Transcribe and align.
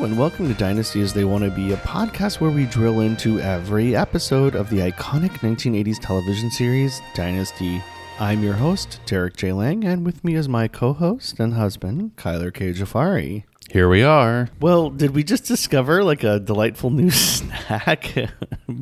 And 0.00 0.16
welcome 0.16 0.46
to 0.46 0.54
Dynasty 0.54 1.00
as 1.02 1.12
They 1.12 1.24
Want 1.24 1.42
to 1.42 1.50
Be, 1.50 1.72
a 1.72 1.76
podcast 1.78 2.40
where 2.40 2.52
we 2.52 2.66
drill 2.66 3.00
into 3.00 3.40
every 3.40 3.96
episode 3.96 4.54
of 4.54 4.70
the 4.70 4.78
iconic 4.78 5.30
1980s 5.40 5.98
television 6.00 6.52
series 6.52 7.02
Dynasty. 7.14 7.82
I'm 8.20 8.42
your 8.44 8.54
host, 8.54 9.00
Derrik 9.06 9.34
J. 9.36 9.52
Lang, 9.52 9.84
and 9.84 10.06
with 10.06 10.22
me 10.22 10.36
is 10.36 10.48
my 10.48 10.68
co 10.68 10.92
host 10.92 11.40
and 11.40 11.54
husband, 11.54 12.12
Kyler 12.16 12.54
K. 12.54 12.72
Jafari. 12.72 13.42
Here 13.70 13.88
we 13.88 14.02
are. 14.02 14.48
Well, 14.60 14.88
did 14.88 15.10
we 15.10 15.22
just 15.22 15.44
discover 15.44 16.02
like 16.02 16.24
a 16.24 16.40
delightful 16.40 16.88
new 16.88 17.10
snack 17.12 18.14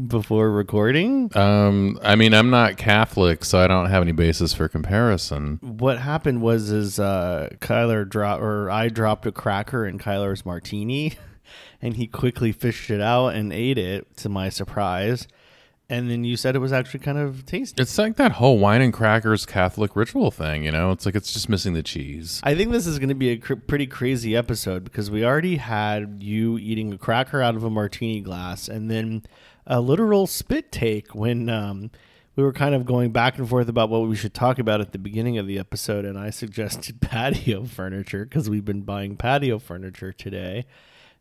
before 0.06 0.50
recording? 0.52 1.36
Um, 1.36 1.98
I 2.02 2.14
mean, 2.14 2.32
I'm 2.32 2.50
not 2.50 2.76
Catholic, 2.76 3.44
so 3.44 3.58
I 3.58 3.66
don't 3.66 3.90
have 3.90 4.02
any 4.02 4.12
basis 4.12 4.54
for 4.54 4.68
comparison. 4.68 5.58
What 5.60 5.98
happened 5.98 6.40
was 6.40 6.70
is 6.70 7.00
uh 7.00 7.48
Kyler 7.58 8.08
dropped 8.08 8.42
or 8.42 8.70
I 8.70 8.88
dropped 8.88 9.26
a 9.26 9.32
cracker 9.32 9.84
in 9.84 9.98
Kyler's 9.98 10.46
martini 10.46 11.14
and 11.82 11.96
he 11.96 12.06
quickly 12.06 12.52
fished 12.52 12.88
it 12.88 13.00
out 13.00 13.30
and 13.30 13.52
ate 13.52 13.78
it 13.78 14.16
to 14.18 14.28
my 14.28 14.48
surprise. 14.48 15.26
And 15.88 16.10
then 16.10 16.24
you 16.24 16.36
said 16.36 16.56
it 16.56 16.60
was 16.60 16.72
actually 16.72 17.00
kind 17.00 17.16
of 17.16 17.46
tasty. 17.46 17.80
It's 17.80 17.96
like 17.96 18.16
that 18.16 18.32
whole 18.32 18.58
wine 18.58 18.82
and 18.82 18.92
crackers 18.92 19.46
Catholic 19.46 19.94
ritual 19.94 20.32
thing, 20.32 20.64
you 20.64 20.72
know? 20.72 20.90
It's 20.90 21.06
like 21.06 21.14
it's 21.14 21.32
just 21.32 21.48
missing 21.48 21.74
the 21.74 21.82
cheese. 21.82 22.40
I 22.42 22.56
think 22.56 22.72
this 22.72 22.88
is 22.88 22.98
going 22.98 23.08
to 23.10 23.14
be 23.14 23.30
a 23.30 23.36
cr- 23.36 23.54
pretty 23.54 23.86
crazy 23.86 24.34
episode 24.36 24.82
because 24.82 25.12
we 25.12 25.24
already 25.24 25.56
had 25.56 26.18
you 26.20 26.58
eating 26.58 26.92
a 26.92 26.98
cracker 26.98 27.40
out 27.40 27.54
of 27.54 27.62
a 27.62 27.70
martini 27.70 28.20
glass 28.20 28.66
and 28.66 28.90
then 28.90 29.22
a 29.64 29.80
literal 29.80 30.26
spit 30.26 30.72
take 30.72 31.14
when 31.14 31.48
um, 31.48 31.92
we 32.34 32.42
were 32.42 32.52
kind 32.52 32.74
of 32.74 32.84
going 32.84 33.12
back 33.12 33.38
and 33.38 33.48
forth 33.48 33.68
about 33.68 33.88
what 33.88 34.08
we 34.08 34.16
should 34.16 34.34
talk 34.34 34.58
about 34.58 34.80
at 34.80 34.90
the 34.90 34.98
beginning 34.98 35.38
of 35.38 35.46
the 35.46 35.58
episode. 35.58 36.04
And 36.04 36.18
I 36.18 36.30
suggested 36.30 37.00
patio 37.00 37.64
furniture 37.64 38.24
because 38.24 38.50
we've 38.50 38.64
been 38.64 38.82
buying 38.82 39.16
patio 39.16 39.60
furniture 39.60 40.12
today. 40.12 40.66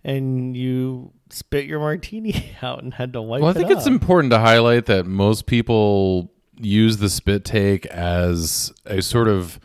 And 0.06 0.56
you 0.56 1.12
spit 1.32 1.66
your 1.66 1.80
martini 1.80 2.52
out 2.62 2.84
and 2.84 2.94
had 2.94 3.12
to 3.14 3.22
wipe 3.22 3.42
Well, 3.42 3.50
I 3.50 3.52
it 3.52 3.56
think 3.56 3.72
it's 3.72 3.88
up. 3.88 3.92
important 3.92 4.32
to 4.32 4.40
highlight 4.40 4.86
that 4.86 5.06
most 5.08 5.48
people 5.48 6.32
use 6.60 6.98
the 6.98 7.10
spit 7.10 7.44
take 7.44 7.86
as 7.88 8.72
a 8.86 9.02
sort 9.02 9.28
of 9.28 9.60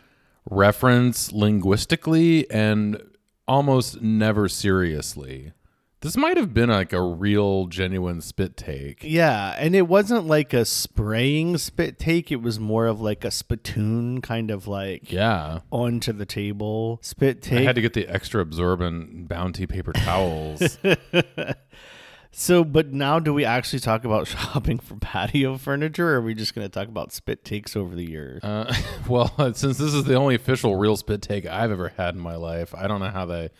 reference 0.49 1.31
linguistically 1.31 2.49
and 2.49 3.01
almost 3.47 4.01
never 4.01 4.49
seriously. 4.49 5.53
This 6.01 6.17
might 6.17 6.35
have 6.37 6.51
been 6.51 6.69
like 6.69 6.93
a 6.93 7.01
real, 7.01 7.67
genuine 7.67 8.21
spit 8.21 8.57
take. 8.57 9.03
Yeah, 9.03 9.55
and 9.59 9.75
it 9.75 9.87
wasn't 9.87 10.25
like 10.25 10.51
a 10.51 10.65
spraying 10.65 11.59
spit 11.59 11.99
take. 11.99 12.31
It 12.31 12.41
was 12.41 12.59
more 12.59 12.87
of 12.87 12.99
like 12.99 13.23
a 13.23 13.29
spittoon 13.29 14.19
kind 14.21 14.49
of 14.49 14.65
like 14.67 15.11
Yeah. 15.11 15.59
onto 15.69 16.11
the 16.11 16.25
table 16.25 16.97
spit 17.03 17.43
take. 17.43 17.59
I 17.59 17.61
had 17.61 17.75
to 17.75 17.81
get 17.81 17.93
the 17.93 18.07
extra 18.07 18.41
absorbent 18.41 19.27
bounty 19.27 19.67
paper 19.67 19.93
towels. 19.93 20.79
so, 22.31 22.63
but 22.63 22.91
now 22.91 23.19
do 23.19 23.31
we 23.31 23.45
actually 23.45 23.79
talk 23.79 24.03
about 24.03 24.25
shopping 24.27 24.79
for 24.79 24.95
patio 24.95 25.55
furniture 25.57 26.09
or 26.13 26.15
are 26.15 26.21
we 26.21 26.33
just 26.33 26.55
going 26.55 26.65
to 26.65 26.73
talk 26.73 26.87
about 26.87 27.11
spit 27.11 27.45
takes 27.45 27.75
over 27.75 27.95
the 27.95 28.09
years? 28.09 28.43
Uh, 28.43 28.73
well, 29.07 29.27
since 29.53 29.77
this 29.77 29.93
is 29.93 30.05
the 30.05 30.15
only 30.15 30.33
official 30.33 30.75
real 30.77 30.97
spit 30.97 31.21
take 31.21 31.45
I've 31.45 31.69
ever 31.71 31.89
had 31.97 32.15
in 32.15 32.21
my 32.21 32.37
life, 32.37 32.73
I 32.73 32.87
don't 32.87 33.01
know 33.01 33.09
how 33.11 33.27
they. 33.27 33.51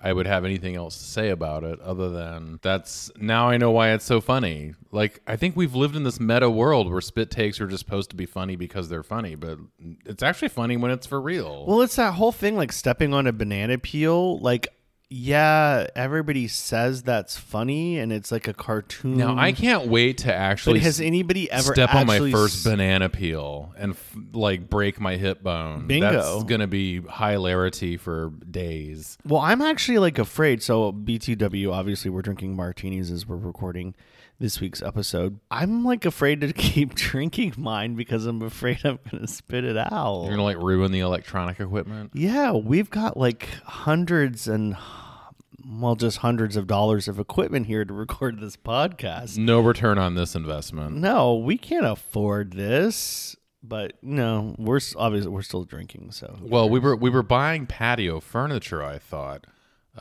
I 0.00 0.12
would 0.12 0.26
have 0.26 0.44
anything 0.44 0.76
else 0.76 0.96
to 0.96 1.04
say 1.04 1.30
about 1.30 1.64
it 1.64 1.80
other 1.80 2.08
than 2.08 2.60
that's 2.62 3.10
now 3.18 3.48
I 3.48 3.56
know 3.56 3.72
why 3.72 3.90
it's 3.90 4.04
so 4.04 4.20
funny. 4.20 4.74
Like 4.92 5.20
I 5.26 5.34
think 5.36 5.56
we've 5.56 5.74
lived 5.74 5.96
in 5.96 6.04
this 6.04 6.20
meta 6.20 6.48
world 6.48 6.90
where 6.90 7.00
spit 7.00 7.30
takes 7.30 7.60
are 7.60 7.66
just 7.66 7.84
supposed 7.84 8.10
to 8.10 8.16
be 8.16 8.26
funny 8.26 8.54
because 8.54 8.88
they're 8.88 9.02
funny, 9.02 9.34
but 9.34 9.58
it's 10.06 10.22
actually 10.22 10.50
funny 10.50 10.76
when 10.76 10.92
it's 10.92 11.06
for 11.06 11.20
real. 11.20 11.66
well, 11.66 11.82
it's 11.82 11.96
that 11.96 12.14
whole 12.14 12.32
thing 12.32 12.56
like 12.56 12.70
stepping 12.72 13.12
on 13.12 13.26
a 13.26 13.32
banana 13.32 13.76
peel. 13.78 14.38
Like, 14.38 14.68
yeah, 15.10 15.86
everybody 15.96 16.48
says 16.48 17.02
that's 17.02 17.38
funny 17.38 17.98
and 17.98 18.12
it's 18.12 18.30
like 18.30 18.46
a 18.46 18.52
cartoon. 18.52 19.16
now 19.16 19.38
I 19.38 19.52
can't 19.52 19.88
wait 19.88 20.18
to 20.18 20.34
actually. 20.34 20.80
But 20.80 20.82
has 20.84 21.00
anybody 21.00 21.50
ever 21.50 21.72
step 21.72 21.94
on 21.94 22.06
my 22.06 22.16
actually 22.16 22.32
first 22.32 22.62
banana 22.64 23.08
peel 23.08 23.72
and 23.78 23.92
f- 23.92 24.16
like 24.32 24.68
break 24.68 25.00
my 25.00 25.16
hip 25.16 25.42
bone. 25.42 25.86
Bingo. 25.86 26.12
That's 26.12 26.44
gonna 26.44 26.66
be 26.66 27.00
hilarity 27.00 27.96
for 27.96 28.30
days. 28.50 29.16
Well, 29.24 29.40
I'm 29.40 29.62
actually 29.62 29.98
like 29.98 30.18
afraid. 30.18 30.62
So 30.62 30.92
BTW, 30.92 31.72
obviously, 31.72 32.10
we're 32.10 32.22
drinking 32.22 32.54
martinis 32.54 33.10
as 33.10 33.26
we're 33.26 33.36
recording 33.36 33.94
this 34.38 34.60
week's 34.60 34.82
episode. 34.82 35.40
I'm 35.50 35.84
like 35.84 36.04
afraid 36.04 36.40
to 36.42 36.52
keep 36.54 36.94
drinking 36.94 37.54
mine 37.56 37.94
because 37.94 38.26
I'm 38.26 38.42
afraid 38.42 38.78
I'm 38.84 38.98
gonna 39.10 39.26
spit 39.26 39.64
it 39.64 39.76
out. 39.76 40.22
You're 40.22 40.30
gonna 40.30 40.42
like 40.42 40.58
ruin 40.58 40.92
the 40.92 41.00
electronic 41.00 41.60
equipment. 41.60 42.12
yeah, 42.14 42.52
we've 42.52 42.90
got 42.90 43.16
like 43.16 43.48
hundreds 43.64 44.48
and 44.48 44.76
well, 45.70 45.96
just 45.96 46.18
hundreds 46.18 46.56
of 46.56 46.66
dollars 46.66 47.08
of 47.08 47.18
equipment 47.18 47.66
here 47.66 47.84
to 47.84 47.92
record 47.92 48.40
this 48.40 48.56
podcast. 48.56 49.36
No 49.36 49.60
return 49.60 49.98
on 49.98 50.14
this 50.14 50.34
investment. 50.34 50.96
No, 50.96 51.34
we 51.34 51.58
can't 51.58 51.84
afford 51.86 52.52
this. 52.52 53.36
But 53.62 53.94
no, 54.02 54.54
we're 54.56 54.78
obviously 54.96 55.30
we're 55.30 55.42
still 55.42 55.64
drinking. 55.64 56.12
So 56.12 56.38
Well, 56.40 56.70
we 56.70 56.78
were 56.78 56.94
we 56.96 57.10
were 57.10 57.24
buying 57.24 57.66
patio 57.66 58.20
furniture. 58.20 58.82
I 58.82 58.98
thought, 58.98 59.46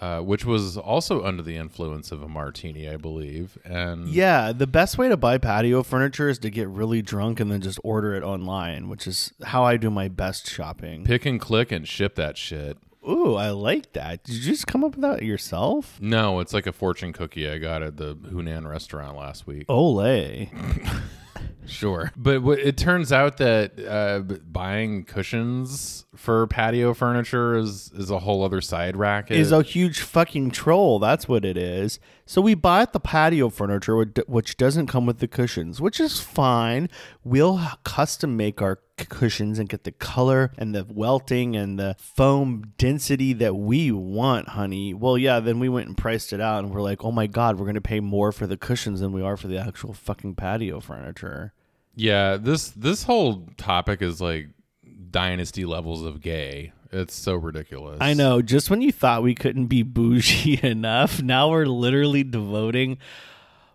uh, 0.01 0.21
which 0.21 0.45
was 0.45 0.77
also 0.77 1.23
under 1.23 1.41
the 1.41 1.55
influence 1.57 2.11
of 2.11 2.21
a 2.21 2.27
martini, 2.27 2.89
I 2.89 2.97
believe. 2.97 3.57
And 3.63 4.07
Yeah, 4.07 4.51
the 4.51 4.67
best 4.67 4.97
way 4.97 5.09
to 5.09 5.17
buy 5.17 5.37
patio 5.37 5.83
furniture 5.83 6.29
is 6.29 6.39
to 6.39 6.49
get 6.49 6.67
really 6.67 7.01
drunk 7.01 7.39
and 7.39 7.51
then 7.51 7.61
just 7.61 7.79
order 7.83 8.13
it 8.15 8.23
online, 8.23 8.89
which 8.89 9.07
is 9.07 9.33
how 9.43 9.63
I 9.63 9.77
do 9.77 9.89
my 9.89 10.07
best 10.07 10.49
shopping. 10.49 11.03
pick 11.03 11.25
and 11.25 11.39
click 11.39 11.71
and 11.71 11.87
ship 11.87 12.15
that 12.15 12.37
shit. 12.37 12.77
Ooh, 13.07 13.35
I 13.35 13.51
like 13.51 13.93
that. 13.93 14.23
Did 14.23 14.35
you 14.35 14.41
just 14.43 14.67
come 14.67 14.83
up 14.83 14.91
with 14.91 15.01
that 15.01 15.23
yourself? 15.23 15.97
No, 16.01 16.41
it's 16.41 16.53
like 16.53 16.67
a 16.67 16.73
fortune 16.73 17.13
cookie 17.13 17.49
I 17.49 17.57
got 17.57 17.81
at 17.81 17.95
the 17.95 18.15
Hunan 18.15 18.69
restaurant 18.69 19.15
last 19.17 19.47
week. 19.47 19.65
Olay. 19.67 20.49
Sure, 21.65 22.11
but 22.15 22.35
w- 22.35 22.59
it 22.59 22.77
turns 22.77 23.11
out 23.11 23.37
that 23.37 23.77
uh, 23.85 24.19
buying 24.49 25.03
cushions 25.03 26.05
for 26.15 26.47
patio 26.47 26.93
furniture 26.93 27.55
is 27.57 27.91
is 27.93 28.09
a 28.09 28.19
whole 28.19 28.43
other 28.43 28.61
side 28.61 28.95
racket. 28.95 29.37
Is 29.37 29.51
a 29.51 29.61
huge 29.61 29.99
fucking 29.99 30.51
troll. 30.51 30.99
That's 30.99 31.27
what 31.27 31.43
it 31.43 31.57
is. 31.57 31.99
So 32.25 32.41
we 32.41 32.53
bought 32.55 32.93
the 32.93 32.99
patio 32.99 33.49
furniture, 33.49 33.97
which- 34.27 34.57
doesn't 34.57 34.87
come 34.87 35.05
with 35.05 35.19
the 35.19 35.27
cushions, 35.27 35.79
which 35.81 35.99
is 35.99 36.19
fine. 36.21 36.89
We'll 37.23 37.59
custom 37.83 38.35
make 38.37 38.61
our 38.61 38.79
cushions 39.05 39.59
and 39.59 39.69
get 39.69 39.83
the 39.83 39.91
color 39.91 40.51
and 40.57 40.73
the 40.73 40.85
welting 40.89 41.55
and 41.55 41.79
the 41.79 41.95
foam 41.99 42.73
density 42.77 43.33
that 43.33 43.55
we 43.55 43.91
want, 43.91 44.49
honey. 44.49 44.93
Well, 44.93 45.17
yeah, 45.17 45.39
then 45.39 45.59
we 45.59 45.69
went 45.69 45.87
and 45.87 45.97
priced 45.97 46.33
it 46.33 46.41
out 46.41 46.63
and 46.63 46.73
we're 46.73 46.81
like, 46.81 47.03
oh 47.03 47.11
my 47.11 47.27
God, 47.27 47.57
we're 47.57 47.65
going 47.65 47.75
to 47.75 47.81
pay 47.81 47.99
more 47.99 48.31
for 48.31 48.47
the 48.47 48.57
cushions 48.57 48.99
than 48.99 49.11
we 49.11 49.21
are 49.21 49.37
for 49.37 49.47
the 49.47 49.57
actual 49.57 49.93
fucking 49.93 50.35
patio 50.35 50.79
furniture. 50.79 51.53
Yeah, 51.95 52.37
this 52.37 52.69
this 52.69 53.03
whole 53.03 53.47
topic 53.57 54.03
is 54.03 54.21
like 54.21 54.49
dynasty 55.09 55.65
levels 55.65 56.03
of 56.03 56.21
gay. 56.21 56.73
It's 56.91 57.15
so 57.15 57.35
ridiculous. 57.35 57.97
I 57.99 58.13
know. 58.13 58.41
Just 58.41 58.69
when 58.69 58.81
you 58.81 58.91
thought 58.91 59.23
we 59.23 59.35
couldn't 59.35 59.67
be 59.67 59.83
bougie 59.83 60.59
enough, 60.63 61.21
now 61.21 61.49
we're 61.49 61.65
literally 61.65 62.23
devoting 62.23 62.97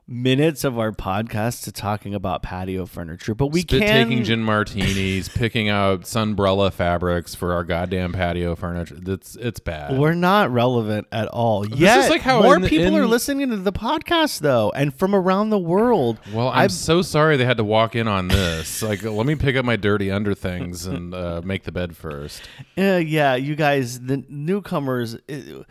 minutes 0.08 0.64
of 0.64 0.78
our 0.78 0.92
podcast 0.92 1.64
to 1.64 1.72
talking 1.72 2.14
about 2.14 2.42
patio 2.42 2.86
furniture. 2.86 3.34
But 3.34 3.48
we 3.48 3.60
Spit 3.60 3.82
can 3.82 4.08
taking 4.08 4.24
gin 4.24 4.42
martinis, 4.42 5.28
picking 5.34 5.68
out 5.68 6.02
sunbrella 6.02 6.72
fabrics 6.72 7.34
for 7.34 7.52
our 7.52 7.64
goddamn 7.64 8.12
patio 8.12 8.54
furniture. 8.56 8.98
That's 9.00 9.36
it's 9.36 9.60
bad. 9.60 9.98
We're 9.98 10.14
not 10.14 10.50
relevant 10.50 11.06
at 11.12 11.28
all. 11.28 11.66
Yet, 11.66 12.10
like 12.10 12.20
how 12.20 12.42
more 12.42 12.56
in 12.56 12.62
the- 12.62 12.68
people 12.68 12.96
are 12.96 13.06
listening 13.06 13.50
to 13.50 13.56
the 13.56 13.72
podcast 13.72 14.40
though, 14.40 14.70
and 14.74 14.94
from 14.94 15.14
around 15.14 15.50
the 15.50 15.58
world. 15.58 16.18
well, 16.32 16.48
I'm 16.48 16.68
so 16.68 17.02
sorry 17.02 17.36
they 17.36 17.44
had 17.44 17.56
to 17.58 17.64
walk 17.64 17.94
in 17.94 18.08
on 18.08 18.28
this. 18.28 18.82
like, 18.82 19.02
let 19.02 19.26
me 19.26 19.34
pick 19.34 19.56
up 19.56 19.64
my 19.64 19.76
dirty 19.76 20.10
under 20.10 20.34
things 20.34 20.86
and 20.86 21.14
uh, 21.14 21.40
make 21.44 21.64
the 21.64 21.72
bed 21.72 21.96
first. 21.96 22.42
Uh, 22.78 22.96
yeah, 22.96 23.34
you 23.34 23.54
guys, 23.54 24.00
the 24.00 24.24
newcomers. 24.28 25.14
It, 25.28 25.66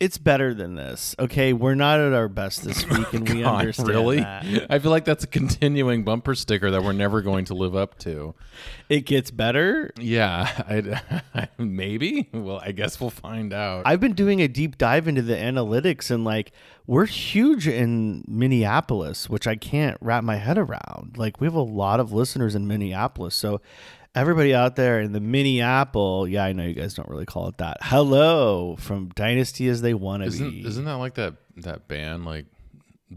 it's 0.00 0.16
better 0.16 0.54
than 0.54 0.76
this, 0.76 1.16
okay? 1.18 1.52
We're 1.52 1.74
not 1.74 1.98
at 1.98 2.12
our 2.12 2.28
best 2.28 2.62
this 2.62 2.86
week, 2.90 3.12
and 3.12 3.28
we 3.28 3.42
God, 3.42 3.58
understand 3.58 3.88
really? 3.88 4.20
that. 4.20 4.66
I 4.70 4.78
feel 4.78 4.92
like 4.92 5.04
that's 5.04 5.24
a 5.24 5.28
continuing 5.28 6.04
bumper 6.04 6.36
sticker 6.36 6.70
that 6.70 6.84
we're 6.84 6.92
never 6.92 7.20
going 7.20 7.46
to 7.46 7.54
live 7.54 7.74
up 7.74 7.98
to. 8.00 8.34
It 8.88 9.06
gets 9.06 9.32
better. 9.32 9.90
Yeah, 9.98 11.20
I, 11.34 11.48
maybe. 11.58 12.28
Well, 12.32 12.60
I 12.64 12.70
guess 12.70 13.00
we'll 13.00 13.10
find 13.10 13.52
out. 13.52 13.82
I've 13.86 14.00
been 14.00 14.14
doing 14.14 14.40
a 14.40 14.46
deep 14.46 14.78
dive 14.78 15.08
into 15.08 15.22
the 15.22 15.34
analytics 15.34 16.12
and 16.12 16.24
like 16.24 16.52
we're 16.86 17.06
huge 17.06 17.66
in 17.66 18.24
Minneapolis, 18.28 19.28
which 19.28 19.46
I 19.46 19.56
can't 19.56 19.98
wrap 20.00 20.22
my 20.22 20.36
head 20.36 20.58
around. 20.58 21.16
Like 21.16 21.40
we 21.40 21.46
have 21.46 21.54
a 21.54 21.60
lot 21.60 21.98
of 21.98 22.12
listeners 22.12 22.54
in 22.54 22.68
Minneapolis. 22.68 23.34
So 23.34 23.60
everybody 24.14 24.54
out 24.54 24.76
there 24.76 25.00
in 25.00 25.12
the 25.12 25.20
Minneapolis, 25.20 26.30
yeah, 26.30 26.44
I 26.44 26.52
know 26.52 26.64
you 26.64 26.74
guys 26.74 26.94
don't 26.94 27.08
really 27.08 27.26
call 27.26 27.48
it 27.48 27.58
that. 27.58 27.78
Hello 27.82 28.76
from 28.78 29.08
Dynasty 29.10 29.68
as 29.68 29.80
they 29.82 29.94
want 29.94 30.24
to 30.24 30.30
be. 30.30 30.64
isn't 30.66 30.84
that 30.84 30.94
like 30.94 31.14
that 31.14 31.34
that 31.58 31.88
band 31.88 32.24
like 32.24 32.46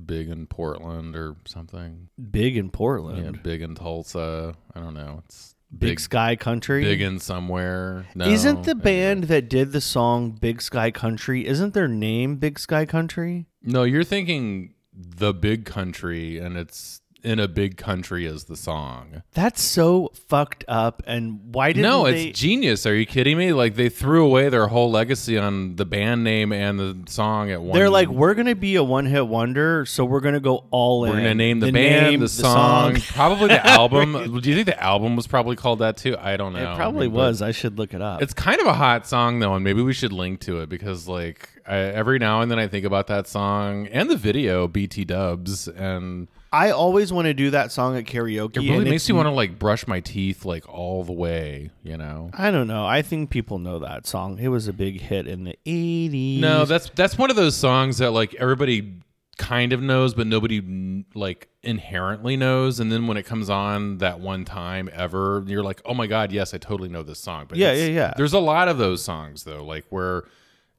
big 0.05 0.29
in 0.29 0.47
Portland 0.47 1.15
or 1.15 1.35
something? 1.45 2.09
big 2.31 2.57
in 2.57 2.65
Yeah, 2.65 2.71
Portland. 2.73 3.43
big 3.43 3.61
in 3.61 3.75
Tulsa. 3.75 4.53
I 4.75 4.79
don't 4.79 4.93
know. 4.93 5.21
It's 5.25 5.55
Big, 5.77 6.01
Sky 6.01 6.35
Country. 6.35 6.83
Big 6.83 7.01
in 7.01 7.17
somewhere. 7.19 8.05
No, 8.13 8.25
Isn't 8.25 8.63
the 8.63 8.75
band 8.75 9.25
that 9.25 9.47
did 9.49 9.71
the 9.71 9.79
song 9.79 10.31
Big 10.31 10.61
Sky 10.61 10.91
Country? 10.91 11.47
Isn't 11.47 11.73
their 11.73 11.88
name 11.88 12.35
Big 12.35 12.59
Sky 12.59 12.85
Country? 12.85 13.45
No, 13.63 13.83
you're 13.83 14.03
thinking 14.03 14.73
the 14.93 15.33
big 15.33 15.63
country, 15.63 16.39
and 16.39 16.57
it's 16.57 17.00
in 17.23 17.39
a 17.39 17.47
big 17.47 17.77
country 17.77 18.25
as 18.25 18.45
the 18.45 18.56
song. 18.56 19.21
That's 19.33 19.62
so 19.62 20.12
fucked 20.27 20.65
up. 20.68 21.03
And 21.06 21.53
why 21.53 21.73
didn't 21.73 21.83
No, 21.83 22.03
they? 22.06 22.27
it's 22.29 22.39
genius. 22.39 22.85
Are 22.85 22.95
you 22.95 23.06
kidding 23.06 23.38
me? 23.38 23.53
Like 23.53 23.75
they 23.75 23.89
threw 23.89 24.25
away 24.25 24.50
their 24.50 24.68
whole 24.68 24.89
legacy 24.91 25.38
on 25.38 25.75
the 25.75 25.85
band 25.85 26.23
name 26.23 26.51
and 26.51 26.79
the 26.79 26.97
song 27.12 27.51
at 27.51 27.62
one. 27.62 27.77
They're 27.77 27.89
like, 27.89 28.07
we're 28.09 28.33
gonna 28.33 28.56
be 28.56 28.75
a 28.75 28.83
one-hit 28.83 29.27
wonder, 29.27 29.85
so 29.85 30.03
we're 30.06 30.19
gonna 30.21 30.39
go 30.39 30.65
all 30.71 31.06
in. 31.06 31.12
We're 31.12 31.18
gonna 31.18 31.35
name 31.35 31.59
the, 31.59 31.71
band, 31.71 32.07
name, 32.12 32.19
the, 32.21 32.27
song, 32.29 32.95
probably 33.13 33.50
the 33.50 33.65
album. 33.65 34.13
Do 34.41 34.50
you 34.50 34.56
think 34.56 34.65
the 34.67 34.81
album 34.83 35.15
was 35.15 35.27
probably 35.27 35.56
called 35.56 35.79
that 35.79 35.97
too? 35.97 36.15
I 36.19 36.38
don't 36.38 36.53
know. 36.53 36.74
It 36.74 36.75
probably 36.75 37.07
But 37.07 37.15
was. 37.15 37.41
I 37.41 37.51
should 37.51 37.77
look 37.77 37.94
it 37.94 38.01
up. 38.01 38.21
It's 38.21 38.33
kind 38.33 38.59
of 38.59 38.67
a 38.67 38.74
hot 38.74 39.07
song 39.07 39.39
though, 39.39 39.53
and 39.56 39.63
maybe 39.63 39.81
we 39.81 39.94
should 39.94 40.13
link 40.13 40.39
to 40.41 40.62
it 40.62 40.69
because 40.69 41.07
like 41.07 41.50
I, 41.67 41.75
every 41.77 42.17
now 42.19 42.41
and 42.41 42.50
then 42.50 42.57
I 42.59 42.67
think 42.67 42.85
about 42.85 43.07
that 43.07 43.27
song 43.27 43.88
and 43.88 44.09
the 44.09 44.17
video 44.17 44.67
BT 44.67 45.06
Dubs, 45.06 45.67
and 45.67 46.27
I 46.53 46.71
always 46.71 47.13
want 47.13 47.27
to 47.27 47.33
do 47.33 47.51
that 47.51 47.71
song 47.71 47.95
at 47.98 48.03
karaoke. 48.03 48.57
it 48.57 48.69
really 48.69 48.89
makes 48.89 49.07
you 49.07 49.15
want 49.15 49.27
to 49.27 49.31
like 49.31 49.57
brush 49.57 49.88
my 49.88 50.01
teeth 50.01 50.44
like 50.44 50.68
all 50.68 51.03
the 51.03 51.13
way. 51.13 51.71
You 51.83 51.98
know. 51.98 52.30
I 52.33 52.51
don't 52.51 52.68
know. 52.68 52.86
I 52.86 53.01
think 53.01 53.30
people 53.30 53.57
know 53.59 53.80
that 53.80 54.06
song. 54.06 54.38
It 54.39 54.50
was 54.50 54.68
a 54.68 54.74
big 54.74 55.00
hit 55.00 55.27
in 55.27 55.45
the 55.45 55.56
eighties. 55.65 56.42
No, 56.42 56.65
that's 56.65 56.89
that's 56.89 57.18
one 57.18 57.30
of 57.30 57.36
those 57.36 57.56
songs 57.56 58.00
that 58.00 58.12
like 58.12 58.36
everybody 58.36 59.01
kind 59.38 59.74
of 59.74 59.81
knows, 59.81 60.13
but 60.13 60.27
nobody 60.27 61.06
like 61.15 61.48
inherently 61.63 62.36
knows. 62.38 62.80
And 62.80 62.92
then 62.92 63.07
when 63.07 63.18
it 63.18 63.24
comes 63.24 63.50
on 63.50 63.98
that 64.00 64.19
one 64.19 64.45
time 64.45 64.89
ever, 64.94 65.44
you're 65.48 65.63
like, 65.63 65.81
oh 65.86 65.94
my 65.94 66.06
god, 66.06 66.31
yes, 66.31 66.53
I 66.53 66.57
totally 66.57 66.89
know 66.89 67.01
this 67.01 67.19
song. 67.19 67.45
But 67.48 67.57
Yeah, 67.57 67.71
yeah, 67.74 67.86
yeah. 67.86 68.13
There's 68.18 68.33
a 68.33 68.39
lot 68.39 68.68
of 68.68 68.77
those 68.77 69.01
songs 69.03 69.44
though, 69.45 69.63
like 69.63 69.86
where 69.89 70.25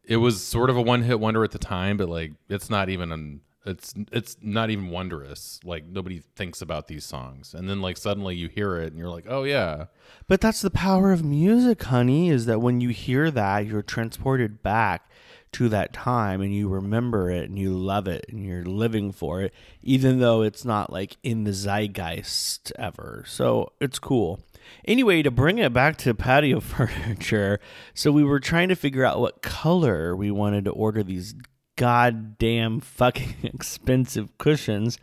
it 0.04 0.18
was 0.18 0.40
sort 0.42 0.68
of 0.70 0.76
a 0.76 0.82
one 0.82 1.02
hit 1.02 1.18
wonder 1.18 1.42
at 1.44 1.50
the 1.50 1.58
time, 1.58 1.96
but 1.96 2.08
like 2.08 2.32
it's 2.48 2.68
not 2.68 2.88
even 2.88 3.10
an 3.10 3.40
it's 3.64 3.94
it's 4.10 4.36
not 4.42 4.70
even 4.70 4.90
wondrous. 4.90 5.60
Like 5.64 5.86
nobody 5.86 6.22
thinks 6.36 6.60
about 6.62 6.88
these 6.88 7.04
songs, 7.04 7.54
and 7.54 7.68
then 7.68 7.80
like 7.80 7.96
suddenly 7.96 8.34
you 8.34 8.48
hear 8.48 8.76
it 8.76 8.88
and 8.88 8.98
you're 8.98 9.10
like, 9.10 9.26
oh 9.28 9.44
yeah, 9.44 9.86
But 10.26 10.40
that's 10.40 10.62
the 10.62 10.70
power 10.70 11.12
of 11.12 11.24
music, 11.24 11.82
honey, 11.84 12.28
is 12.28 12.46
that 12.46 12.60
when 12.60 12.80
you 12.80 12.90
hear 12.90 13.30
that, 13.30 13.66
you're 13.66 13.82
transported 13.82 14.62
back 14.62 15.08
to 15.52 15.68
that 15.68 15.92
time 15.92 16.40
and 16.40 16.54
you 16.54 16.68
remember 16.68 17.30
it 17.30 17.48
and 17.48 17.58
you 17.58 17.76
love 17.76 18.08
it 18.08 18.24
and 18.28 18.44
you're 18.44 18.64
living 18.64 19.12
for 19.12 19.42
it, 19.42 19.52
even 19.82 20.18
though 20.18 20.42
it's 20.42 20.64
not 20.64 20.92
like 20.92 21.16
in 21.22 21.44
the 21.44 21.52
zeitgeist 21.52 22.72
ever. 22.78 23.22
So 23.26 23.72
it's 23.80 23.98
cool. 23.98 24.40
Anyway, 24.84 25.22
to 25.22 25.30
bring 25.30 25.58
it 25.58 25.72
back 25.72 25.96
to 25.98 26.14
patio 26.14 26.60
furniture, 26.60 27.60
so 27.94 28.10
we 28.10 28.24
were 28.24 28.40
trying 28.40 28.68
to 28.68 28.76
figure 28.76 29.04
out 29.04 29.20
what 29.20 29.42
color 29.42 30.16
we 30.16 30.30
wanted 30.30 30.64
to 30.64 30.70
order 30.70 31.02
these 31.02 31.34
goddamn 31.82 32.78
fucking 32.78 33.34
expensive 33.42 34.38
cushions, 34.38 34.98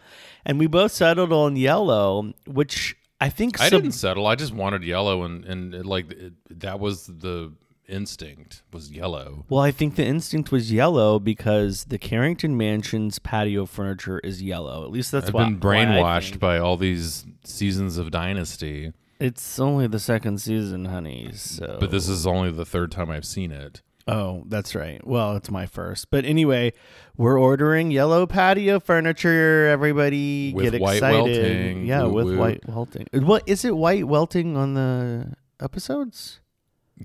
and 0.46 0.58
we 0.58 0.66
both 0.66 0.94
settled 0.94 1.34
on 1.34 1.58
yellow, 1.58 2.34
which 2.48 2.96
I 3.20 3.30
think 3.30 3.60
I 3.60 3.68
sub- 3.68 3.82
didn't 3.82 3.96
settle. 3.96 4.26
I 4.26 4.36
just 4.36 4.54
wanted 4.54 4.84
yellow, 4.84 5.24
and 5.24 5.44
and 5.44 5.74
it, 5.76 5.86
like 5.86 6.10
it, 6.12 6.34
that 6.62 6.80
was 6.80 7.08
the 7.08 7.52
instinct 7.90 8.62
was 8.72 8.92
yellow. 8.92 9.46
Well, 9.50 9.62
I 9.62 9.72
think 9.72 9.96
the 9.96 10.06
instinct 10.06 10.52
was 10.52 10.72
yellow 10.72 11.20
because 11.20 11.86
the 11.86 11.98
Carrington 11.98 12.56
Mansion's 12.56 13.20
patio 13.20 13.66
furniture 13.66 14.20
is 14.20 14.42
yellow. 14.42 14.86
At 14.86 14.92
least 14.92 15.12
that's 15.12 15.28
I've 15.28 15.34
why 15.34 15.46
been 15.46 15.60
brainwashed 15.60 16.40
by 16.40 16.60
all 16.60 16.78
these 16.78 17.26
seasons 17.44 17.98
of 17.98 18.12
Dynasty, 18.12 18.94
It's 19.20 19.60
only 19.60 19.88
the 19.88 20.00
second 20.00 20.40
season, 20.40 20.86
honey. 20.86 21.32
So, 21.34 21.78
but 21.80 21.92
this 21.92 22.08
is 22.08 22.26
only 22.26 22.52
the 22.52 22.66
third 22.66 22.92
time 22.92 23.10
I've 23.10 23.26
seen 23.26 23.52
it. 23.52 23.82
Oh, 24.10 24.44
that's 24.48 24.76
right. 24.76 25.06
Well, 25.06 25.36
it's 25.36 25.50
my 25.52 25.66
first. 25.66 26.10
But 26.12 26.26
anyway, 26.26 26.74
we're 27.18 27.40
ordering 27.40 27.92
yellow 27.92 28.26
patio 28.26 28.80
furniture. 28.80 29.68
Everybody 29.68 30.52
With 30.54 30.72
get 30.74 30.82
white 30.82 30.96
excited. 30.98 31.24
welting. 31.24 31.86
Yeah, 31.86 32.04
Woo 32.04 32.14
with 32.14 32.26
woo. 32.26 32.38
white 32.38 32.68
welting. 32.68 33.08
What 33.14 33.44
is 33.48 33.64
it? 33.64 33.76
White 33.78 34.04
welting 34.06 34.58
on 34.58 34.74
the 34.74 35.34
episodes? 35.62 36.42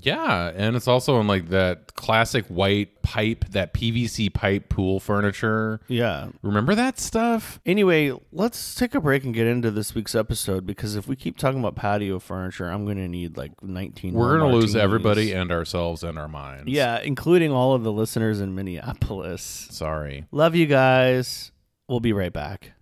Yeah, 0.00 0.52
and 0.54 0.76
it's 0.76 0.88
also 0.88 1.20
in 1.20 1.26
like 1.26 1.48
that 1.50 1.94
classic 1.94 2.46
white 2.46 3.02
pipe, 3.02 3.44
that 3.50 3.74
PVC 3.74 4.32
pipe 4.32 4.68
pool 4.68 5.00
furniture. 5.00 5.80
Yeah. 5.88 6.28
Remember 6.42 6.74
that 6.74 6.98
stuff? 6.98 7.60
Anyway, 7.64 8.12
let's 8.32 8.74
take 8.74 8.94
a 8.94 9.00
break 9.00 9.24
and 9.24 9.32
get 9.32 9.46
into 9.46 9.70
this 9.70 9.94
week's 9.94 10.14
episode 10.14 10.66
because 10.66 10.96
if 10.96 11.06
we 11.06 11.16
keep 11.16 11.36
talking 11.36 11.60
about 11.60 11.76
patio 11.76 12.18
furniture, 12.18 12.68
I'm 12.68 12.84
going 12.84 12.96
to 12.96 13.08
need 13.08 13.36
like 13.36 13.52
19. 13.62 14.14
We're 14.14 14.38
gonna 14.38 14.52
lose 14.52 14.74
everybody 14.74 15.32
and 15.32 15.50
ourselves 15.52 16.02
and 16.02 16.18
our 16.18 16.28
minds. 16.28 16.70
Yeah, 16.70 17.00
including 17.00 17.52
all 17.52 17.74
of 17.74 17.84
the 17.84 17.92
listeners 17.92 18.40
in 18.40 18.54
Minneapolis. 18.54 19.68
Sorry. 19.70 20.24
Love 20.32 20.54
you 20.54 20.66
guys. 20.66 21.52
We'll 21.88 22.00
be 22.00 22.12
right 22.12 22.32
back. 22.32 22.72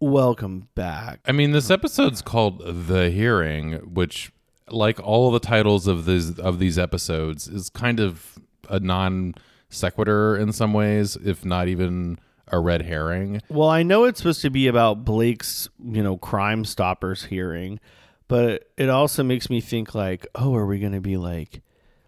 Welcome 0.00 0.68
back. 0.74 1.20
I 1.26 1.32
mean, 1.32 1.52
this 1.52 1.70
episode's 1.70 2.20
called 2.20 2.60
"The 2.86 3.10
Hearing," 3.10 3.94
which, 3.94 4.30
like 4.70 5.00
all 5.00 5.28
of 5.28 5.32
the 5.32 5.46
titles 5.46 5.86
of 5.86 6.04
these 6.04 6.38
of 6.38 6.58
these 6.58 6.78
episodes, 6.78 7.48
is 7.48 7.70
kind 7.70 7.98
of 7.98 8.38
a 8.68 8.78
non 8.78 9.34
sequitur 9.70 10.36
in 10.36 10.52
some 10.52 10.72
ways, 10.72 11.16
if 11.16 11.44
not 11.44 11.68
even 11.68 12.18
a 12.48 12.58
red 12.58 12.82
herring. 12.82 13.40
Well, 13.48 13.68
I 13.68 13.82
know 13.82 14.04
it's 14.04 14.18
supposed 14.18 14.42
to 14.42 14.50
be 14.50 14.66
about 14.66 15.04
Blake's, 15.04 15.68
you 15.82 16.02
know, 16.02 16.16
Crime 16.16 16.64
Stoppers 16.64 17.24
hearing, 17.24 17.80
but 18.28 18.70
it 18.76 18.88
also 18.88 19.22
makes 19.22 19.50
me 19.50 19.60
think 19.60 19.94
like, 19.94 20.26
oh, 20.34 20.54
are 20.54 20.66
we 20.66 20.78
going 20.78 20.92
to 20.92 21.00
be 21.00 21.16
like 21.16 21.62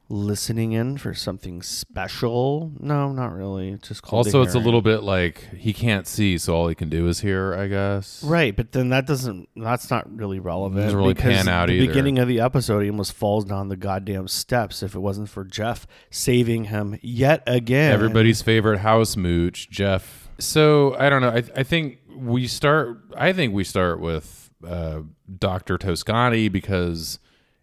listening 0.09 0.73
in 0.73 0.97
for 0.97 1.15
something 1.15 1.63
special? 1.63 2.73
No, 2.79 3.13
not 3.13 3.33
really. 3.33 3.71
It's 3.71 3.89
just 3.89 4.03
called 4.03 4.27
Also, 4.27 4.43
it's 4.43 4.55
a 4.55 4.59
little 4.59 4.83
bit 4.83 5.03
like 5.03 5.49
he 5.57 5.73
can't 5.73 6.07
see, 6.07 6.39
so 6.39 6.55
all 6.55 6.69
he 6.69 6.75
can 6.75 6.89
do 6.89 7.07
is 7.09 7.21
hear. 7.21 7.55
I 7.55 7.69
guess. 7.69 8.23
Right, 8.23 8.55
but 8.55 8.73
then 8.73 8.89
that 8.91 9.07
doesn't. 9.07 9.49
That's 9.57 9.91
not 9.91 10.11
really 10.15 10.39
relevant. 10.39 10.83
Doesn't 10.83 10.99
really 10.99 11.15
because 11.15 11.37
pan 11.37 11.49
out 11.49 11.69
the 11.69 11.75
either. 11.75 11.87
beginning 11.87 12.19
of 12.19 12.29
the 12.29 12.41
episode, 12.41 12.81
he 12.81 12.91
almost 12.91 13.13
falls 13.13 13.45
down 13.45 13.69
the 13.69 13.77
goddamn 13.77 14.29
steps. 14.29 14.83
If 14.83 14.95
it 14.95 15.01
wasn't 15.01 15.29
for 15.29 15.45
Jeff 15.45 15.87
saving 16.11 16.65
him 16.65 16.99
yet 17.03 17.43
again, 17.47 17.93
Everybody's 17.93 18.43
favorite 18.43 18.79
house 18.79 19.17
mooch, 19.17 19.69
Jeff. 19.71 20.29
So 20.39 20.95
I 20.99 21.11
don't 21.11 21.21
know. 21.23 21.31
I, 21.31 21.43
I 21.57 21.63
think 21.63 21.99
we 22.17 22.47
start. 22.47 22.99
I 23.17 23.33
think 23.33 23.53
we 23.55 23.65
start 23.65 24.01
with 24.01 24.51
uh, 24.67 25.01
Doctor 25.39 25.79
Toscanni 25.79 26.49
because 26.51 27.19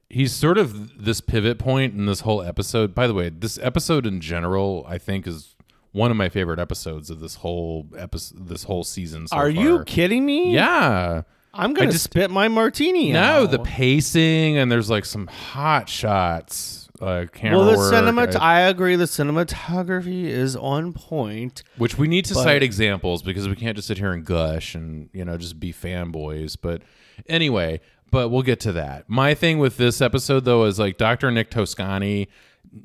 he's 0.10 0.32
sort 0.34 0.58
of 0.58 1.04
this 1.04 1.22
pivot 1.22 1.58
point 1.60 1.94
in 1.94 2.06
this 2.06 2.22
whole 2.22 2.42
episode. 2.42 2.94
By 2.96 3.08
the 3.08 3.14
way, 3.14 3.30
this 3.30 3.58
episode 3.62 4.06
in 4.06 4.22
general, 4.22 4.86
I 4.88 4.98
think, 4.98 5.28
is 5.28 5.56
one 5.92 6.12
of 6.12 6.18
my 6.18 6.30
favorite 6.30 6.60
episodes 6.60 7.10
of 7.10 7.20
this 7.20 7.36
whole 7.36 7.88
episode, 7.98 8.48
this 8.48 8.64
whole 8.64 8.84
season. 8.84 9.28
So 9.28 9.36
Are 9.38 9.50
you 9.50 9.84
kidding 9.86 10.26
me? 10.26 10.54
Yeah. 10.54 11.22
I'm 11.54 11.74
gonna 11.74 11.92
just- 11.92 12.04
spit 12.04 12.30
my 12.30 12.50
martini. 12.50 13.14
No, 13.14 13.44
out. 13.44 13.52
the 13.52 13.60
pacing 13.60 14.58
and 14.58 14.70
there's 14.70 14.90
like 14.90 15.06
some 15.06 15.28
hot 15.28 15.88
shots. 15.88 16.82
Uh, 17.02 17.26
camera 17.34 17.60
well, 17.60 17.72
the 17.72 17.78
work, 17.78 17.94
cinemat. 17.94 18.36
I- 18.40 18.58
I 18.58 18.60
agree. 18.70 18.96
The 18.96 19.04
cinematography 19.06 20.26
is 20.26 20.56
on 20.56 20.94
point. 20.94 21.64
which 21.78 21.98
we 21.98 22.08
need 22.08 22.26
to 22.26 22.34
But- 22.34 22.44
cite 22.44 22.64
examples 22.64 23.22
because 23.22 23.48
we 23.50 23.56
can't 23.56 23.76
just 23.76 23.88
sit 23.88 23.98
here 23.98 24.12
and 24.12 24.26
gush 24.26 24.76
and 24.76 25.10
you 25.14 25.24
know 25.26 25.38
just 25.38 25.60
be 25.60 25.74
fanboys 25.74 26.56
but 26.62 26.82
anyway 27.28 27.80
but 28.16 28.30
we'll 28.30 28.42
get 28.42 28.62
to 28.62 28.72
that 28.72 29.04
my 29.10 29.34
thing 29.34 29.60
with 29.60 29.76
this 29.76 30.00
episode 30.00 30.46
though 30.46 30.64
is 30.64 30.80
like 30.80 30.98
dr 30.98 31.30
nick 31.32 31.52
toscanni 31.52 32.30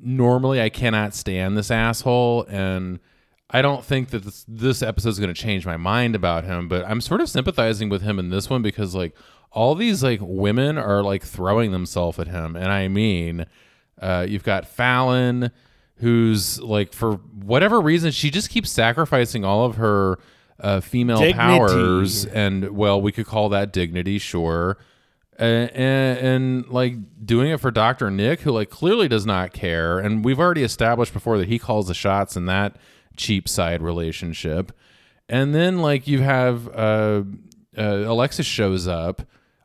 normally 0.03 0.61
i 0.61 0.69
cannot 0.69 1.15
stand 1.15 1.57
this 1.57 1.71
asshole 1.71 2.45
and 2.49 2.99
i 3.51 3.63
don't 3.63 3.85
think 3.85 4.11
that 4.11 4.25
this, 4.25 4.45
this 4.49 4.83
episode 4.83 5.11
is 5.11 5.21
going 5.21 5.33
to 5.33 5.41
change 5.41 5.65
my 5.65 5.77
mind 5.77 6.17
about 6.17 6.43
him 6.43 6.67
but 6.67 6.85
i'm 6.85 7.01
sort 7.01 7.21
of 7.21 7.29
sympathizing 7.29 7.89
with 7.89 8.03
him 8.03 8.19
in 8.19 8.31
this 8.31 8.51
one 8.51 8.61
because 8.61 8.93
like 8.93 9.17
all 9.53 9.77
these 9.77 10.03
like 10.03 10.19
women 10.21 10.77
are 10.77 11.01
like 11.01 11.23
throwing 11.23 11.71
themselves 11.71 12.19
at 12.19 12.27
him 12.27 12.57
and 12.57 12.73
i 12.73 12.89
mean 12.89 13.47
uh, 14.03 14.27
you've 14.29 14.43
got 14.43 14.67
fallon 14.67 15.53
who's 15.99 16.61
like 16.61 16.93
for 16.93 17.13
whatever 17.45 17.81
reason 17.81 18.11
she 18.11 18.31
just 18.31 18.51
keeps 18.51 18.69
sacrificing 18.69 19.45
all 19.45 19.65
of 19.65 19.77
her 19.77 20.19
uh, 20.59 20.81
female 20.81 21.19
Dignity. 21.19 21.39
powers 21.39 22.27
and 22.27 22.71
well 22.71 23.01
we 23.01 23.13
could 23.13 23.27
call 23.27 23.49
that 23.51 23.73
dignity 23.73 24.19
sure 24.19 24.77
and, 25.41 25.71
and, 25.71 26.19
and 26.19 26.69
like 26.69 26.95
doing 27.25 27.51
it 27.51 27.59
for 27.59 27.71
dr 27.71 28.09
nick 28.11 28.41
who 28.43 28.53
like 28.53 28.71
clearly 28.71 29.09
does 29.09 29.27
not 29.27 29.53
care 29.53 29.99
and 29.99 30.25
we've 30.25 30.39
already 30.39 30.63
established 30.63 31.13
before 31.13 31.39
that 31.39 31.49
he 31.49 31.59
calls 31.59 31.89
the 31.89 31.95
shots 31.95 32.37
in 32.37 32.47
that 32.47 32.77
cheap 33.17 33.49
side 33.49 33.83
relationship 33.83 34.71
and 35.29 35.55
then 35.55 35.79
like 35.81 36.07
you 36.07 36.21
have 36.21 36.69
uh, 36.69 37.23
uh, 37.77 37.83
alexis 38.07 38.47
shows 38.47 38.87
up 38.87 39.23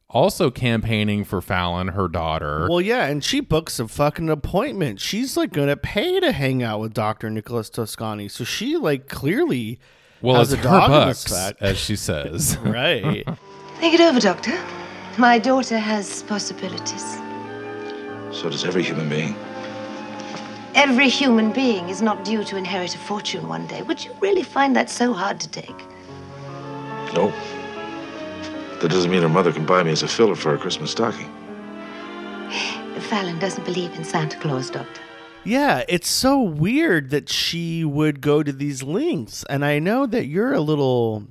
also 0.10 0.50
campaigning 0.50 1.25
for 1.25 1.41
fallon 1.41 1.89
her 1.89 2.08
daughter 2.08 2.67
Well, 2.70 2.79
yeah, 2.79 3.05
and 3.05 3.22
she 3.22 3.41
books 3.41 3.79
a 3.79 3.88
fucking 3.88 4.29
appointment. 4.29 5.01
She's 5.01 5.36
like 5.36 5.51
gonna 5.51 5.75
pay 5.75 6.22
to 6.22 6.32
hang 6.32 6.63
out 6.63 6.79
with 6.79 6.94
Doctor 6.94 7.29
Nicholas 7.29 7.70
Toscanni. 7.70 8.29
So 8.29 8.46
she 8.46 8.77
like 8.77 9.10
clearly 9.10 9.77
Well, 10.22 10.38
has 10.38 10.53
it's 10.53 10.63
a 10.63 10.70
her 10.70 10.77
dog 10.77 10.86
in 10.86 10.91
the 10.91 11.05
bucks, 11.08 11.53
as 11.60 11.77
she 11.77 11.98
says. 11.98 12.58
right. 12.63 13.25
Think 13.79 13.94
it 13.96 14.00
over, 14.00 14.22
Doctor. 14.22 14.58
My 15.18 15.40
daughter 15.40 15.78
has 15.78 16.24
possibilities. 16.24 17.04
So 18.32 18.50
does 18.50 18.66
every 18.66 18.84
human 18.84 19.08
being. 19.08 19.34
Every 20.76 21.08
human 21.08 21.54
being 21.54 21.88
is 21.88 22.02
not 22.02 22.26
due 22.26 22.44
to 22.44 22.58
inherit 22.58 22.96
a 22.96 22.98
fortune 22.98 23.48
one 23.48 23.66
day. 23.68 23.82
Would 23.82 24.04
you 24.04 24.12
really 24.20 24.44
find 24.44 24.76
that 24.76 24.90
so 24.90 25.14
hard 25.14 25.40
to 25.40 25.48
take? 25.48 25.78
No. 27.14 27.32
That 28.82 28.90
doesn't 28.90 29.10
mean 29.10 29.22
her 29.22 29.30
mother 29.30 29.54
can 29.54 29.66
buy 29.66 29.84
me 29.84 29.92
as 29.92 30.04
a 30.04 30.08
filler 30.08 30.36
for 30.36 30.52
her 30.52 30.58
Christmas 30.58 30.92
stocking. 30.92 31.30
Fallon 33.10 33.40
doesn't 33.40 33.64
believe 33.64 33.94
in 33.96 34.04
Santa 34.04 34.38
Claus, 34.38 34.70
Doctor. 34.70 35.02
Yeah, 35.46 35.84
it's 35.88 36.10
so 36.10 36.42
weird 36.42 37.12
that 37.12 37.30
she 37.30 37.86
would 37.86 38.20
go 38.20 38.44
to 38.44 38.52
these 38.52 38.84
lengths, 38.84 39.46
and 39.46 39.64
I 39.64 39.80
know 39.80 40.06
that 40.08 40.26
you're 40.26 40.54
a 40.54 40.60
little 40.60 41.28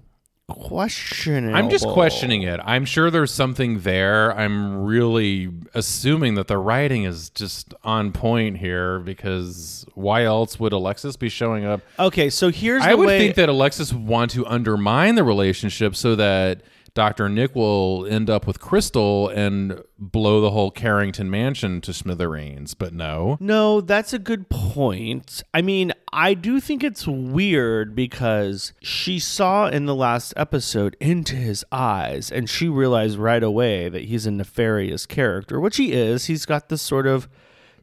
questioning. 0.48 1.54
I'm 1.54 1.70
just 1.70 1.86
questioning 1.86 2.42
it. 2.42 2.60
I'm 2.64 2.84
sure 2.84 3.10
there's 3.10 3.32
something 3.32 3.80
there. 3.80 4.36
I'm 4.36 4.84
really 4.84 5.50
assuming 5.72 6.34
that 6.34 6.48
the 6.48 6.58
writing 6.58 7.04
is 7.04 7.30
just 7.30 7.72
on 7.82 8.12
point 8.12 8.58
here 8.58 8.98
because 8.98 9.86
why 9.94 10.24
else 10.24 10.60
would 10.60 10.72
Alexis 10.72 11.16
be 11.16 11.28
showing 11.28 11.64
up? 11.64 11.80
Okay, 11.98 12.28
so 12.30 12.50
here's 12.50 12.82
the 12.82 12.90
I 12.90 12.94
would 12.94 13.06
way. 13.06 13.18
think 13.18 13.36
that 13.36 13.48
Alexis 13.48 13.92
would 13.92 14.06
want 14.06 14.30
to 14.32 14.46
undermine 14.46 15.14
the 15.14 15.24
relationship 15.24 15.96
so 15.96 16.16
that 16.16 16.60
Dr. 16.94 17.28
Nick 17.28 17.56
will 17.56 18.06
end 18.08 18.30
up 18.30 18.46
with 18.46 18.60
Krystle 18.60 19.34
and 19.34 19.82
blow 19.98 20.40
the 20.40 20.52
whole 20.52 20.70
Carrington 20.70 21.28
mansion 21.28 21.80
to 21.80 21.92
smithereens. 21.92 22.74
But 22.74 22.94
no. 22.94 23.36
No, 23.40 23.80
that's 23.80 24.12
a 24.12 24.18
good 24.18 24.48
point. 24.48 25.42
I 25.52 25.60
mean, 25.60 25.92
I 26.12 26.34
do 26.34 26.60
think 26.60 26.84
it's 26.84 27.06
weird 27.06 27.96
because 27.96 28.72
she 28.80 29.18
saw 29.18 29.66
in 29.66 29.86
the 29.86 29.94
last 29.94 30.32
episode 30.36 30.96
into 31.00 31.34
his 31.34 31.64
eyes 31.72 32.30
and 32.30 32.48
she 32.48 32.68
realized 32.68 33.18
right 33.18 33.42
away 33.42 33.88
that 33.88 34.04
he's 34.04 34.26
a 34.26 34.30
nefarious 34.30 35.04
character, 35.06 35.58
which 35.58 35.76
he 35.76 35.92
is. 35.92 36.26
He's 36.26 36.46
got 36.46 36.68
this 36.68 36.82
sort 36.82 37.08
of 37.08 37.28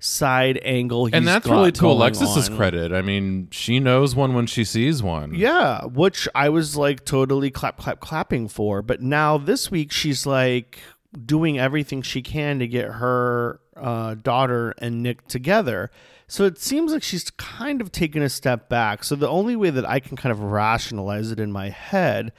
side 0.01 0.59
angle. 0.63 1.07
And 1.13 1.25
that's 1.25 1.47
really 1.47 1.71
to 1.73 1.87
Alexis's 1.87 2.49
on. 2.49 2.57
credit. 2.57 2.91
I 2.91 3.01
mean, 3.01 3.47
she 3.51 3.79
knows 3.79 4.15
one 4.15 4.33
when 4.33 4.47
she 4.47 4.65
sees 4.65 5.01
one. 5.01 5.33
Yeah, 5.33 5.85
which 5.85 6.27
I 6.35 6.49
was 6.49 6.75
like 6.75 7.05
totally 7.05 7.51
clap, 7.51 7.77
clap, 7.77 8.01
clapping 8.01 8.49
for. 8.49 8.81
But 8.81 9.01
now 9.01 9.37
this 9.37 9.71
week, 9.71 9.91
she's 9.91 10.25
like 10.25 10.79
doing 11.25 11.59
everything 11.59 12.01
she 12.01 12.21
can 12.21 12.59
to 12.59 12.67
get 12.67 12.85
her 12.85 13.61
uh, 13.77 14.15
daughter 14.15 14.73
and 14.79 15.03
Nick 15.03 15.27
together. 15.27 15.91
So 16.27 16.45
it 16.45 16.57
seems 16.57 16.93
like 16.93 17.03
she's 17.03 17.29
kind 17.31 17.79
of 17.79 17.91
taken 17.91 18.23
a 18.23 18.29
step 18.29 18.69
back. 18.69 19.03
So 19.03 19.15
the 19.15 19.29
only 19.29 19.55
way 19.55 19.69
that 19.69 19.87
I 19.87 19.99
can 19.99 20.17
kind 20.17 20.31
of 20.31 20.41
rationalize 20.41 21.31
it 21.31 21.39
in 21.39 21.51
my 21.51 21.69
head 21.69 22.31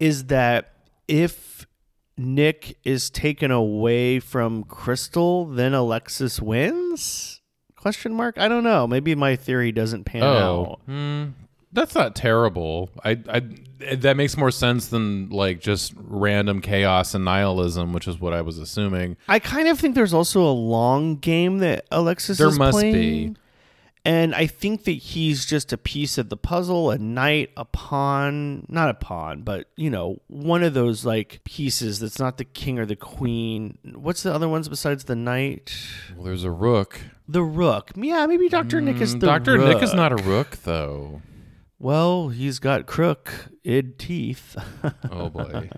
is 0.00 0.24
that 0.26 0.72
if 1.06 1.66
Nick 2.16 2.76
is 2.84 3.10
taken 3.10 3.50
away 3.50 4.20
from 4.20 4.64
Krystle, 4.64 5.54
then 5.56 5.74
Alexis 5.74 6.40
wins? 6.40 7.40
Question 7.76 8.14
mark? 8.14 8.38
I 8.38 8.48
don't 8.48 8.64
know. 8.64 8.86
Maybe 8.86 9.14
my 9.14 9.36
theory 9.36 9.72
doesn't 9.72 10.04
pan 10.04 10.22
Oh, 10.22 10.62
out. 10.62 10.80
hmm, 10.86 11.24
that's 11.72 11.94
not 11.94 12.14
terrible. 12.14 12.88
I, 13.04 13.18
I, 13.28 13.42
that 13.96 14.16
makes 14.16 14.36
more 14.36 14.50
sense 14.52 14.86
than 14.86 15.28
like 15.30 15.60
just 15.60 15.92
random 15.96 16.60
chaos 16.60 17.14
and 17.14 17.24
nihilism, 17.24 17.92
which 17.92 18.06
is 18.08 18.20
what 18.20 18.32
I 18.32 18.40
was 18.42 18.58
assuming. 18.58 19.16
I 19.28 19.38
kind 19.38 19.68
of 19.68 19.78
think 19.78 19.94
there's 19.94 20.14
also 20.14 20.42
a 20.42 20.52
long 20.52 21.16
game 21.16 21.58
that 21.58 21.84
Alexis 21.90 22.38
There 22.38 22.48
is 22.48 22.58
must 22.58 22.78
playing. 22.78 22.94
be. 23.34 23.36
And 24.06 24.34
I 24.34 24.46
think 24.46 24.84
that 24.84 24.90
he's 24.92 25.46
just 25.46 25.72
a 25.72 25.78
piece 25.78 26.18
of 26.18 26.28
the 26.28 26.36
puzzle, 26.36 26.90
a 26.90 26.98
knight, 26.98 27.50
a 27.56 27.64
pawn, 27.64 28.66
not 28.68 28.90
a 28.90 28.94
pawn, 28.94 29.42
but 29.42 29.68
you 29.76 29.88
know, 29.88 30.20
one 30.26 30.62
of 30.62 30.74
those 30.74 31.06
like 31.06 31.40
pieces 31.44 32.00
that's 32.00 32.18
not 32.18 32.36
the 32.36 32.44
king 32.44 32.78
or 32.78 32.84
the 32.84 32.96
queen. 32.96 33.78
What's 33.94 34.22
the 34.22 34.34
other 34.34 34.48
ones 34.48 34.68
besides 34.68 35.04
the 35.04 35.16
knight? 35.16 35.74
Well, 36.14 36.24
there's 36.26 36.44
a 36.44 36.50
rook. 36.50 37.00
The 37.26 37.42
rook. 37.42 37.92
Yeah, 37.96 38.26
maybe 38.26 38.50
Dr. 38.50 38.82
Nick 38.82 38.96
is 39.00 39.16
mm, 39.16 39.20
the 39.20 39.26
Doctor 39.26 39.56
Nick 39.56 39.82
is 39.82 39.94
not 39.94 40.12
a 40.12 40.22
rook, 40.22 40.58
though. 40.64 41.22
Well, 41.78 42.28
he's 42.28 42.58
got 42.58 42.84
crook 42.86 43.32
id 43.64 43.98
teeth. 43.98 44.56
Oh 45.10 45.30
boy. 45.30 45.70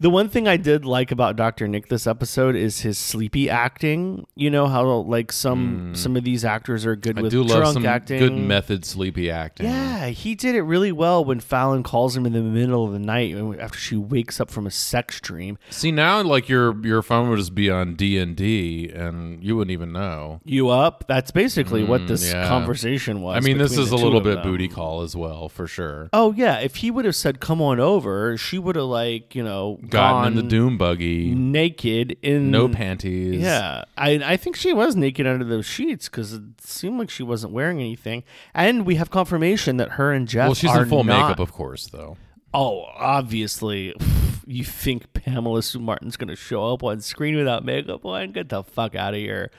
The 0.00 0.10
one 0.10 0.28
thing 0.28 0.46
I 0.46 0.56
did 0.56 0.84
like 0.84 1.10
about 1.10 1.34
Dr. 1.36 1.66
Nick 1.66 1.88
this 1.88 2.06
episode 2.06 2.54
is 2.54 2.80
his 2.82 2.98
sleepy 2.98 3.50
acting. 3.50 4.26
You 4.36 4.48
know 4.50 4.66
how 4.68 4.86
like 4.86 5.32
some 5.32 5.94
some 5.94 6.16
of 6.16 6.22
these 6.24 6.44
actors 6.44 6.86
are 6.86 6.94
good 6.94 7.14
Hmm. 7.14 7.18
I 7.18 7.22
with 7.22 7.30
do 7.32 7.42
love 7.42 7.58
drunk 7.58 7.74
some 7.74 7.86
acting. 7.86 8.18
good 8.20 8.32
method 8.36 8.84
sleepy 8.84 9.30
acting. 9.30 9.66
Yeah, 9.66 10.06
he 10.08 10.34
did 10.34 10.54
it 10.54 10.62
really 10.62 10.92
well 10.92 11.24
when 11.24 11.40
Fallon 11.40 11.82
calls 11.82 12.16
him 12.16 12.26
in 12.26 12.32
the 12.32 12.40
middle 12.42 12.84
of 12.84 12.92
the 12.92 12.98
night 13.00 13.34
after 13.60 13.78
she 13.78 13.96
wakes 13.96 14.40
up 14.40 14.50
from 14.50 14.66
a 14.66 14.70
sex 14.70 15.20
dream. 15.20 15.58
See 15.70 15.90
now, 15.90 16.22
like 16.22 16.48
your 16.48 16.76
your 16.86 17.02
phone 17.02 17.28
would 17.30 17.38
just 17.38 17.54
be 17.54 17.68
on 17.70 17.94
D 17.94 18.18
and 18.18 18.36
D, 18.36 18.88
and 18.94 19.42
you 19.42 19.56
wouldn't 19.56 19.72
even 19.72 19.92
know. 19.92 20.40
You 20.44 20.68
up? 20.68 21.04
That's 21.08 21.30
basically 21.32 21.82
what 21.82 22.06
this 22.06 22.28
Mm, 22.28 22.32
yeah. 22.34 22.48
conversation 22.48 23.20
was. 23.20 23.36
I 23.36 23.40
mean, 23.40 23.58
this 23.58 23.76
is 23.76 23.90
a 23.90 23.96
little 23.96 24.20
bit 24.20 24.42
booty 24.42 24.68
call 24.68 25.02
as 25.02 25.16
well, 25.16 25.48
for 25.48 25.66
sure. 25.66 26.08
Oh 26.12 26.32
yeah, 26.34 26.58
if 26.60 26.76
he 26.76 26.90
would 26.90 27.04
have 27.04 27.16
said 27.16 27.40
"come 27.40 27.60
on 27.60 27.80
over," 27.80 28.36
she 28.36 28.58
would 28.58 28.76
have 28.76 28.84
like 28.84 29.34
you 29.34 29.42
know 29.42 29.78
Gotten 29.90 30.28
in 30.32 30.36
the 30.36 30.48
doom 30.48 30.78
buggy, 30.78 31.34
naked 31.34 32.16
in 32.22 32.50
no 32.50 32.68
panties. 32.68 33.40
Yeah, 33.40 33.84
I 33.96 34.20
I 34.24 34.36
think 34.36 34.56
she 34.56 34.72
was 34.72 34.96
naked 34.96 35.26
under 35.26 35.44
those 35.44 35.66
sheets 35.66 36.08
because 36.08 36.32
it 36.32 36.42
seemed 36.60 36.98
like 36.98 37.10
she 37.10 37.22
wasn't 37.22 37.52
wearing 37.52 37.80
anything. 37.80 38.24
And 38.54 38.84
we 38.86 38.96
have 38.96 39.10
confirmation 39.10 39.76
that 39.78 39.92
her 39.92 40.12
and 40.12 40.28
Jeff. 40.28 40.48
Well, 40.48 40.54
she's 40.54 40.74
in 40.74 40.88
full 40.88 41.04
not- 41.04 41.28
makeup, 41.28 41.40
of 41.40 41.52
course, 41.52 41.86
though. 41.86 42.16
Oh, 42.54 42.84
obviously, 42.96 43.94
you 44.46 44.64
think 44.64 45.12
Pamela 45.12 45.62
Sue 45.62 45.78
Martin's 45.80 46.16
going 46.16 46.28
to 46.28 46.36
show 46.36 46.72
up 46.72 46.82
on 46.82 47.00
screen 47.00 47.36
without 47.36 47.64
makeup 47.64 48.04
on? 48.04 48.32
Get 48.32 48.48
the 48.48 48.62
fuck 48.62 48.94
out 48.94 49.14
of 49.14 49.20
here. 49.20 49.50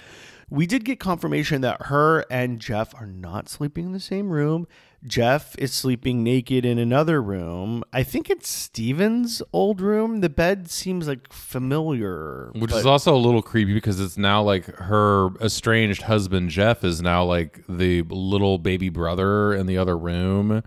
We 0.49 0.65
did 0.65 0.83
get 0.83 0.99
confirmation 0.99 1.61
that 1.61 1.83
her 1.87 2.25
and 2.31 2.59
Jeff 2.59 2.95
are 2.95 3.05
not 3.05 3.47
sleeping 3.49 3.85
in 3.85 3.91
the 3.91 3.99
same 3.99 4.29
room. 4.31 4.67
Jeff 5.05 5.55
is 5.57 5.73
sleeping 5.73 6.23
naked 6.23 6.65
in 6.65 6.77
another 6.77 7.21
room. 7.21 7.83
I 7.93 8.03
think 8.03 8.29
it's 8.29 8.49
Steven's 8.49 9.41
old 9.53 9.79
room. 9.79 10.21
The 10.21 10.29
bed 10.29 10.69
seems 10.69 11.07
like 11.07 11.31
familiar. 11.31 12.51
Which 12.53 12.73
is 12.73 12.85
also 12.85 13.15
a 13.15 13.17
little 13.17 13.41
creepy 13.41 13.73
because 13.73 13.99
it's 13.99 14.17
now 14.17 14.41
like 14.41 14.65
her 14.65 15.29
estranged 15.41 16.03
husband 16.03 16.49
Jeff 16.49 16.83
is 16.83 17.01
now 17.01 17.23
like 17.23 17.63
the 17.69 18.01
little 18.09 18.57
baby 18.57 18.89
brother 18.89 19.53
in 19.53 19.67
the 19.67 19.77
other 19.77 19.97
room, 19.97 20.63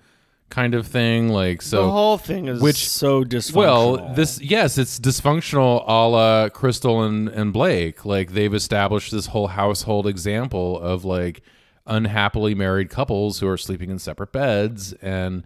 kind 0.48 0.74
of 0.74 0.86
thing. 0.86 1.28
Like 1.28 1.60
so, 1.60 1.84
the 1.84 1.90
whole 1.90 2.16
thing 2.18 2.48
is 2.48 2.62
which- 2.62 2.88
so 2.88 3.24
dysfunctional. 3.24 3.54
Well, 3.54 4.14
this 4.14 4.40
yes, 4.40 4.78
it's 4.78 4.98
dysfunctional 4.98 5.84
a 5.86 6.08
la 6.08 6.48
Krystle 6.48 7.06
and, 7.06 7.28
and 7.28 7.52
Blake. 7.52 8.06
Like 8.06 8.32
they've 8.32 8.54
established 8.54 9.12
this 9.12 9.26
whole 9.26 9.48
household 9.48 10.06
example 10.06 10.80
of 10.80 11.04
like 11.04 11.42
unhappily 11.86 12.54
married 12.54 12.90
couples 12.90 13.40
who 13.40 13.48
are 13.48 13.56
sleeping 13.56 13.90
in 13.90 13.98
separate 13.98 14.32
beds 14.32 14.92
and 14.94 15.44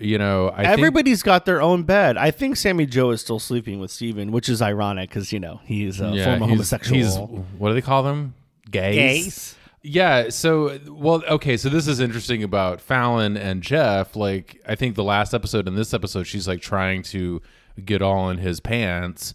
you 0.00 0.18
know, 0.18 0.48
I 0.50 0.62
think 0.64 0.68
Everybody's 0.68 1.22
got 1.22 1.44
their 1.44 1.62
own 1.62 1.84
bed. 1.84 2.16
I 2.16 2.30
think 2.32 2.56
Sammy 2.56 2.86
Jo 2.86 3.10
is 3.10 3.20
still 3.20 3.38
sleeping 3.38 3.78
with 3.78 3.90
Steven, 3.90 4.32
which 4.32 4.48
is 4.48 4.60
ironic 4.60 5.10
because, 5.10 5.32
you 5.32 5.38
know, 5.38 5.60
he's 5.64 6.00
a 6.00 6.08
yeah, 6.08 6.24
former 6.24 6.38
he's- 6.46 6.50
homosexual. 6.50 7.26
He's 7.28 7.44
what 7.58 7.68
do 7.68 7.74
they 7.74 7.82
call 7.82 8.02
them? 8.02 8.34
Gays. 8.70 8.96
Gays? 8.96 9.56
Yeah. 9.82 10.28
So, 10.30 10.78
well, 10.88 11.22
okay. 11.28 11.56
So 11.56 11.68
this 11.68 11.86
is 11.86 12.00
interesting 12.00 12.42
about 12.42 12.80
Fallon 12.80 13.36
and 13.36 13.62
Jeff. 13.62 14.16
Like, 14.16 14.60
I 14.66 14.74
think 14.74 14.96
the 14.96 15.04
last 15.04 15.34
episode 15.34 15.68
and 15.68 15.76
this 15.76 15.92
episode, 15.92 16.24
she's 16.24 16.48
like 16.48 16.62
trying 16.62 17.02
to 17.04 17.40
get 17.84 18.02
all 18.02 18.30
in 18.30 18.38
his 18.38 18.60
pants. 18.60 19.34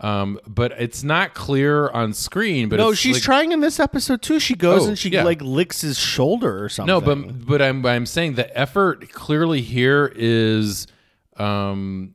Um, 0.00 0.40
but 0.46 0.72
it's 0.72 1.04
not 1.04 1.34
clear 1.34 1.88
on 1.90 2.12
screen. 2.14 2.68
But 2.68 2.76
no, 2.78 2.94
she's 2.94 3.16
like- 3.16 3.22
trying 3.22 3.52
in 3.52 3.60
this 3.60 3.78
episode 3.78 4.22
too. 4.22 4.40
She 4.40 4.54
goes 4.54 4.84
Oh, 4.84 4.88
and 4.88 4.98
she 4.98 5.08
yeah. 5.10 5.22
like 5.22 5.40
licks 5.40 5.82
his 5.82 5.98
shoulder 5.98 6.62
or 6.64 6.68
something. 6.68 6.88
No, 6.92 7.00
but 7.00 7.46
but 7.46 7.62
I'm 7.62 7.84
I'm 7.86 8.04
saying 8.06 8.34
the 8.34 8.58
effort 8.58 9.10
clearly 9.12 9.60
here 9.60 10.12
is, 10.16 10.88
um, 11.36 12.14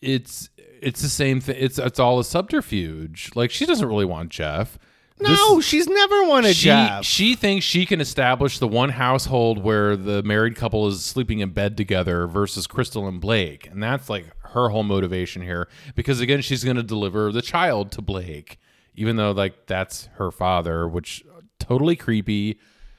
it's 0.00 0.50
it's 0.80 1.02
the 1.02 1.08
same 1.08 1.40
thing. 1.40 1.56
It's 1.58 1.78
it's 1.78 1.98
all 1.98 2.18
a 2.20 2.24
subterfuge. 2.24 3.30
Like 3.34 3.50
she 3.50 3.66
doesn't 3.66 3.86
really 3.88 4.04
want 4.04 4.30
Jeff. 4.30 4.78
no, 5.18 5.60
she's 5.60 5.88
never 5.88 6.24
wanted 6.28 6.54
she 6.54 6.64
Jeff. 6.66 7.02
she 7.04 7.34
thinks 7.34 7.64
she 7.64 7.86
can 7.86 8.02
establish 8.02 8.58
the 8.58 8.68
one 8.68 8.90
household 8.90 9.62
where 9.64 9.96
the 9.96 10.22
married 10.22 10.54
couple 10.56 10.86
is 10.88 11.02
sleeping 11.04 11.38
in 11.40 11.50
bed 11.50 11.74
together 11.76 12.26
versus 12.26 12.66
Krystle 12.66 13.08
and 13.08 13.18
Blake, 13.20 13.66
and 13.70 13.82
that's 13.82 14.10
like 14.10 14.26
her 14.56 14.70
whole 14.70 14.82
motivation 14.82 15.42
here. 15.42 15.68
Because 15.94 16.20
again, 16.20 16.40
she's 16.40 16.64
going 16.64 16.76
to 16.76 16.82
deliver 16.82 17.30
the 17.30 17.42
child 17.42 17.92
to 17.92 18.02
Blake, 18.02 18.58
even 18.94 19.16
though 19.16 19.30
like 19.30 19.66
that's 19.66 20.08
her 20.14 20.30
father, 20.30 20.88
which 20.88 21.24
totally 21.58 21.94
creepy. 21.94 22.58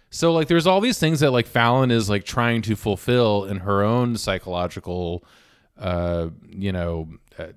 So 0.10 0.32
like, 0.32 0.48
there's 0.48 0.68
all 0.68 0.80
these 0.80 1.00
things 1.00 1.20
that 1.20 1.32
like 1.32 1.48
Fallon 1.48 1.92
is 1.92 2.10
like 2.10 2.24
trying 2.24 2.62
to 2.64 2.76
fulfill 2.76 3.44
in 3.46 3.58
her 3.58 3.84
own 3.84 4.16
psychological, 4.18 5.26
uh, 5.78 6.30
you 6.48 6.72
know. 6.72 7.10
Uh, 7.38 7.48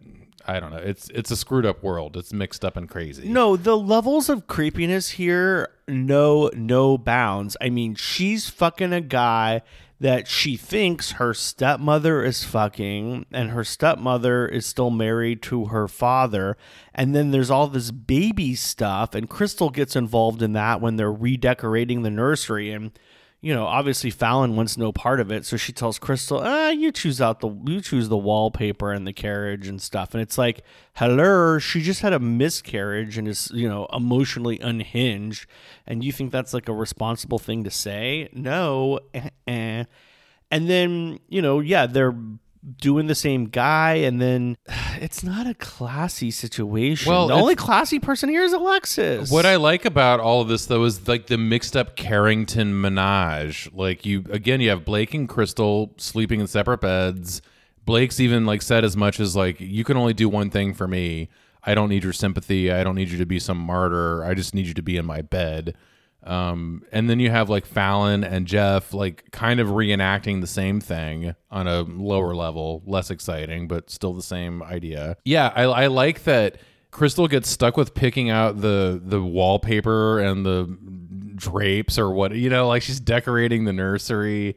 I 0.47 0.59
don't 0.59 0.71
know. 0.71 0.79
It's 0.79 1.11
it's 1.11 1.31
a 1.31 1.37
screwed 1.37 1.67
up 1.67 1.83
world. 1.83 2.17
It's 2.17 2.33
mixed 2.33 2.65
up 2.65 2.77
and 2.77 2.89
crazy. 2.89 3.29
No, 3.29 3.57
the 3.57 3.77
levels 3.77 4.31
of 4.31 4.47
creepiness 4.47 5.11
here 5.11 5.69
no 5.87 6.51
no 6.55 6.97
bounds. 6.97 7.59
I 7.61 7.69
mean, 7.69 7.95
she's 7.95 8.49
fucking 8.49 8.93
a 8.93 9.03
guy 9.03 9.61
that 10.01 10.27
she 10.27 10.57
thinks 10.57 11.13
her 11.13 11.35
stepmother 11.35 12.25
is 12.25 12.43
fucking, 12.43 13.27
and 13.31 13.51
her 13.51 13.63
stepmother 13.63 14.47
is 14.47 14.65
still 14.65 14.91
married 14.91 15.43
to 15.43 15.67
her 15.67 15.87
father. 15.87 16.57
And 16.95 17.15
then 17.15 17.31
there's 17.31 17.51
all 17.51 17.69
this 17.69 17.91
baby 17.91 18.55
stuff, 18.55 19.15
and 19.15 19.29
Krystle 19.29 19.73
gets 19.73 19.95
involved 19.95 20.41
in 20.41 20.55
that 20.55 20.81
when 20.81 20.97
they're 20.97 21.13
redecorating 21.13 22.03
the 22.03 22.11
nursery. 22.11 22.73
And 22.73 22.93
you 23.43 23.55
know, 23.55 23.65
obviously 23.67 24.11
Fallon 24.11 24.55
wants 24.55 24.77
no 24.77 24.93
part 24.93 25.19
of 25.19 25.33
it, 25.33 25.47
so 25.47 25.57
she 25.57 25.73
tells 25.73 25.99
Krystle, 25.99 26.41
"Ah, 26.45 26.69
you 26.71 26.93
choose 26.93 27.21
out 27.21 27.41
the 27.41 27.49
you 27.67 27.81
choose 27.81 28.09
the 28.09 28.17
wallpaper 28.17 28.93
and 28.93 29.07
the 29.07 29.13
carriage 29.15 29.67
and 29.67 29.81
stuff." 29.81 30.13
And 30.13 30.21
it's 30.23 30.37
like, 30.37 30.63
"Hello, 30.95 31.59
she 31.59 31.81
just 31.81 32.03
had 32.03 32.13
a 32.13 32.19
miscarriage 32.19 33.17
and 33.17 33.27
is, 33.27 33.51
you 33.55 33.69
know, 33.69 33.87
emotionally 33.93 34.59
unhinged." 34.61 35.47
And 35.87 36.05
you 36.05 36.13
think 36.13 36.33
that's 36.33 36.53
like 36.53 36.69
a 36.69 36.75
responsible 36.75 37.39
thing 37.39 37.65
to 37.65 37.71
say? 37.71 38.29
No. 38.33 39.01
Eh-eh. 39.15 39.85
And 40.51 40.69
then, 40.69 41.21
you 41.29 41.41
know, 41.41 41.61
yeah, 41.61 41.87
they're 41.87 42.15
doing 42.77 43.07
the 43.07 43.15
same 43.15 43.47
guy 43.47 43.95
and 43.95 44.21
then 44.21 44.57
it's 45.01 45.23
not 45.23 45.47
a 45.47 45.55
classy 45.55 46.31
situation. 46.31 47.11
Well, 47.11 47.29
the 47.29 47.35
only 47.35 47.57
classy 47.57 47.99
person 47.99 48.29
here 48.29 48.43
is 48.43 48.53
Alexis. 48.53 49.31
What 49.31 49.47
I 49.47 49.57
like 49.57 49.85
about 49.85 50.21
all 50.21 50.41
of 50.41 50.49
this 50.49 50.67
though 50.67 50.85
is 50.85 51.07
like 51.09 51.27
the 51.27 51.39
mixed 51.39 51.77
up 51.77 51.97
Carrington 51.97 52.81
menage. 52.81 53.71
Like 53.73 54.05
you 54.05 54.25
again, 54.31 54.61
you 54.61 54.71
have 54.71 54.85
Blake 54.85 55.15
and 55.15 55.29
Krystle 55.29 55.99
sleeping 56.01 56.41
in 56.41 56.47
separate 56.47 56.81
beds. 56.81 57.43
Blake's 57.85 58.21
even 58.21 58.47
like 58.47 58.63
said 58.63 58.85
as 58.85 58.97
much 58.97 59.21
as 59.21 59.35
like 59.35 59.61
you 59.61 59.85
can 59.85 59.97
only 59.97 60.15
do 60.15 60.29
one 60.29 60.51
thing 60.51 60.75
for 60.75 60.87
me. 60.87 61.29
I 61.63 61.75
don't 61.75 61.89
need 61.89 62.05
your 62.05 62.13
sympathy. 62.13 62.73
I 62.73 62.85
don't 62.85 62.95
need 62.95 63.09
you 63.11 63.19
to 63.19 63.27
be 63.27 63.39
some 63.39 63.59
martyr. 63.59 64.25
I 64.25 64.35
just 64.35 64.55
need 64.55 64.67
you 64.67 64.75
to 64.75 64.83
be 64.83 64.97
in 64.97 65.05
my 65.05 65.23
bed. 65.23 65.77
Um, 66.23 66.85
and 66.93 67.09
then 67.09 67.19
you 67.19 67.31
have 67.31 67.49
like 67.49 67.65
Fallon 67.65 68.25
and 68.25 68.47
Jeff 68.47 68.93
like 68.93 69.31
kind 69.31 69.59
of 69.59 69.69
reenacting 69.69 70.41
the 70.41 70.47
same 70.47 70.81
thing 70.81 71.35
on 71.51 71.67
a 71.67 71.83
lower 71.83 72.35
level, 72.35 72.83
less 72.85 73.11
exciting, 73.11 73.69
but 73.69 73.91
still 73.91 74.13
the 74.13 74.23
same 74.23 74.63
idea. 74.63 75.17
Yeah, 75.25 75.51
I, 75.55 75.63
I 75.63 75.87
like 75.87 76.25
that 76.25 76.57
Krystle 76.93 77.31
gets 77.31 77.49
stuck 77.49 77.77
with 77.77 77.95
picking 77.95 78.31
out 78.31 78.61
the 78.61 79.01
the 79.03 79.23
wallpaper 79.23 80.19
and 80.19 80.45
the 80.45 80.77
drapes 81.37 81.99
or 81.99 82.11
what 82.11 82.35
you 82.35 82.51
know, 82.51 82.69
like 82.69 82.83
she's 82.83 83.01
decorating 83.01 83.65
the 83.65 83.73
nursery. 83.73 84.57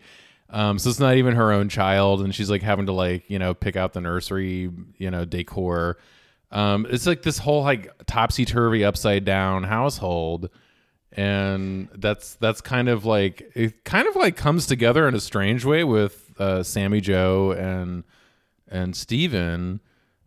Um, 0.50 0.77
so 0.77 0.89
it's 0.89 1.00
not 1.00 1.15
even 1.15 1.36
her 1.36 1.51
own 1.51 1.70
child, 1.70 2.22
and 2.22 2.36
she's 2.36 2.50
like 2.50 2.62
having 2.62 2.88
to 2.88 2.91
like 2.91 3.29
you 3.29 3.39
know 3.39 3.53
pick 3.53 3.75
out 3.75 3.93
the 3.93 4.01
nursery 4.01 4.70
you 4.98 5.12
know 5.12 5.25
decor. 5.25 5.98
Um, 6.51 6.86
it's 6.89 7.08
like 7.08 7.22
this 7.24 7.38
whole 7.38 7.63
like 7.63 7.91
topsy 8.05 8.46
turvy, 8.46 8.84
upside 8.84 9.25
down 9.25 9.63
household 9.63 10.50
and 11.15 11.89
that's 11.96 12.36
that's 12.36 12.62
kind 12.62 12.89
of 12.89 13.05
like 13.05 13.51
it 13.55 13.84
kind 13.86 14.08
of 14.08 14.15
like 14.15 14.36
comes 14.36 14.65
together 14.65 15.08
in 15.08 15.15
a 15.15 15.20
strange 15.20 15.63
way 15.65 15.84
with 15.84 16.34
uh, 16.39 16.63
Sammy 16.63 17.01
Jo 17.01 17.51
and 17.51 18.03
and 18.67 18.96
Steven 18.96 19.79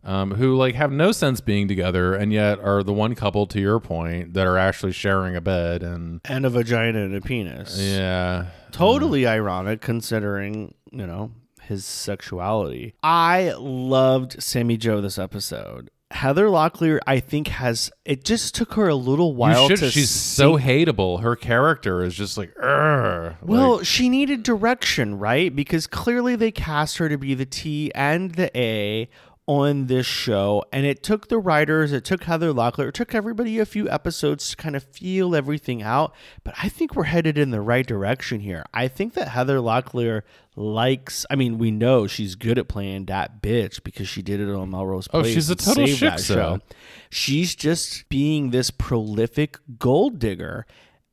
um, 0.04 0.30
who 0.32 0.56
like 0.56 0.76
have 0.76 0.92
no 0.92 1.10
sense 1.10 1.40
being 1.40 1.66
together 1.66 2.14
and 2.14 2.32
yet 2.32 2.60
are 2.60 2.82
the 2.84 2.92
one 2.92 3.14
couple 3.16 3.46
to 3.48 3.60
your 3.60 3.80
point 3.80 4.34
that 4.34 4.46
are 4.46 4.56
actually 4.56 4.92
sharing 4.92 5.34
a 5.34 5.40
bed 5.40 5.82
and 5.82 6.20
and 6.24 6.46
a 6.46 6.50
vagina 6.50 7.00
and 7.00 7.14
a 7.14 7.20
penis. 7.20 7.78
yeah. 7.78 8.46
Totally 8.70 9.26
ironic 9.26 9.80
considering 9.80 10.74
you 10.92 11.06
know 11.06 11.32
his 11.62 11.84
sexuality. 11.84 12.94
I 13.02 13.54
loved 13.58 14.40
sammy 14.42 14.76
jo 14.76 15.00
this 15.00 15.18
episode 15.18 15.90
heather 16.12 16.46
locklear 16.46 17.00
i 17.06 17.18
think 17.18 17.48
has 17.48 17.90
it 18.04 18.24
just 18.24 18.54
took 18.54 18.74
her 18.74 18.88
a 18.88 18.94
little 18.94 19.34
while 19.34 19.68
should, 19.68 19.78
to 19.78 19.90
she's 19.90 20.08
so 20.08 20.56
hateable. 20.56 21.20
Her 21.20 21.34
character 21.34 22.04
is 22.04 22.14
just 22.14 22.38
like 22.38 22.54
"Urgh." 22.54 23.36
well 23.42 23.78
Like, 23.78 23.86
she 23.86 24.08
needed 24.08 24.42
direction 24.44 25.18
right? 25.18 25.54
Because 25.54 25.86
clearly 25.86 26.36
they 26.36 26.52
cast 26.52 26.98
her 26.98 27.08
to 27.08 27.18
be 27.18 27.34
the 27.34 27.44
t 27.44 27.90
and 27.94 28.36
the 28.36 28.56
a 28.56 29.08
on 29.46 29.86
this 29.86 30.06
show 30.06 30.64
and 30.72 30.84
it 30.84 31.04
took 31.04 31.28
the 31.28 31.38
writers 31.38 31.92
it 31.92 32.04
took 32.04 32.24
heather 32.24 32.52
locklear 32.52 32.88
it 32.88 32.94
took 32.94 33.14
everybody 33.14 33.60
a 33.60 33.66
few 33.66 33.88
episodes 33.88 34.50
to 34.50 34.56
kind 34.56 34.74
of 34.74 34.82
feel 34.82 35.36
everything 35.36 35.82
out 35.84 36.12
but 36.42 36.52
i 36.60 36.68
think 36.68 36.96
we're 36.96 37.04
headed 37.04 37.38
in 37.38 37.52
the 37.52 37.60
right 37.60 37.86
direction 37.86 38.40
here 38.40 38.64
i 38.74 38.88
think 38.88 39.14
that 39.14 39.28
heather 39.28 39.58
locklear 39.58 40.22
likes 40.56 41.24
i 41.30 41.36
mean 41.36 41.58
we 41.58 41.70
know 41.70 42.08
she's 42.08 42.34
good 42.34 42.58
at 42.58 42.66
playing 42.66 43.04
that 43.04 43.40
bitch 43.40 43.80
because 43.84 44.08
she 44.08 44.20
did 44.20 44.40
it 44.40 44.52
on 44.52 44.68
melrose 44.68 45.06
oh, 45.12 45.20
Place. 45.20 45.30
Oh, 45.30 45.34
she's 45.34 45.50
a 45.50 45.54
total 45.54 45.84
shiksa. 45.84 46.26
show. 46.26 46.60
she's 47.08 47.54
just 47.54 48.08
being 48.08 48.50
this 48.50 48.72
prolific 48.72 49.58
gold 49.78 50.18
digger 50.18 50.66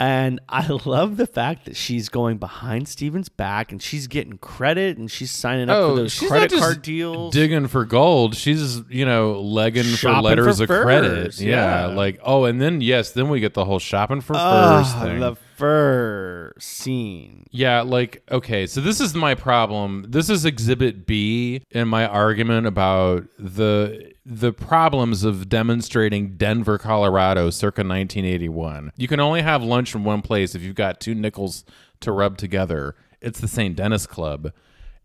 and 0.04 0.39
I 0.50 0.68
love 0.86 1.18
the 1.18 1.28
fact 1.28 1.66
that 1.66 1.76
she's 1.76 2.10
going 2.10 2.38
behind 2.38 2.88
Steven's 2.88 3.30
back 3.30 3.72
and 3.72 3.82
she's 3.82 4.08
getting 4.08 4.38
credit 4.38 4.98
and 4.98 5.10
she's 5.10 5.32
signing 5.32 5.70
up 5.70 5.89
for 5.92 5.96
those 5.96 6.22
Oh, 6.24 6.28
credit 6.28 6.60
card 6.60 6.82
deals. 6.82 7.34
digging 7.34 7.68
for 7.68 7.86
gold. 7.86 8.36
She's 8.36 8.82
you 8.89 9.06
know 9.06 9.39
legging 9.42 9.84
for 9.96 10.12
letters 10.22 10.58
for 10.58 10.63
of 10.63 10.70
credit. 10.70 11.39
Yeah, 11.39 11.88
yeah. 11.89 11.96
like 11.96 12.20
oh, 12.24 12.46
and 12.46 12.62
then 12.62 12.82
yes, 12.82 13.12
then 13.12 13.30
we 13.30 13.39
get 13.39 13.54
the 13.54 13.66
whole 13.66 13.80
shopping 13.80 14.22
for 14.22 14.34
furs 14.34 14.39
Ah, 14.39 15.02
thing. 15.04 15.20
the 15.20 15.36
fur 15.56 16.54
scene. 16.58 17.46
Yeah, 17.52 17.82
like 17.82 18.24
okay, 18.32 18.66
so 18.66 18.82
this 18.82 19.00
is 19.00 19.13
my 19.13 19.36
problem. 19.36 20.06
This 20.10 20.30
is 20.30 20.46
exhibit 20.46 21.06
B 21.06 21.63
in 21.72 21.88
my 21.88 22.06
argument 22.08 22.68
about 22.68 23.26
the 23.38 24.13
the 24.26 24.54
problems 24.54 25.24
of 25.24 25.50
demonstrating 25.50 26.36
Denver, 26.38 26.78
Colorado 26.78 27.50
circa 27.50 27.82
1981. 27.82 28.92
You 28.96 29.08
can 29.08 29.20
only 29.20 29.42
have 29.42 29.63
lunch 29.63 29.94
in 29.94 30.04
one 30.04 30.22
place 30.22 30.56
if 30.56 30.62
you've 30.62 30.76
got 30.76 31.00
two 31.00 31.16
nickels 31.16 31.66
to 32.00 32.12
rub 32.12 32.38
together. 32.38 32.96
It's 33.22 33.39
the 33.39 33.48
St. 33.48 33.76
Dennis 33.76 34.06
Club. 34.06 34.52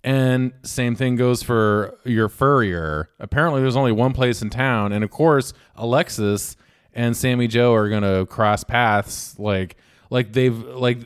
And 0.04 0.52
same 0.62 0.94
thing 0.94 1.16
goes 1.16 1.42
for 1.42 1.98
your 2.04 2.28
furrier. 2.28 3.10
Apparently 3.18 3.60
there's 3.60 3.76
only 3.76 3.92
one 3.92 4.12
place 4.12 4.40
in 4.42 4.50
town 4.50 4.92
and 4.92 5.02
of 5.02 5.10
course 5.10 5.52
Alexis 5.74 6.56
and 6.94 7.16
Sammy 7.16 7.48
Jo 7.48 7.74
are 7.74 7.88
going 7.88 8.02
to 8.02 8.26
cross 8.26 8.64
paths 8.64 9.38
like 9.38 9.76
like 10.10 10.32
they've 10.32 10.56
like 10.58 10.98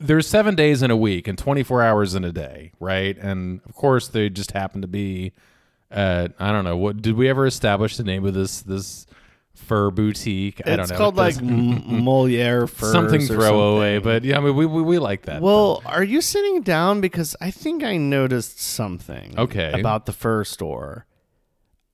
there's 0.00 0.26
7 0.28 0.54
days 0.54 0.82
in 0.82 0.90
a 0.92 0.96
week 0.96 1.26
and 1.26 1.36
24 1.36 1.82
hours 1.82 2.14
in 2.14 2.24
a 2.24 2.32
day, 2.32 2.70
right? 2.78 3.16
And 3.18 3.60
of 3.68 3.74
course 3.74 4.08
they 4.08 4.28
just 4.30 4.52
happen 4.52 4.80
to 4.82 4.88
be 4.88 5.32
I 5.90 6.28
don't 6.38 6.64
know 6.64 6.76
what 6.76 7.00
did 7.02 7.16
we 7.16 7.28
ever 7.28 7.46
establish 7.46 7.96
the 7.96 8.04
name 8.04 8.24
of 8.26 8.34
this 8.34 8.60
this 8.62 9.06
fur 9.54 9.90
boutique? 9.90 10.60
I 10.64 10.76
don't 10.76 10.76
know. 10.76 10.82
It's 10.82 10.92
called 10.92 11.16
like 11.16 11.36
M- 11.38 12.04
Moliere 12.04 12.66
furs 12.68 12.92
something 12.92 13.22
throwaway, 13.22 13.96
something. 13.96 14.02
but 14.12 14.24
yeah, 14.24 14.36
I 14.36 14.40
mean 14.40 14.54
we 14.54 14.66
we, 14.66 14.82
we 14.82 14.98
like 14.98 15.22
that. 15.22 15.40
Well, 15.42 15.82
are 15.86 16.04
you 16.04 16.20
sitting 16.20 16.62
down 16.62 17.00
because 17.00 17.34
I 17.40 17.50
think 17.50 17.82
I 17.82 17.96
noticed 17.96 18.60
something 18.60 19.34
Okay. 19.38 19.72
about 19.80 20.06
the 20.06 20.12
fur 20.12 20.44
store. 20.44 21.06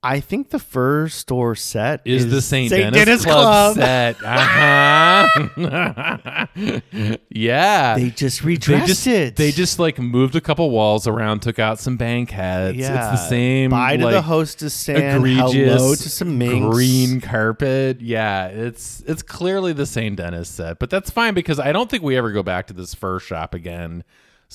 I 0.05 0.19
think 0.19 0.51
the 0.51 0.59
fur 0.59 1.09
store 1.09 1.55
set 1.55 2.01
is, 2.05 2.29
the 2.29 2.39
St. 2.39 2.69
St. 2.69 2.93
Dennis, 2.93 3.25
Club, 3.25 3.75
set. 3.75 4.17
Uh-huh. 4.23 5.27
yeah. 7.29 7.95
They 7.95 8.11
just 8.11 8.41
they 8.41 8.47
redressed 8.47 8.87
just 8.87 9.07
it. 9.07 9.35
they 9.35 9.51
just 9.51 9.79
like 9.79 9.97
moved 9.97 10.35
a 10.35 10.41
couple 10.41 10.69
walls 10.69 11.07
around, 11.07 11.39
took 11.39 11.57
out 11.57 11.79
some 11.79 11.97
bank 11.97 12.29
heads. 12.29 12.77
yeah. 12.77 13.11
It's 13.11 13.21
the 13.21 13.29
same 13.29 13.71
Bye 13.71 13.97
to 13.97 14.07
the 14.07 14.21
hostess 14.21 14.75
stand. 14.75 15.25
egregious 15.25 15.81
Hello 15.81 15.95
to 15.95 16.09
some 16.09 16.37
minks. 16.37 16.75
green 16.75 17.19
carpet. 17.19 17.99
Yeah, 17.99 18.47
it's 18.47 19.01
it's 19.07 19.23
clearly 19.23 19.73
the 19.73 19.87
St. 19.87 20.15
Dennis 20.15 20.49
set, 20.49 20.77
but 20.77 20.91
that's 20.91 21.09
fine 21.09 21.33
because 21.33 21.59
I 21.59 21.71
don't 21.71 21.89
think 21.89 22.03
we 22.03 22.15
ever 22.15 22.31
go 22.31 22.43
back 22.43 22.67
to 22.67 22.73
this 22.73 22.93
fur 22.93 23.19
shop 23.19 23.55
again. 23.55 24.03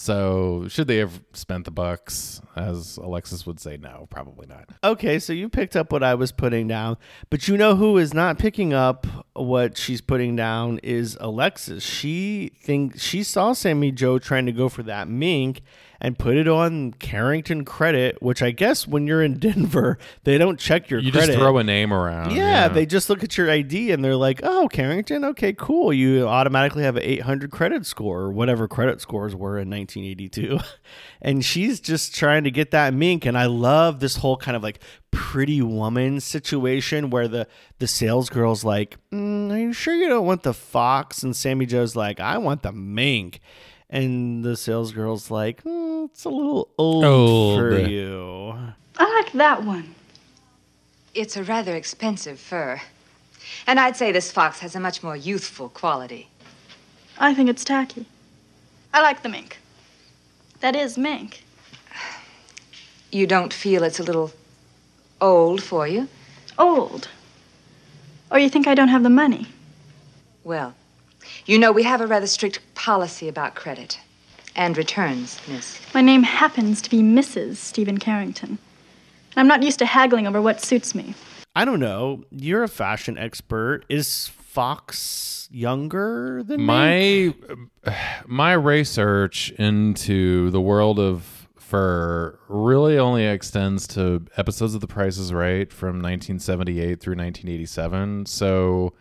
So 0.00 0.64
should 0.68 0.86
they 0.86 0.96
have 0.96 1.20
spent 1.34 1.66
the 1.66 1.70
bucks, 1.70 2.40
as 2.56 2.96
Alexis 2.96 3.44
would 3.44 3.60
say, 3.60 3.76
no, 3.76 4.06
probably 4.08 4.46
not. 4.46 4.70
Okay, 4.82 5.18
so 5.18 5.34
you 5.34 5.50
picked 5.50 5.76
up 5.76 5.92
what 5.92 6.02
I 6.02 6.14
was 6.14 6.32
putting 6.32 6.66
down, 6.66 6.96
but 7.28 7.46
you 7.48 7.58
know 7.58 7.76
who 7.76 7.98
is 7.98 8.14
not 8.14 8.38
picking 8.38 8.72
up 8.72 9.06
what 9.34 9.76
she's 9.76 10.00
putting 10.00 10.36
down 10.36 10.78
is 10.82 11.18
Alexis. 11.20 11.84
She 11.84 12.50
thinks 12.62 13.02
she 13.02 13.22
saw 13.22 13.52
Sammy 13.52 13.92
Jo 13.92 14.18
trying 14.18 14.46
to 14.46 14.52
go 14.52 14.70
for 14.70 14.82
that 14.84 15.06
mink 15.06 15.60
and 16.00 16.18
put 16.18 16.36
it 16.36 16.48
on 16.48 16.92
Carrington 16.94 17.64
credit, 17.64 18.22
which 18.22 18.42
I 18.42 18.52
guess 18.52 18.88
when 18.88 19.06
you're 19.06 19.22
in 19.22 19.34
Denver, 19.38 19.98
they 20.24 20.38
don't 20.38 20.58
check 20.58 20.88
your 20.88 21.00
You 21.00 21.12
credit. 21.12 21.26
just 21.28 21.38
throw 21.38 21.58
a 21.58 21.64
name 21.64 21.92
around. 21.92 22.32
yeah, 22.34 22.68
they 22.68 22.86
just 22.86 23.10
look 23.10 23.22
at 23.22 23.36
your 23.36 23.50
ID 23.50 23.90
and 23.92 24.02
they're 24.04 24.16
like, 24.16 24.40
"Oh, 24.42 24.68
Carrington, 24.72 25.24
okay, 25.26 25.52
cool. 25.52 25.92
You 25.92 26.26
automatically 26.26 26.82
have 26.84 26.96
an 26.96 27.02
800 27.02 27.50
credit 27.50 27.84
score 27.86 28.20
or 28.20 28.32
whatever 28.32 28.66
credit 28.66 29.00
scores 29.00 29.34
were 29.36 29.58
in 29.58 29.68
1982." 29.70 30.58
and 31.22 31.44
she's 31.44 31.80
just 31.80 32.14
trying 32.14 32.44
to 32.44 32.50
get 32.50 32.70
that 32.70 32.94
mink 32.94 33.26
and 33.26 33.36
I 33.36 33.46
love 33.46 34.00
this 34.00 34.16
whole 34.16 34.36
kind 34.36 34.56
of 34.56 34.62
like 34.62 34.80
pretty 35.10 35.60
woman 35.60 36.20
situation 36.20 37.10
where 37.10 37.26
the 37.28 37.46
the 37.78 37.86
sales 37.86 38.30
girl's 38.30 38.64
like, 38.64 38.96
mm, 39.12 39.52
"Are 39.52 39.58
you 39.58 39.72
sure 39.72 39.94
you 39.94 40.08
don't 40.08 40.24
want 40.26 40.44
the 40.44 40.54
fox?" 40.54 41.22
and 41.22 41.34
Sammy 41.36 41.66
Jo's 41.66 41.94
like, 41.96 42.20
"I 42.20 42.38
want 42.38 42.62
the 42.62 42.72
mink." 42.72 43.40
And 43.90 44.44
the 44.44 44.56
sales 44.56 44.92
girl's 44.92 45.30
like, 45.30 45.64
mm, 45.64 46.04
"It's 46.06 46.24
a 46.24 46.28
little 46.28 46.68
old, 46.78 47.04
Old. 47.04 47.58
for 47.58 47.78
you." 47.78 48.56
I 48.96 49.22
like 49.22 49.32
that 49.32 49.64
one. 49.64 49.94
It's 51.14 51.36
a 51.36 51.42
rather 51.42 51.74
expensive 51.74 52.38
fur. 52.38 52.80
And 53.66 53.80
I'd 53.80 53.96
say 53.96 54.12
this 54.12 54.30
fox 54.30 54.60
has 54.60 54.76
a 54.76 54.80
much 54.80 55.02
more 55.02 55.16
youthful 55.16 55.68
quality. 55.70 56.28
I 57.18 57.34
think 57.34 57.48
it's 57.50 57.64
tacky. 57.64 58.06
I 58.94 59.02
like 59.02 59.22
the 59.22 59.28
mink. 59.28 59.58
That 60.60 60.76
is 60.76 60.96
mink. 60.96 61.42
You 63.10 63.26
don't 63.26 63.52
feel 63.52 63.82
it's 63.82 63.98
a 63.98 64.04
little 64.04 64.30
old 65.20 65.62
for 65.62 65.88
you? 65.88 66.06
Old. 66.58 67.08
Or 68.30 68.38
you 68.38 68.48
think 68.48 68.68
I 68.68 68.74
don't 68.74 68.88
have 68.88 69.02
the 69.02 69.10
money? 69.10 69.46
Well, 70.44 70.74
you 71.46 71.58
know, 71.58 71.72
we 71.72 71.82
have 71.82 72.00
a 72.00 72.06
rather 72.06 72.26
strict 72.26 72.60
policy 72.74 73.28
about 73.28 73.54
credit 73.54 73.98
and 74.56 74.76
returns, 74.76 75.40
miss. 75.48 75.80
My 75.94 76.00
name 76.00 76.22
happens 76.22 76.82
to 76.82 76.90
be 76.90 76.98
Mrs. 76.98 77.56
Steven 77.56 77.98
Carrington. 77.98 78.50
And 78.50 79.36
I'm 79.36 79.46
not 79.46 79.62
used 79.62 79.78
to 79.78 79.86
haggling 79.86 80.26
over 80.26 80.42
what 80.42 80.60
suits 80.60 80.94
me. 80.94 81.14
I 81.54 81.64
don't 81.64 81.80
know. 81.80 82.24
You're 82.30 82.62
a 82.62 82.68
fashion 82.68 83.18
expert. 83.18 83.84
Is 83.88 84.28
Fox 84.28 85.48
younger 85.52 86.42
than 86.42 86.60
me? 86.60 86.64
my 86.64 87.34
my 88.26 88.52
research 88.52 89.50
into 89.52 90.50
the 90.50 90.60
world 90.60 90.98
of 90.98 91.48
fur 91.56 92.38
really 92.48 92.98
only 92.98 93.24
extends 93.24 93.86
to 93.86 94.24
episodes 94.36 94.74
of 94.74 94.80
The 94.80 94.88
Price 94.88 95.18
is 95.18 95.32
Right 95.32 95.72
from 95.72 96.02
1978 96.02 97.00
through 97.00 97.12
1987. 97.12 98.26
So 98.26 98.92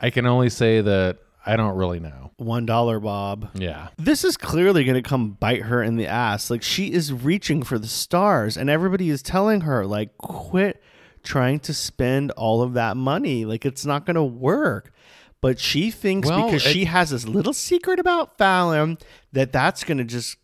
I 0.00 0.08
can 0.10 0.24
only 0.26 0.48
say 0.48 0.80
that 0.80 1.18
I 1.46 1.56
don't 1.56 1.76
really 1.76 2.00
know. 2.00 2.30
One 2.36 2.66
dollar, 2.66 2.98
Bob. 3.00 3.50
Yeah. 3.54 3.88
This 3.96 4.24
is 4.24 4.36
clearly 4.36 4.84
going 4.84 5.00
to 5.00 5.08
come 5.08 5.32
bite 5.32 5.62
her 5.62 5.82
in 5.82 5.96
the 5.96 6.06
ass. 6.06 6.50
Like 6.50 6.62
she 6.62 6.92
is 6.92 7.12
reaching 7.12 7.62
for 7.62 7.78
the 7.78 7.86
stars, 7.86 8.56
and 8.56 8.68
everybody 8.70 9.08
is 9.10 9.22
telling 9.22 9.62
her, 9.62 9.86
like, 9.86 10.16
quit 10.18 10.82
trying 11.22 11.58
to 11.60 11.72
spend 11.74 12.30
all 12.32 12.60
of 12.62 12.74
that 12.74 12.96
money. 12.96 13.44
Like 13.44 13.64
it's 13.64 13.86
not 13.86 14.04
going 14.06 14.16
to 14.16 14.24
work. 14.24 14.92
But 15.40 15.58
she 15.60 15.90
thinks 15.90 16.26
Well, 16.28 16.46
because 16.46 16.64
it- 16.66 16.70
she 16.72 16.86
has 16.86 17.10
this 17.10 17.26
little 17.28 17.52
secret 17.52 17.98
about 18.00 18.38
Fallon 18.38 18.96
that 19.32 19.52
that's 19.52 19.84
going 19.84 19.98
to 19.98 20.04
just 20.04 20.38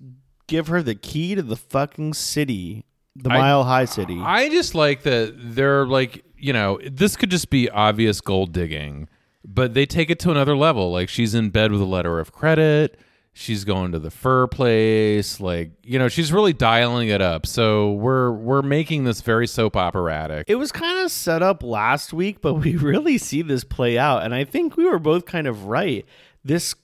give 0.46 0.66
her 0.68 0.82
the 0.82 0.94
key 0.94 1.34
to 1.34 1.42
the 1.42 1.56
fucking 1.56 2.12
city, 2.14 2.84
the 3.16 3.30
I- 3.30 3.38
Mile 3.38 3.64
High 3.64 3.86
City. 3.86 4.18
I 4.20 4.50
just 4.50 4.74
like 4.74 5.02
that 5.04 5.32
they're 5.36 5.86
like, 5.86 6.22
you 6.36 6.52
know, 6.52 6.78
this 6.84 7.16
could 7.16 7.30
just 7.30 7.48
be 7.50 7.70
obvious 7.70 8.20
gold 8.20 8.52
digging, 8.52 9.08
but 9.44 9.74
they 9.74 9.86
take 9.86 10.10
it 10.10 10.18
to 10.20 10.30
another 10.30 10.56
level. 10.56 10.90
Like 10.90 11.08
she's 11.08 11.34
in 11.34 11.50
bed 11.50 11.72
with 11.72 11.80
a 11.80 11.86
letter 11.86 12.18
of 12.18 12.32
credit. 12.32 12.98
She's 13.32 13.64
going 13.64 13.92
to 13.92 13.98
the 13.98 14.10
fur 14.10 14.48
place. 14.48 15.40
Like, 15.40 15.70
you 15.82 15.98
know, 15.98 16.08
she's 16.08 16.32
really 16.32 16.52
dialing 16.52 17.08
it 17.08 17.20
up. 17.20 17.46
So 17.46 17.92
we're 17.92 18.32
we're 18.32 18.62
making 18.62 19.04
this 19.04 19.20
very 19.20 19.46
soap 19.46 19.76
operatic. 19.76 20.46
It 20.48 20.56
was 20.56 20.72
kind 20.72 20.98
of 21.04 21.12
set 21.12 21.42
up 21.42 21.62
last 21.62 22.12
week, 22.12 22.40
but 22.40 22.54
we 22.54 22.76
really 22.76 23.18
see 23.18 23.42
this 23.42 23.64
play 23.64 23.96
out. 23.96 24.22
And 24.24 24.34
I 24.34 24.44
think 24.44 24.76
we 24.76 24.84
were 24.84 24.98
both 24.98 25.26
kind 25.26 25.46
of 25.46 25.66
right. 25.66 26.04
This 26.44 26.74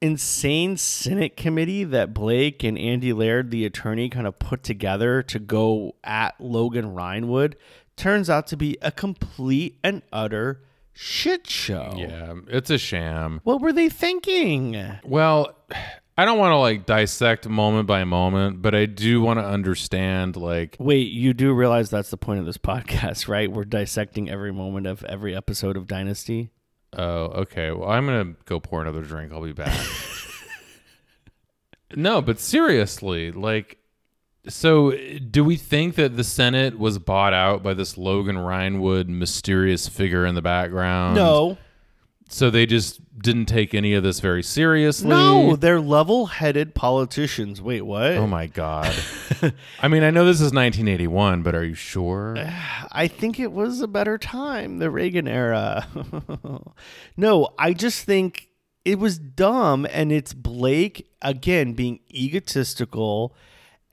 insane 0.00 0.76
Senate 0.76 1.36
committee 1.36 1.82
that 1.82 2.14
Blake 2.14 2.62
and 2.62 2.78
Andy 2.78 3.12
Laird, 3.12 3.50
the 3.50 3.64
attorney, 3.64 4.08
kind 4.08 4.26
of 4.26 4.38
put 4.38 4.62
together 4.62 5.22
to 5.22 5.38
go 5.38 5.96
at 6.04 6.40
Logan 6.40 6.94
Rhinewood 6.94 7.54
turns 7.96 8.28
out 8.28 8.46
to 8.48 8.56
be 8.56 8.76
a 8.82 8.92
complete 8.92 9.78
and 9.82 10.02
utter 10.12 10.60
shit 10.96 11.46
show. 11.46 11.94
yeah, 11.96 12.34
it's 12.48 12.70
a 12.70 12.78
sham. 12.78 13.40
What 13.44 13.60
were 13.60 13.72
they 13.72 13.88
thinking? 13.88 14.82
Well, 15.04 15.54
I 16.18 16.24
don't 16.24 16.38
want 16.38 16.52
to 16.52 16.56
like 16.56 16.86
dissect 16.86 17.46
moment 17.46 17.86
by 17.86 18.04
moment, 18.04 18.62
but 18.62 18.74
I 18.74 18.86
do 18.86 19.20
want 19.20 19.38
to 19.38 19.44
understand 19.44 20.36
like 20.36 20.76
Wait, 20.80 21.12
you 21.12 21.34
do 21.34 21.52
realize 21.52 21.90
that's 21.90 22.10
the 22.10 22.16
point 22.16 22.40
of 22.40 22.46
this 22.46 22.58
podcast, 22.58 23.28
right? 23.28 23.52
We're 23.52 23.64
dissecting 23.64 24.30
every 24.30 24.52
moment 24.52 24.86
of 24.86 25.04
every 25.04 25.36
episode 25.36 25.76
of 25.76 25.86
Dynasty. 25.86 26.50
Oh, 26.96 27.24
okay. 27.42 27.70
Well, 27.70 27.88
I'm 27.90 28.06
gonna 28.06 28.34
go 28.46 28.58
pour 28.60 28.80
another 28.80 29.02
drink. 29.02 29.32
I'll 29.32 29.42
be 29.42 29.52
back. 29.52 29.78
no, 31.94 32.22
but 32.22 32.40
seriously, 32.40 33.30
like, 33.32 33.78
so 34.48 34.92
do 35.30 35.44
we 35.44 35.56
think 35.56 35.96
that 35.96 36.16
the 36.16 36.24
Senate 36.24 36.78
was 36.78 36.98
bought 36.98 37.32
out 37.32 37.62
by 37.62 37.74
this 37.74 37.98
Logan 37.98 38.36
Rhinewood 38.36 39.08
mysterious 39.08 39.88
figure 39.88 40.24
in 40.26 40.34
the 40.34 40.42
background? 40.42 41.16
No. 41.16 41.58
So 42.28 42.50
they 42.50 42.66
just 42.66 43.00
didn't 43.18 43.46
take 43.46 43.72
any 43.72 43.94
of 43.94 44.02
this 44.02 44.18
very 44.18 44.42
seriously. 44.42 45.08
No, 45.08 45.54
they're 45.54 45.80
level-headed 45.80 46.74
politicians. 46.74 47.62
Wait, 47.62 47.82
what? 47.82 48.12
Oh 48.12 48.26
my 48.26 48.46
god. 48.46 48.94
I 49.80 49.88
mean, 49.88 50.02
I 50.02 50.10
know 50.10 50.24
this 50.24 50.40
is 50.40 50.52
1981, 50.52 51.42
but 51.42 51.54
are 51.54 51.64
you 51.64 51.74
sure? 51.74 52.36
I 52.92 53.06
think 53.06 53.38
it 53.38 53.52
was 53.52 53.80
a 53.80 53.86
better 53.86 54.18
time, 54.18 54.78
the 54.78 54.90
Reagan 54.90 55.28
era. 55.28 55.86
no, 57.16 57.50
I 57.58 57.72
just 57.72 58.04
think 58.04 58.48
it 58.84 58.98
was 58.98 59.18
dumb 59.18 59.86
and 59.90 60.10
it's 60.10 60.32
Blake 60.32 61.08
again 61.22 61.74
being 61.74 62.00
egotistical 62.10 63.34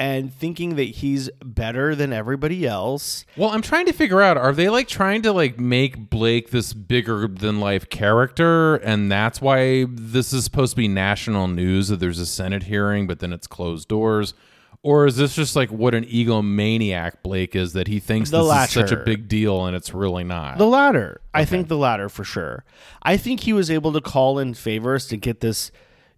and 0.04 0.34
thinking 0.34 0.76
that 0.76 0.84
he's 0.84 1.30
better 1.42 1.96
than 1.96 2.12
everybody 2.12 2.68
else. 2.68 3.24
Well, 3.38 3.52
I'm 3.52 3.62
trying 3.62 3.86
to 3.86 3.94
figure 3.94 4.22
out 4.22 4.36
are 4.36 4.52
they 4.52 4.68
like 4.68 4.90
trying 4.90 5.22
to 5.22 5.32
like 5.32 5.58
make 5.58 6.10
Blake 6.10 6.50
this 6.50 6.74
bigger 6.74 7.26
than 7.26 7.62
life 7.62 7.88
character 7.88 8.76
and 8.76 9.10
that's 9.10 9.40
why 9.40 9.86
this 9.90 10.34
is 10.34 10.44
supposed 10.44 10.74
to 10.74 10.76
be 10.76 10.90
national 10.90 11.48
news 11.48 11.88
that 11.88 12.02
there's 12.02 12.20
a 12.20 12.26
Senate 12.26 12.64
hearing 12.64 13.08
but 13.08 13.20
then 13.20 13.32
it's 13.32 13.48
closed 13.48 13.88
doors? 13.88 14.34
Or 14.82 15.08
is 15.08 15.16
this 15.16 15.36
just 15.36 15.56
like 15.56 15.70
what 15.70 15.96
an 15.96 16.04
egomaniac 16.04 17.24
Blake 17.24 17.56
is 17.56 17.72
that 17.72 17.88
he 17.88 18.02
thinks 18.02 18.30
The 18.30 18.44
this 18.44 18.68
is 18.68 18.74
such 18.74 18.92
a 18.92 18.98
big 18.98 19.30
deal 19.30 19.66
and 19.66 19.74
it's 19.74 19.94
really 19.94 20.26
not? 20.26 20.58
The 20.58 20.68
latter. 20.68 21.22
I 21.34 21.46
think 21.46 21.70
the 21.70 21.78
latter 21.78 22.10
for 22.10 22.26
sure. 22.26 22.66
I 23.04 23.16
think 23.16 23.40
he 23.40 23.54
was 23.54 23.72
able 23.72 23.94
to 23.94 24.02
call 24.02 24.38
in 24.38 24.54
favors 24.54 25.08
to 25.08 25.16
get 25.16 25.40
this 25.40 25.72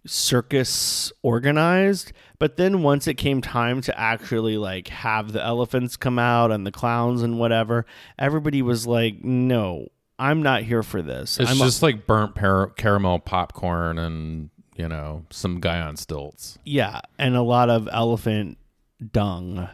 circus 0.06 1.12
organized, 1.22 2.12
but 2.38 2.56
then 2.56 2.82
once 2.82 3.06
it 3.06 3.14
came 3.14 3.40
time 3.40 3.80
to 3.82 3.98
actually 3.98 4.56
like 4.58 4.88
have 4.88 5.32
the 5.32 5.42
elephants 5.44 5.96
come 5.96 6.18
out 6.18 6.50
and 6.52 6.66
the 6.66 6.72
clowns 6.72 7.22
and 7.22 7.38
whatever, 7.38 7.86
everybody 8.18 8.62
was 8.62 8.86
like, 8.86 9.22
"No, 9.24 9.88
I'm 10.18 10.42
not 10.42 10.62
here 10.62 10.82
for 10.82 11.02
this." 11.02 11.38
it's 11.40 11.50
I'm 11.50 11.58
just 11.58 11.82
like 11.82 12.06
burnt 12.06 12.34
par- 12.34 12.68
caramel 12.76 13.18
popcorn 13.20 13.98
and, 13.98 14.50
you 14.76 14.88
know, 14.88 15.24
some 15.30 15.60
guy 15.60 15.80
on 15.80 15.96
stilts. 15.96 16.58
yeah, 16.64 17.00
and 17.18 17.36
a 17.36 17.42
lot 17.42 17.70
of 17.70 17.88
elephant 17.92 18.58
dung 19.12 19.68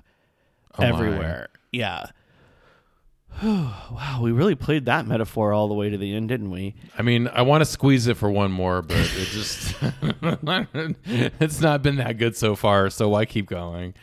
Oh 0.78 0.82
my. 0.82 0.88
everywhere. 0.88 1.48
Yeah. 1.72 2.06
wow, 3.42 4.20
we 4.20 4.32
really 4.32 4.54
played 4.54 4.84
that 4.86 5.06
metaphor 5.06 5.52
all 5.52 5.68
the 5.68 5.74
way 5.74 5.90
to 5.90 5.96
the 5.96 6.14
end, 6.14 6.28
didn't 6.28 6.50
we? 6.50 6.74
I 6.96 7.02
mean, 7.02 7.28
I 7.28 7.42
want 7.42 7.62
to 7.62 7.64
squeeze 7.64 8.06
it 8.06 8.16
for 8.16 8.30
one 8.30 8.52
more, 8.52 8.82
but 8.82 8.98
it 8.98 9.28
just 9.28 9.74
it's 11.40 11.60
not 11.60 11.82
been 11.82 11.96
that 11.96 12.18
good 12.18 12.36
so 12.36 12.54
far, 12.54 12.90
so 12.90 13.08
why 13.08 13.24
keep 13.24 13.46
going? 13.46 13.94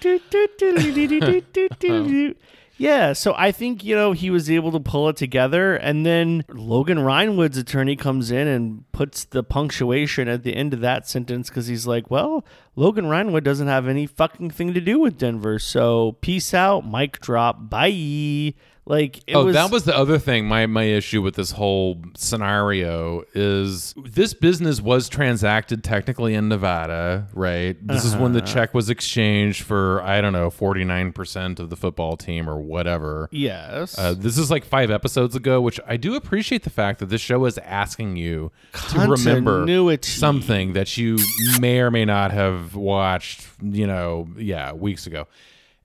Yeah, 2.80 3.12
so 3.12 3.34
I 3.38 3.52
think, 3.52 3.84
you 3.84 3.94
know, 3.94 4.14
he 4.14 4.30
was 4.30 4.50
able 4.50 4.72
to 4.72 4.80
pull 4.80 5.10
it 5.10 5.18
together. 5.18 5.76
And 5.76 6.06
then 6.06 6.46
Logan 6.48 7.00
Rhinewood's 7.00 7.58
attorney 7.58 7.98
comes 7.98 8.32
in 8.32 8.48
and 8.48 8.90
puts 8.94 9.26
the 9.26 9.44
punctuation 9.44 10.30
at 10.30 10.44
the 10.44 10.56
end 10.56 10.74
of 10.74 10.80
that 10.80 11.06
sentence 11.06 11.50
because 11.50 11.68
he's 11.68 11.86
like, 11.86 12.10
well, 12.10 12.46
Logan 12.78 13.06
Rhinewood 13.06 13.44
doesn't 13.44 13.68
have 13.68 13.90
any 13.90 14.06
fucking 14.06 14.52
thing 14.52 14.74
to 14.74 14.80
do 14.80 14.98
with 14.98 15.18
Denver. 15.18 15.60
So 15.60 16.14
peace 16.22 16.54
out, 16.54 16.90
mic 16.90 17.20
drop, 17.20 17.70
bye. 17.70 18.54
Like, 18.90 19.20
it 19.28 19.36
oh, 19.36 19.46
was. 19.46 19.54
that 19.54 19.70
was 19.72 19.84
the 19.84 19.96
other 19.96 20.18
thing. 20.18 20.48
My 20.48 20.66
my 20.66 20.84
issue 20.84 21.22
with 21.22 21.36
this 21.36 21.52
whole 21.52 22.02
scenario 22.18 23.24
is 23.34 23.94
this 24.04 24.34
business 24.34 24.82
was 24.82 25.08
transacted 25.10 25.84
technically 25.84 26.34
in 26.34 26.50
Nevada, 26.50 27.28
right? 27.34 27.78
This 27.86 28.04
is 28.04 28.16
when 28.16 28.34
the 28.34 28.40
Uh-huh. 28.42 28.52
check 28.54 28.74
was 28.74 28.90
exchanged 28.90 29.62
for 29.62 30.02
I 30.02 30.22
don't 30.22 30.34
know 30.34 30.50
forty 30.50 30.84
nine 30.84 31.14
percent 31.14 31.60
of 31.60 31.70
the 31.70 31.76
football 31.76 32.18
team 32.18 32.50
or 32.50 32.60
whatever. 32.60 33.30
Yes. 33.32 33.96
Uh, 33.98 34.16
this 34.18 34.38
is 34.40 34.50
like 34.50 34.66
five 34.66 34.90
episodes 34.90 35.36
ago, 35.36 35.62
which 35.62 35.80
I 35.88 35.96
do 35.98 36.16
appreciate 36.16 36.64
the 36.64 36.70
fact 36.72 36.98
that 37.00 37.10
this 37.10 37.22
show 37.22 37.46
is 37.46 37.58
asking 37.60 38.18
you 38.18 38.52
to 38.90 39.00
remember 39.02 39.60
Continuity. 39.60 40.08
something 40.10 40.74
that 40.74 40.98
you 40.98 41.20
may 41.60 41.80
or 41.80 41.92
may 41.92 42.06
not 42.06 42.32
have 42.32 42.76
watched, 42.76 43.46
you 43.62 43.86
know, 43.86 44.28
yeah, 44.36 44.74
weeks 44.74 45.06
ago. 45.06 45.28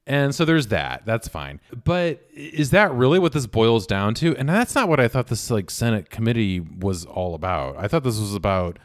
And 0.06 0.34
so 0.34 0.44
there's 0.44 0.66
that. 0.66 1.02
That's 1.06 1.28
fine. 1.28 1.60
But 1.84 2.26
is 2.34 2.70
that 2.70 2.92
really 2.92 3.18
what 3.18 3.32
this 3.32 3.46
boils 3.46 3.86
down 3.86 4.14
to? 4.14 4.36
And 4.36 4.48
that's 4.48 4.74
not 4.74 4.88
what 4.88 5.00
I 5.00 5.08
thought 5.08 5.28
this 5.28 5.50
like 5.50 5.70
Senate 5.70 6.10
committee 6.10 6.60
was 6.60 7.06
all 7.06 7.34
about. 7.34 7.76
I 7.78 7.88
thought 7.88 8.04
this 8.04 8.20
was 8.20 8.34
about 8.34 8.78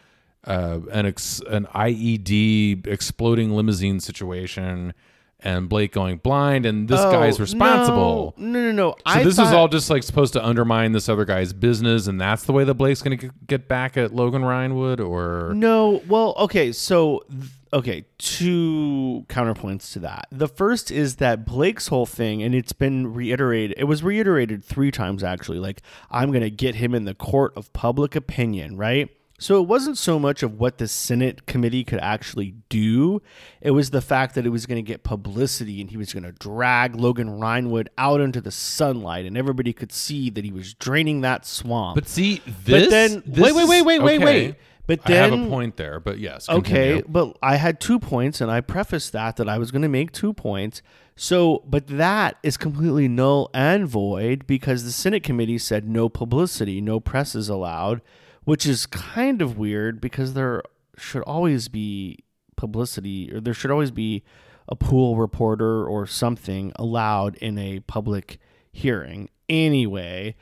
uh, 0.45 0.79
an 0.91 1.05
ex- 1.05 1.41
an 1.49 1.65
IED 1.75 2.87
exploding 2.87 3.51
limousine 3.51 3.99
situation 3.99 4.93
and 5.41 5.69
Blake 5.69 5.91
going 5.93 6.17
blind, 6.17 6.65
and 6.65 6.87
this 6.87 6.99
Oh, 6.99 7.11
guy's 7.11 7.39
responsible. 7.39 8.33
No, 8.37 8.59
no, 8.59 8.71
no. 8.71 8.71
no. 8.71 8.89
So 8.91 9.03
I 9.05 9.23
this 9.23 9.35
thought, 9.37 9.47
is 9.47 9.53
all 9.53 9.67
just 9.67 9.89
like 9.89 10.03
supposed 10.03 10.33
to 10.33 10.45
undermine 10.45 10.91
this 10.91 11.07
other 11.09 11.25
guy's 11.25 11.53
business, 11.53 12.07
and 12.07 12.19
that's 12.19 12.43
the 12.43 12.51
way 12.53 12.63
that 12.65 12.73
Blake's 12.75 13.01
going 13.01 13.17
to 13.19 13.31
get 13.47 13.67
back 13.67 13.95
at 13.97 14.13
Logan 14.13 14.41
Rhinewood, 14.41 14.99
or 14.99 15.53
No, 15.53 16.01
well, 16.07 16.35
okay, 16.39 16.71
so 16.71 17.23
th- 17.29 17.51
okay, 17.71 18.03
two 18.17 19.25
counterpoints 19.29 19.93
to 19.93 19.99
that. 19.99 20.27
The 20.31 20.47
first 20.47 20.91
is 20.91 21.17
that 21.17 21.45
Blake's 21.45 21.87
whole 21.87 22.05
thing, 22.05 22.41
and 22.43 22.53
it's 22.55 22.73
been 22.73 23.13
reiterated. 23.13 23.77
It 23.77 23.85
was 23.85 24.03
reiterated 24.03 24.63
three 24.63 24.91
times 24.91 25.23
actually. 25.23 25.59
Like 25.59 25.81
I'm 26.11 26.31
going 26.31 26.41
to 26.43 26.49
get 26.49 26.75
him 26.75 26.93
in 26.95 27.05
the 27.05 27.13
court 27.15 27.53
of 27.55 27.71
public 27.73 28.15
opinion, 28.15 28.75
right? 28.77 29.09
So 29.39 29.59
it 29.61 29.67
wasn't 29.67 29.97
so 29.97 30.19
much 30.19 30.43
of 30.43 30.59
what 30.59 30.77
the 30.77 30.87
Senate 30.87 31.45
committee 31.45 31.83
could 31.83 31.99
actually 31.99 32.55
do. 32.69 33.21
It 33.61 33.71
was 33.71 33.89
the 33.89 34.01
fact 34.01 34.35
that 34.35 34.45
it 34.45 34.49
was 34.49 34.65
going 34.65 34.83
to 34.83 34.87
get 34.87 35.03
publicity 35.03 35.81
and 35.81 35.89
he 35.89 35.97
was 35.97 36.13
going 36.13 36.23
to 36.23 36.33
drag 36.33 36.95
Logan 36.95 37.39
Rhinewood 37.39 37.87
out 37.97 38.21
into 38.21 38.41
the 38.41 38.51
sunlight 38.51 39.25
and 39.25 39.37
everybody 39.37 39.73
could 39.73 39.91
see 39.91 40.29
that 40.29 40.43
he 40.43 40.51
was 40.51 40.73
draining 40.73 41.21
that 41.21 41.45
swamp. 41.45 41.95
But 41.95 42.07
see, 42.07 42.41
this. 42.65 42.85
But 42.85 42.89
then- 42.89 43.23
this 43.25 43.43
wait, 43.43 43.53
wait, 43.55 43.67
wait, 43.67 43.81
wait, 43.81 44.01
wait, 44.01 44.15
okay. 44.17 44.25
wait. 44.47 44.55
But 44.87 45.07
I 45.07 45.13
have 45.13 45.31
then- 45.31 45.45
a 45.45 45.49
point 45.49 45.77
there. 45.77 45.99
But 45.99 46.19
yes, 46.19 46.49
Okay, 46.49 47.03
but 47.07 47.37
I 47.43 47.57
had 47.57 47.79
two 47.79 47.99
points, 47.99 48.41
and 48.41 48.49
I 48.49 48.59
prefaced 48.59 49.13
that 49.13 49.35
that 49.37 49.47
I 49.47 49.59
was 49.59 49.69
going 49.71 49.83
to 49.83 49.87
make 49.87 50.11
two 50.11 50.33
points. 50.33 50.81
So, 51.15 51.63
but 51.67 51.85
that 51.87 52.37
is 52.43 52.57
completely 52.57 53.07
null 53.07 53.51
and 53.53 53.87
void 53.87 54.47
because 54.47 54.83
the 54.83 54.91
Senate 54.91 55.21
committee 55.21 55.57
said 55.59 55.87
no 55.87 56.09
publicity, 56.09 56.81
no 56.81 56.99
press 56.99 57.35
is 57.35 57.49
allowed, 57.49 58.01
which 58.49 58.65
is 58.65 58.87
kind 58.87 59.43
of 59.43 59.59
weird 59.59 60.01
because 60.01 60.33
there 60.33 60.63
should 60.97 61.21
always 61.21 61.67
be 61.67 62.17
publicity, 62.55 63.31
or 63.31 63.39
there 63.39 63.53
should 63.53 63.69
always 63.69 63.91
be 63.91 64.23
a 64.67 64.75
pool 64.75 65.17
reporter 65.17 65.85
or 65.85 66.07
something 66.07 66.71
allowed 66.77 67.35
in 67.35 67.59
a 67.59 67.79
public 67.81 68.39
hearing. 68.71 69.29
Anyway, 69.47 70.35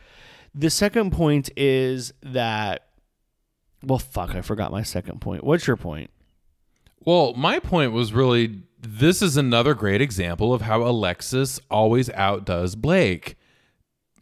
the 0.56 0.70
second 0.70 1.12
point 1.12 1.50
is 1.58 2.14
that. 2.24 2.88
Well, 3.84 4.00
fuck, 4.00 4.36
I 4.36 4.42
forgot 4.42 4.72
my 4.72 4.84
second 4.84 5.20
point. 5.20 5.44
What's 5.44 5.68
your 5.68 5.76
point? 5.76 6.10
Well, 7.04 7.34
my 7.34 7.60
point 7.60 7.92
was 7.92 8.14
really 8.14 8.64
this 8.80 9.22
is 9.22 9.36
another 9.36 9.74
great 9.74 10.02
example 10.02 10.54
of 10.54 10.62
how 10.62 10.82
Alexis 10.84 11.60
always 11.70 12.10
outdoes 12.12 12.76
Blake. 12.76 13.37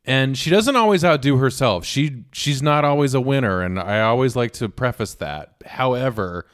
And 0.07 0.37
she 0.37 0.49
doesn't 0.49 0.75
always 0.75 1.03
outdo 1.03 1.37
herself. 1.37 1.83
She 1.83 2.25
she's 2.31 2.61
not 2.61 2.85
always 2.85 3.13
a 3.13 3.21
winner 3.21 3.61
and 3.61 3.79
I 3.79 4.01
always 4.01 4.35
like 4.35 4.51
to 4.53 4.69
preface 4.69 5.15
that. 5.15 5.55
However, 5.65 6.45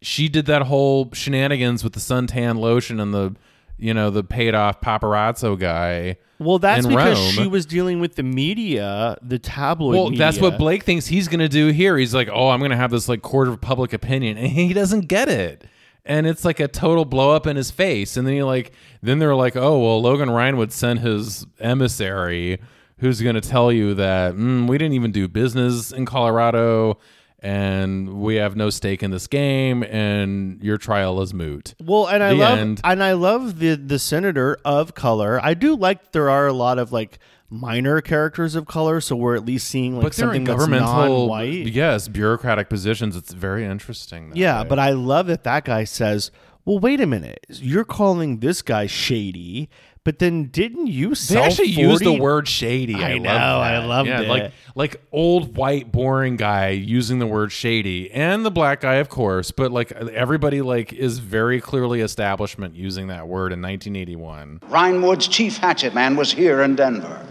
she 0.00 0.28
did 0.28 0.46
that 0.46 0.62
whole 0.62 1.10
shenanigans 1.12 1.82
with 1.82 1.94
the 1.94 2.00
suntan 2.00 2.58
lotion 2.58 3.00
and 3.00 3.12
the 3.12 3.34
you 3.82 3.92
know, 3.92 4.10
the 4.10 4.22
paid 4.22 4.54
off 4.54 4.80
paparazzo 4.80 5.58
guy. 5.58 6.16
Well, 6.38 6.60
that's 6.60 6.86
because 6.86 7.18
Rome. 7.18 7.32
she 7.32 7.48
was 7.48 7.66
dealing 7.66 7.98
with 7.98 8.14
the 8.14 8.22
media, 8.22 9.16
the 9.22 9.40
tabloid. 9.40 9.94
Well, 9.94 10.10
that's 10.10 10.38
what 10.38 10.56
Blake 10.56 10.84
thinks 10.84 11.06
he's 11.06 11.26
going 11.26 11.40
to 11.40 11.48
do 11.48 11.68
here. 11.68 11.98
He's 11.98 12.14
like, 12.14 12.28
"Oh, 12.32 12.50
I'm 12.50 12.60
going 12.60 12.70
to 12.70 12.76
have 12.76 12.92
this 12.92 13.08
like 13.08 13.22
court 13.22 13.48
of 13.48 13.60
public 13.60 13.92
opinion," 13.92 14.38
and 14.38 14.46
he 14.46 14.72
doesn't 14.72 15.08
get 15.08 15.28
it. 15.28 15.64
And 16.04 16.26
it's 16.26 16.44
like 16.44 16.60
a 16.60 16.68
total 16.68 17.04
blow 17.04 17.34
up 17.34 17.46
in 17.46 17.56
his 17.56 17.70
face. 17.70 18.16
And 18.16 18.26
then 18.26 18.34
he 18.34 18.42
like, 18.42 18.72
then 19.02 19.18
they're 19.18 19.34
like, 19.34 19.56
"Oh, 19.56 19.80
well, 19.80 20.00
Logan 20.00 20.30
Ryan 20.30 20.56
would 20.58 20.72
send 20.72 21.00
his 21.00 21.46
emissary, 21.58 22.60
who's 23.02 23.20
going 23.20 23.34
to 23.34 23.42
tell 23.42 23.70
you 23.70 23.92
that 23.94 24.34
mm, 24.34 24.66
we 24.66 24.78
didn't 24.78 24.94
even 24.94 25.12
do 25.12 25.28
business 25.28 25.92
in 25.92 26.06
Colorado, 26.06 26.98
and 27.40 28.20
we 28.22 28.36
have 28.36 28.56
no 28.56 28.70
stake 28.70 29.02
in 29.02 29.10
this 29.10 29.26
game, 29.26 29.82
and 29.82 30.62
your 30.62 30.78
trial 30.78 31.20
is 31.20 31.34
moot." 31.34 31.74
Well, 31.82 32.06
and 32.06 32.22
I 32.22 32.30
The 32.30 32.34
love 32.36 32.58
end. 32.58 32.80
and 32.84 33.02
I 33.02 33.12
love 33.12 33.58
the 33.58 33.74
the 33.74 33.98
senator 33.98 34.56
of 34.64 34.94
color. 34.94 35.38
I 35.42 35.54
do 35.54 35.76
like 35.76 36.12
there 36.12 36.30
are 36.30 36.46
a 36.46 36.52
lot 36.52 36.78
of 36.78 36.92
like 36.92 37.18
minor 37.50 38.00
characters 38.00 38.54
of 38.54 38.66
color, 38.66 39.00
so 39.00 39.14
we're 39.14 39.36
at 39.36 39.44
least 39.44 39.68
seeing 39.68 39.96
like 39.96 40.04
but 40.04 40.14
something 40.14 40.44
that's 40.44 40.56
governmental, 40.56 41.26
non-white. 41.26 41.66
yes, 41.66 42.08
bureaucratic 42.08 42.68
positions. 42.70 43.14
It's 43.16 43.34
very 43.34 43.64
interesting. 43.66 44.32
Yeah, 44.34 44.62
way. 44.62 44.68
but 44.68 44.78
I 44.78 44.90
love 44.90 45.26
that 45.26 45.44
that 45.44 45.64
guy 45.66 45.84
says, 45.84 46.30
"Well, 46.64 46.78
wait 46.78 47.00
a 47.00 47.06
minute. 47.06 47.44
You're 47.50 47.84
calling 47.84 48.38
this 48.38 48.62
guy 48.62 48.86
shady, 48.86 49.68
but 50.04 50.18
then 50.18 50.46
didn't 50.46 50.88
you 50.88 51.10
They 51.10 51.14
sell 51.14 51.44
actually 51.44 51.68
used 51.68 52.04
the 52.04 52.18
word 52.18 52.48
shady. 52.48 52.96
I, 52.96 53.12
I 53.12 53.14
love 53.14 53.22
know, 53.22 53.30
I 53.30 53.72
that. 53.72 53.86
loved 53.86 54.08
yeah, 54.08 54.20
it. 54.20 54.28
Like 54.28 54.52
like 54.74 55.02
old 55.12 55.56
white 55.56 55.92
boring 55.92 56.36
guy 56.36 56.70
using 56.70 57.18
the 57.18 57.26
word 57.26 57.52
shady, 57.52 58.10
and 58.10 58.44
the 58.44 58.50
black 58.50 58.80
guy, 58.80 58.94
of 58.94 59.08
course. 59.08 59.50
But 59.50 59.70
like 59.70 59.92
everybody 59.92 60.62
like 60.62 60.92
is 60.92 61.18
very 61.18 61.60
clearly 61.60 62.00
establishment 62.00 62.74
using 62.74 63.08
that 63.08 63.28
word 63.28 63.52
in 63.52 63.62
1981. 63.62 64.60
Rhinewood's 64.68 65.28
chief 65.28 65.58
hatchet 65.58 65.94
man 65.94 66.16
was 66.16 66.32
here 66.32 66.62
in 66.62 66.74
Denver. 66.74 67.24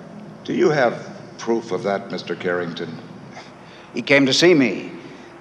Do 0.43 0.53
you 0.53 0.69
have 0.69 1.17
proof 1.37 1.71
of 1.71 1.83
that, 1.83 2.09
Mr. 2.09 2.39
Carrington? 2.39 2.97
He 3.93 4.01
came 4.01 4.25
to 4.25 4.33
see 4.33 4.53
me 4.53 4.91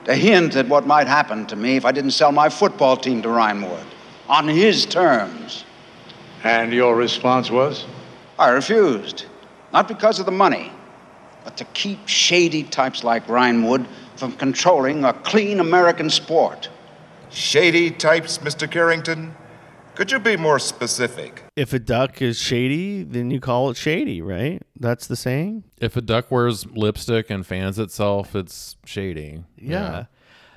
to 0.04 0.14
hint 0.14 0.56
at 0.56 0.68
what 0.68 0.86
might 0.86 1.06
happen 1.06 1.46
to 1.46 1.56
me 1.56 1.76
if 1.76 1.84
I 1.84 1.92
didn't 1.92 2.12
sell 2.12 2.32
my 2.32 2.48
football 2.48 2.96
team 2.96 3.22
to 3.22 3.28
Rhinewood 3.28 3.84
on 4.28 4.48
his 4.48 4.86
terms. 4.86 5.64
And 6.42 6.72
your 6.72 6.96
response 6.96 7.50
was? 7.50 7.85
I 8.38 8.50
refused, 8.50 9.26
not 9.72 9.88
because 9.88 10.18
of 10.18 10.26
the 10.26 10.33
money, 10.33 10.72
but 11.44 11.57
to 11.59 11.64
keep 11.66 12.09
shady 12.09 12.62
types 12.62 13.05
like 13.05 13.26
Rhinewood 13.26 13.87
from 14.16 14.33
controlling 14.33 15.05
a 15.05 15.12
clean 15.12 15.61
American 15.61 16.09
sport. 16.09 16.68
Shady 17.31 17.90
types, 17.90 18.38
Mr. 18.38 18.70
Carrington? 18.70 19.35
Could 19.94 20.11
you 20.11 20.18
be 20.18 20.37
more 20.37 20.59
specific? 20.59 21.42
If 21.57 21.74
a 21.74 21.79
duck 21.79 22.22
is 22.22 22.38
shady, 22.38 23.03
then 23.03 23.31
you 23.31 23.38
call 23.38 23.68
it 23.68 23.76
shady, 23.76 24.22
right? 24.22 24.62
That's 24.79 25.07
the 25.07 25.16
saying. 25.16 25.64
If 25.79 25.96
a 25.96 26.00
duck 26.00 26.31
wears 26.31 26.66
lipstick 26.66 27.29
and 27.29 27.46
fans 27.46 27.79
itself, 27.79 28.35
it's 28.35 28.76
shady. 28.87 29.44
Yeah. 29.59 30.07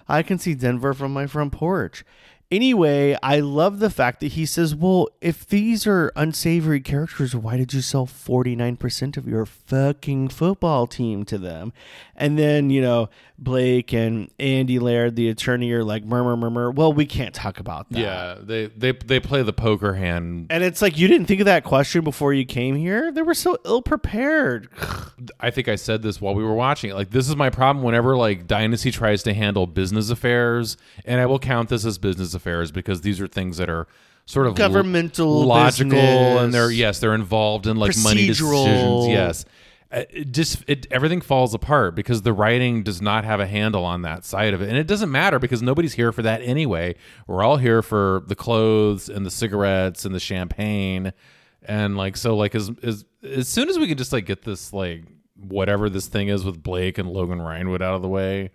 I 0.07 0.23
can 0.23 0.39
see 0.39 0.53
Denver 0.53 0.93
from 0.93 1.13
my 1.13 1.27
front 1.27 1.51
porch. 1.51 2.05
Anyway, 2.51 3.17
I 3.23 3.39
love 3.39 3.79
the 3.79 3.89
fact 3.89 4.19
that 4.19 4.33
he 4.33 4.45
says, 4.45 4.75
Well, 4.75 5.07
if 5.21 5.47
these 5.47 5.87
are 5.87 6.11
unsavory 6.15 6.81
characters, 6.81 7.35
why 7.35 7.57
did 7.57 7.73
you 7.73 7.81
sell 7.81 8.05
49% 8.05 9.17
of 9.17 9.27
your 9.27 9.45
fucking 9.45 10.29
football 10.29 10.85
team 10.85 11.25
to 11.25 11.37
them? 11.39 11.73
And 12.15 12.37
then, 12.37 12.69
you 12.69 12.81
know, 12.81 13.09
Blake 13.43 13.93
and 13.93 14.29
Andy 14.39 14.79
Laird, 14.79 15.15
the 15.15 15.29
attorney, 15.29 15.71
are 15.71 15.83
like, 15.83 16.03
murmur, 16.05 16.37
murmur. 16.37 16.71
Well, 16.71 16.93
we 16.93 17.05
can't 17.05 17.33
talk 17.33 17.59
about 17.59 17.89
that. 17.89 17.99
Yeah, 17.99 18.37
they 18.39 18.67
they 18.67 18.91
they 18.93 19.19
play 19.19 19.43
the 19.43 19.53
poker 19.53 19.93
hand. 19.95 20.47
And 20.49 20.63
it's 20.63 20.81
like, 20.81 20.97
you 20.97 21.07
didn't 21.07 21.27
think 21.27 21.41
of 21.41 21.45
that 21.45 21.63
question 21.63 22.03
before 22.03 22.33
you 22.33 22.45
came 22.45 22.75
here? 22.75 23.11
They 23.11 23.21
were 23.21 23.33
so 23.33 23.57
ill 23.65 23.81
prepared. 23.81 24.69
I 25.39 25.51
think 25.51 25.67
I 25.67 25.75
said 25.75 26.01
this 26.01 26.21
while 26.21 26.35
we 26.35 26.43
were 26.43 26.53
watching 26.53 26.91
it. 26.91 26.93
Like 26.93 27.11
this 27.11 27.27
is 27.27 27.35
my 27.35 27.49
problem 27.49 27.83
whenever 27.83 28.15
like 28.15 28.47
Dynasty 28.47 28.91
tries 28.91 29.23
to 29.23 29.33
handle 29.33 29.67
business 29.67 30.09
affairs, 30.09 30.77
and 31.05 31.19
I 31.19 31.25
will 31.25 31.39
count 31.39 31.69
this 31.69 31.85
as 31.85 31.97
business 31.97 32.33
affairs 32.33 32.71
because 32.71 33.01
these 33.01 33.19
are 33.19 33.27
things 33.27 33.57
that 33.57 33.69
are 33.69 33.87
sort 34.25 34.47
of 34.47 34.55
Governmental 34.55 35.45
logical, 35.45 35.99
and 35.99 36.53
they're 36.53 36.71
yes, 36.71 36.99
they're 36.99 37.15
involved 37.15 37.67
in 37.67 37.77
like 37.77 37.95
money 38.03 38.27
decisions. 38.27 39.07
Yes, 39.07 39.45
Uh, 39.93 40.05
it 40.09 40.31
just 40.31 40.63
it 40.67 40.87
everything 40.89 41.21
falls 41.21 41.53
apart 41.53 41.93
because 41.93 42.23
the 42.23 42.33
writing 42.33 42.81
does 42.81 42.99
not 42.99 43.23
have 43.23 43.39
a 43.39 43.45
handle 43.45 43.85
on 43.85 44.01
that 44.01 44.25
side 44.25 44.53
of 44.53 44.61
it, 44.61 44.67
and 44.67 44.77
it 44.77 44.87
doesn't 44.87 45.11
matter 45.11 45.37
because 45.37 45.61
nobody's 45.61 45.93
here 45.93 46.11
for 46.11 46.23
that 46.23 46.41
anyway. 46.41 46.95
We're 47.27 47.43
all 47.43 47.57
here 47.57 47.83
for 47.83 48.23
the 48.25 48.35
clothes 48.35 49.07
and 49.07 49.23
the 49.23 49.29
cigarettes 49.31 50.03
and 50.03 50.15
the 50.15 50.19
champagne, 50.19 51.13
and 51.61 51.95
like 51.95 52.17
so 52.17 52.35
like 52.35 52.55
as 52.55 52.71
as 52.81 53.05
as 53.21 53.47
soon 53.47 53.69
as 53.69 53.77
we 53.77 53.87
can 53.87 53.97
just 53.97 54.11
like 54.11 54.25
get 54.25 54.41
this 54.41 54.73
like 54.73 55.03
whatever 55.35 55.89
this 55.89 56.07
thing 56.07 56.27
is 56.27 56.43
with 56.43 56.63
Blake 56.63 56.97
and 56.97 57.07
Logan 57.09 57.39
Rhinewood 57.39 57.83
out 57.83 57.93
of 57.93 58.01
the 58.01 58.09
way, 58.09 58.49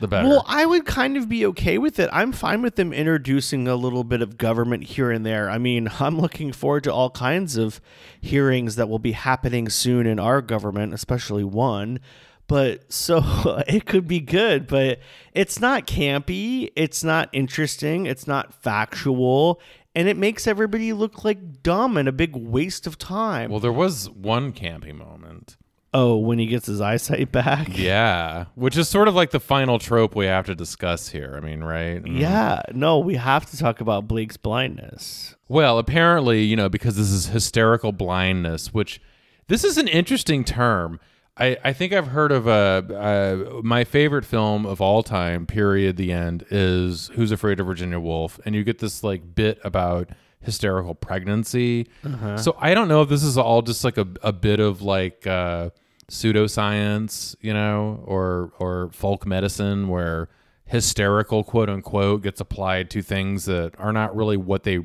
the 0.00 0.08
better. 0.08 0.28
Well, 0.28 0.44
I 0.46 0.66
would 0.66 0.86
kind 0.86 1.16
of 1.16 1.28
be 1.28 1.46
okay 1.46 1.78
with 1.78 1.98
it. 1.98 2.10
I'm 2.12 2.32
fine 2.32 2.62
with 2.62 2.76
them 2.76 2.92
introducing 2.92 3.68
a 3.68 3.76
little 3.76 4.04
bit 4.04 4.22
of 4.22 4.38
government 4.38 4.84
here 4.84 5.10
and 5.10 5.24
there. 5.24 5.48
I 5.48 5.58
mean, 5.58 5.90
I'm 6.00 6.18
looking 6.18 6.52
forward 6.52 6.84
to 6.84 6.92
all 6.92 7.10
kinds 7.10 7.56
of 7.56 7.80
hearings 8.20 8.76
that 8.76 8.88
will 8.88 8.98
be 8.98 9.12
happening 9.12 9.68
soon 9.68 10.06
in 10.06 10.18
our 10.18 10.42
government, 10.42 10.94
especially 10.94 11.44
one. 11.44 12.00
But 12.46 12.92
so 12.92 13.22
it 13.66 13.86
could 13.86 14.06
be 14.06 14.20
good, 14.20 14.66
but 14.66 14.98
it's 15.32 15.60
not 15.60 15.86
campy. 15.86 16.70
It's 16.76 17.02
not 17.02 17.28
interesting. 17.32 18.06
It's 18.06 18.26
not 18.26 18.54
factual. 18.54 19.60
And 19.94 20.08
it 20.08 20.16
makes 20.16 20.46
everybody 20.46 20.92
look 20.92 21.24
like 21.24 21.62
dumb 21.62 21.96
and 21.96 22.08
a 22.08 22.12
big 22.12 22.34
waste 22.34 22.86
of 22.86 22.98
time. 22.98 23.50
well, 23.50 23.60
there 23.60 23.72
was 23.72 24.10
one 24.10 24.52
camping 24.52 24.98
moment. 24.98 25.56
Oh, 25.94 26.16
when 26.16 26.38
he 26.38 26.46
gets 26.46 26.66
his 26.66 26.80
eyesight 26.80 27.32
back? 27.32 27.78
Yeah, 27.78 28.46
which 28.54 28.76
is 28.76 28.88
sort 28.88 29.08
of 29.08 29.14
like 29.14 29.30
the 29.30 29.40
final 29.40 29.78
trope 29.78 30.14
we 30.14 30.26
have 30.26 30.46
to 30.46 30.54
discuss 30.54 31.08
here. 31.08 31.34
I 31.36 31.40
mean, 31.40 31.64
right? 31.64 32.02
Mm. 32.02 32.18
Yeah. 32.18 32.60
No, 32.72 32.98
we 32.98 33.14
have 33.14 33.46
to 33.46 33.56
talk 33.56 33.80
about 33.80 34.06
Blake's 34.06 34.36
blindness. 34.36 35.36
Well, 35.48 35.78
apparently, 35.78 36.42
you 36.42 36.56
know, 36.56 36.68
because 36.68 36.96
this 36.96 37.10
is 37.10 37.26
hysterical 37.26 37.92
blindness, 37.92 38.74
which 38.74 39.00
this 39.46 39.64
is 39.64 39.78
an 39.78 39.88
interesting 39.88 40.44
term. 40.44 41.00
I, 41.36 41.56
I 41.64 41.72
think 41.72 41.92
I've 41.92 42.08
heard 42.08 42.30
of 42.30 42.46
a 42.46 43.50
uh, 43.50 43.60
my 43.62 43.84
favorite 43.84 44.24
film 44.24 44.66
of 44.66 44.80
all 44.80 45.02
time. 45.02 45.46
Period. 45.46 45.96
The 45.96 46.12
end 46.12 46.44
is 46.50 47.08
Who's 47.14 47.32
Afraid 47.32 47.60
of 47.60 47.66
Virginia 47.66 47.98
Woolf, 47.98 48.38
and 48.44 48.54
you 48.54 48.62
get 48.62 48.78
this 48.78 49.02
like 49.02 49.34
bit 49.34 49.58
about 49.64 50.10
hysterical 50.40 50.94
pregnancy. 50.94 51.88
Uh-huh. 52.04 52.36
So 52.38 52.56
I 52.60 52.74
don't 52.74 52.86
know 52.88 53.02
if 53.02 53.08
this 53.08 53.24
is 53.24 53.36
all 53.36 53.62
just 53.62 53.82
like 53.82 53.98
a, 53.98 54.06
a 54.22 54.32
bit 54.32 54.60
of 54.60 54.82
like 54.82 55.26
uh, 55.26 55.70
pseudoscience, 56.08 57.36
you 57.40 57.52
know, 57.52 58.02
or 58.06 58.52
or 58.58 58.90
folk 58.92 59.26
medicine 59.26 59.88
where 59.88 60.28
hysterical 60.66 61.44
quote 61.44 61.68
unquote 61.68 62.22
gets 62.22 62.40
applied 62.40 62.90
to 62.90 63.02
things 63.02 63.44
that 63.44 63.74
are 63.78 63.92
not 63.92 64.14
really 64.14 64.36
what 64.36 64.62
they 64.64 64.80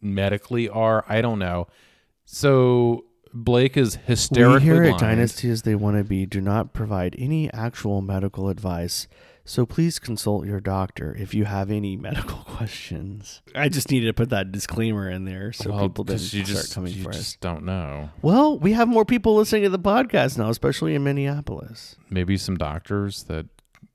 medically 0.00 0.68
are. 0.68 1.04
I 1.08 1.20
don't 1.20 1.38
know. 1.38 1.68
So 2.24 3.04
Blake 3.32 3.76
is 3.76 3.94
hysterically 4.06 4.58
we 4.58 4.64
here 4.64 4.82
at. 4.84 4.98
Dynasty 4.98 5.50
as 5.50 5.62
they 5.62 5.74
want 5.74 5.96
to 5.96 6.04
be 6.04 6.26
do 6.26 6.40
not 6.40 6.72
provide 6.72 7.14
any 7.18 7.52
actual 7.52 8.02
medical 8.02 8.48
advice. 8.48 9.06
So 9.44 9.66
please 9.66 9.98
consult 9.98 10.46
your 10.46 10.60
doctor 10.60 11.16
if 11.18 11.32
you 11.34 11.44
have 11.44 11.70
any 11.70 11.96
medical 11.96 12.38
questions. 12.46 13.40
I 13.54 13.68
just 13.68 13.90
needed 13.90 14.06
to 14.06 14.12
put 14.12 14.28
that 14.30 14.52
disclaimer 14.52 15.08
in 15.10 15.24
there 15.24 15.52
so 15.52 15.70
Well, 15.70 15.80
people 15.88 16.04
didn't 16.04 16.18
'cause 16.20 16.34
you 16.34 16.44
start 16.44 16.58
just, 16.64 16.74
coming 16.74 16.92
you 16.92 17.02
for 17.04 17.10
us. 17.10 17.16
just 17.16 17.40
don't 17.40 17.64
know. 17.64 18.10
Well, 18.22 18.58
we 18.58 18.72
have 18.74 18.86
more 18.88 19.04
people 19.04 19.34
listening 19.34 19.62
to 19.64 19.70
the 19.70 19.78
podcast 19.78 20.36
now, 20.38 20.50
especially 20.50 20.94
in 20.94 21.02
Minneapolis. 21.02 21.96
Maybe 22.10 22.36
some 22.36 22.56
doctors 22.56 23.24
that 23.24 23.46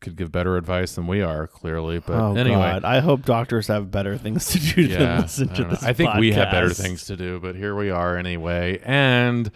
could 0.01 0.15
give 0.15 0.31
better 0.31 0.57
advice 0.57 0.95
than 0.95 1.07
we 1.07 1.21
are, 1.21 1.47
clearly. 1.47 1.99
But 1.99 2.15
oh 2.15 2.35
anyway, 2.35 2.55
God, 2.55 2.85
I 2.85 2.99
hope 2.99 3.25
doctors 3.25 3.67
have 3.67 3.91
better 3.91 4.17
things 4.17 4.47
to 4.51 4.59
do 4.59 4.87
than 4.87 5.21
listen 5.21 5.49
I, 5.49 5.53
to 5.55 5.63
this. 5.65 5.83
I 5.83 5.93
think 5.93 6.15
we 6.15 6.31
have 6.33 6.51
better 6.51 6.73
things 6.73 7.05
to 7.05 7.17
do, 7.17 7.39
but 7.39 7.55
here 7.55 7.75
we 7.75 7.89
are 7.89 8.17
anyway. 8.17 8.79
And 8.83 9.51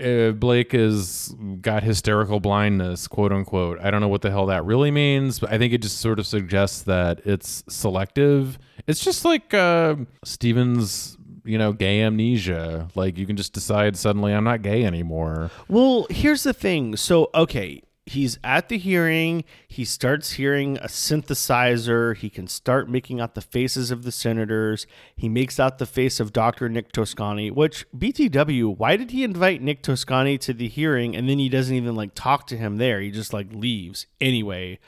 uh, 0.00 0.32
Blake 0.32 0.72
has 0.72 1.34
got 1.60 1.82
hysterical 1.82 2.40
blindness, 2.40 3.08
quote 3.08 3.32
unquote. 3.32 3.78
I 3.80 3.90
don't 3.90 4.00
know 4.00 4.08
what 4.08 4.22
the 4.22 4.30
hell 4.30 4.46
that 4.46 4.64
really 4.64 4.90
means, 4.90 5.38
but 5.38 5.52
I 5.52 5.58
think 5.58 5.72
it 5.72 5.82
just 5.82 6.00
sort 6.00 6.18
of 6.18 6.26
suggests 6.26 6.82
that 6.82 7.20
it's 7.24 7.64
selective. 7.68 8.58
It's 8.86 9.04
just 9.04 9.24
like 9.24 9.54
uh, 9.54 9.96
Steven's, 10.24 11.16
you 11.44 11.56
know, 11.58 11.72
gay 11.72 12.02
amnesia. 12.02 12.88
Like 12.94 13.16
you 13.16 13.26
can 13.26 13.36
just 13.36 13.52
decide 13.52 13.96
suddenly 13.96 14.34
I'm 14.34 14.44
not 14.44 14.62
gay 14.62 14.84
anymore. 14.84 15.50
Well, 15.68 16.06
here's 16.10 16.42
the 16.42 16.52
thing. 16.52 16.96
So, 16.96 17.30
okay, 17.34 17.82
he's 18.06 18.38
at 18.44 18.68
the 18.68 18.78
hearing. 18.78 19.44
He 19.66 19.84
starts 19.84 20.32
hearing 20.32 20.78
a 20.78 20.86
synthesizer. 20.86 22.16
He 22.16 22.30
can 22.30 22.46
start 22.46 22.88
making 22.88 23.20
out 23.20 23.34
the 23.34 23.40
faces 23.40 23.90
of 23.90 24.04
the 24.04 24.12
senators. 24.12 24.86
He 25.14 25.28
makes 25.28 25.60
out 25.60 25.78
the 25.78 25.86
face 25.86 26.20
of 26.20 26.32
Dr. 26.32 26.68
Nick 26.68 26.92
Toscanni, 26.92 27.50
which 27.50 27.84
BTW, 27.96 28.76
why 28.78 28.96
did 28.96 29.10
he 29.10 29.24
invite 29.24 29.60
Nick 29.60 29.82
Toscanni 29.82 30.38
to 30.38 30.54
the 30.54 30.68
hearing 30.68 31.16
and 31.16 31.28
then 31.28 31.38
he 31.38 31.48
doesn't 31.48 31.74
even 31.74 31.96
like 31.96 32.14
talk 32.14 32.46
to 32.46 32.56
him 32.56 32.76
there? 32.76 33.00
He 33.00 33.10
just 33.10 33.32
like 33.32 33.48
leaves. 33.52 34.06
Anyway, 34.20 34.78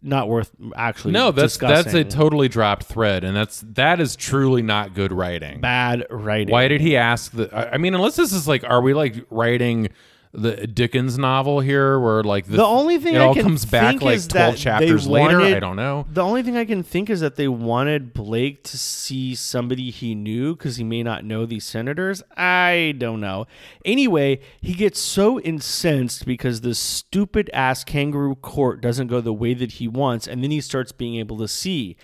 not 0.00 0.28
worth 0.28 0.50
actually 0.74 1.12
No, 1.12 1.30
that's 1.30 1.56
that's 1.56 1.94
a 1.94 2.04
totally 2.04 2.48
dropped 2.48 2.84
thread, 2.84 3.24
and 3.24 3.36
that's 3.36 3.62
that 3.74 4.00
is 4.00 4.16
truly 4.16 4.62
not 4.62 4.94
good 4.94 5.12
writing. 5.12 5.60
bad 5.60 6.06
writing. 6.10 6.52
Why 6.52 6.68
did 6.68 6.80
he 6.80 6.96
ask 6.96 7.32
the? 7.32 7.54
I 7.54 7.78
mean, 7.78 7.94
unless 7.94 8.16
this 8.16 8.32
is 8.32 8.48
like, 8.48 8.64
are 8.64 8.80
we 8.80 8.94
like 8.94 9.24
writing 9.30 9.90
the 10.34 10.66
Dickens 10.66 11.18
novel 11.18 11.60
here, 11.60 11.98
where 12.00 12.22
like 12.22 12.46
the, 12.46 12.56
The 12.56 12.64
only 12.64 12.98
thing 12.98 13.14
it 13.16 13.20
I 13.20 13.24
all 13.26 13.34
can 13.34 13.42
comes 13.42 13.66
back 13.66 13.90
think 13.90 14.02
like 14.02 14.16
is 14.16 14.26
twelve 14.26 14.56
chapters 14.56 15.04
they 15.04 15.10
later? 15.10 15.38
wanted- 15.40 15.56
I 15.56 15.60
don't 15.60 15.76
know. 15.76 16.06
The 16.10 16.22
only 16.22 16.42
thing 16.42 16.56
I 16.56 16.64
can 16.64 16.82
think 16.82 17.10
is 17.10 17.20
that 17.20 17.36
they 17.36 17.48
wanted 17.48 18.14
Blake 18.14 18.62
to 18.64 18.78
see 18.78 19.34
somebody 19.34 19.90
he 19.90 20.14
knew 20.14 20.56
because 20.56 20.76
he 20.76 20.84
may 20.84 21.02
not 21.02 21.24
know 21.24 21.44
these 21.44 21.64
senators. 21.66 22.22
I 22.34 22.94
don't 22.96 23.20
know. 23.20 23.46
Anyway, 23.84 24.40
he 24.62 24.72
gets 24.72 24.98
so 25.00 25.38
incensed 25.40 26.24
because 26.24 26.62
this 26.62 26.78
stupid 26.78 27.50
ass 27.52 27.84
kangaroo 27.84 28.36
court 28.36 28.80
doesn't 28.80 29.08
go 29.08 29.20
the 29.20 29.34
way 29.34 29.52
that 29.52 29.72
he 29.72 29.86
wants, 29.86 30.26
and 30.26 30.42
then 30.42 30.50
he 30.50 30.62
starts 30.62 30.92
being 30.92 31.16
able 31.16 31.36
to 31.38 31.48
see. 31.48 31.96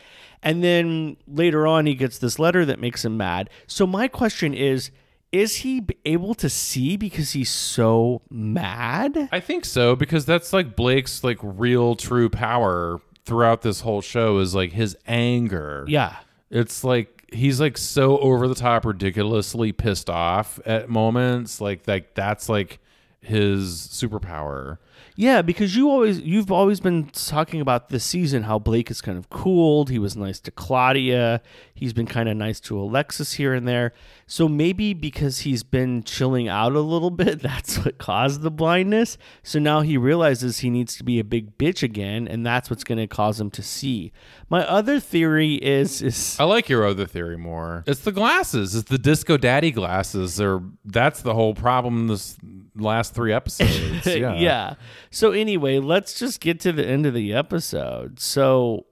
And 0.43 0.63
then 0.63 1.17
later 1.27 1.67
on, 1.67 1.87
he 1.87 1.95
gets 1.95 2.19
this 2.19 2.39
letter 2.39 2.65
that 2.67 2.79
makes 2.79 3.05
him 3.07 3.17
mad. 3.17 3.49
So 3.67 3.87
my 3.87 4.07
question 4.07 4.53
is. 4.53 4.91
Is 5.31 5.57
he 5.57 5.85
able 6.07 6.35
to 6.37 6.49
see 6.49 6.97
because 6.97 7.33
he's 7.33 7.51
so 7.51 8.23
mad? 8.31 9.29
I 9.31 9.41
think 9.41 9.65
so 9.65 9.95
because 9.95 10.25
that's 10.25 10.53
like 10.53 10.75
Blake's 10.75 11.23
like 11.23 11.39
real 11.43 11.95
true 11.97 12.31
power 12.31 13.01
throughout 13.27 13.61
this 13.63 13.81
whole 13.83 14.01
show 14.01 14.39
is 14.39 14.55
like 14.55 14.73
his 14.73 14.97
anger. 15.07 15.85
Yeah. 15.87 16.17
It's 16.51 16.83
like 16.83 17.27
he's 17.33 17.61
like 17.61 17.77
so 17.77 18.19
over 18.19 18.49
the 18.49 18.55
top, 18.55 18.87
ridiculously 18.87 19.73
pissed 19.73 20.09
off 20.09 20.59
at 20.65 20.89
moments. 20.89 21.61
Like 21.61 21.87
like 21.87 22.15
that's 22.15 22.49
like 22.49 22.81
his 23.21 23.77
superpower. 23.93 24.79
Yeah, 25.15 25.43
because 25.43 25.75
you 25.75 25.91
always 25.91 26.21
you've 26.21 26.53
always 26.53 26.81
been 26.81 27.07
talking 27.09 27.61
about 27.61 27.89
this 27.89 28.05
season 28.05 28.45
how 28.45 28.59
Blake 28.59 28.91
is 28.91 29.01
kind 29.01 29.19
of 29.19 29.29
cooled. 29.31 29.91
He 29.91 29.99
was 29.99 30.17
nice 30.17 30.39
to 30.41 30.51
Claudia. 30.51 31.43
He's 31.79 31.93
been 31.93 32.07
kind 32.07 32.29
of 32.29 32.37
nice 32.37 32.59
to 32.61 32.79
Alexis 32.79 33.35
here 33.35 33.55
and 33.55 33.69
there. 33.69 33.93
So 34.27 34.49
maybe 34.49 34.95
because 34.95 35.41
he's 35.41 35.63
been 35.63 36.03
chilling 36.03 36.49
out 36.49 36.73
a 36.73 36.81
little 36.81 37.11
bit, 37.25 37.41
that's 37.41 37.79
what 37.79 37.99
caused 37.99 38.43
the 38.43 38.51
blindness. 38.51 39.17
So 39.45 39.61
now 39.61 39.83
he 39.83 39.97
realizes 39.97 40.59
he 40.59 40.71
needs 40.71 40.97
to 40.97 41.05
be 41.05 41.21
a 41.21 41.25
big 41.25 41.57
bitch 41.57 41.83
again, 41.83 42.27
and 42.27 42.45
that's 42.45 42.69
what's 42.69 42.83
going 42.83 42.99
to 42.99 43.07
cause 43.07 43.41
him 43.41 43.51
to 43.53 43.63
see. 43.63 44.13
My 44.51 44.67
other 44.67 44.99
theory 44.99 45.55
is 45.55 46.03
is 46.03 46.37
I 46.41 46.45
like 46.45 46.69
your 46.69 46.85
other 46.85 47.07
theory 47.07 47.37
more. 47.37 47.85
It's 47.87 48.01
the 48.01 48.13
glasses. 48.13 48.75
It's 48.75 48.89
the 48.89 48.99
disco 48.99 49.37
daddy 49.37 49.71
glasses. 49.71 50.41
Or 50.41 50.63
that's 50.85 51.23
the 51.23 51.35
whole 51.35 51.55
problem. 51.55 52.09
This 52.09 52.37
last 52.75 53.15
three 53.15 53.33
episodes. 53.33 54.07
Yeah. 54.19 54.35
yeah. 54.35 54.75
So 55.11 55.33
anyway, 55.33 55.79
let's 55.79 56.19
just 56.19 56.41
get 56.41 56.61
to 56.61 56.73
the 56.73 56.85
end 56.85 57.07
of 57.07 57.15
the 57.15 57.33
episode. 57.35 58.19
So 58.19 58.87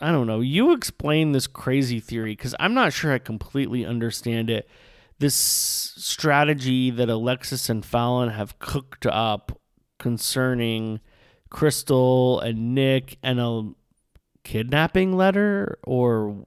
I 0.00 0.12
don't 0.12 0.26
know. 0.26 0.40
You 0.40 0.72
explain 0.72 1.32
this 1.32 1.46
crazy 1.46 2.00
theory 2.00 2.32
because 2.32 2.54
I'm 2.60 2.74
not 2.74 2.92
sure 2.92 3.12
I 3.12 3.18
completely 3.18 3.84
understand 3.84 4.50
it. 4.50 4.68
This 5.18 5.34
strategy 5.34 6.90
that 6.90 7.08
Alexis 7.08 7.70
and 7.70 7.84
Fallon 7.84 8.28
have 8.28 8.58
cooked 8.58 9.06
up 9.06 9.58
concerning 9.98 11.00
Krystle 11.50 12.44
and 12.44 12.74
Nick 12.74 13.16
and 13.22 13.40
a 13.40 13.70
kidnapping 14.44 15.16
letter 15.16 15.78
or 15.82 16.46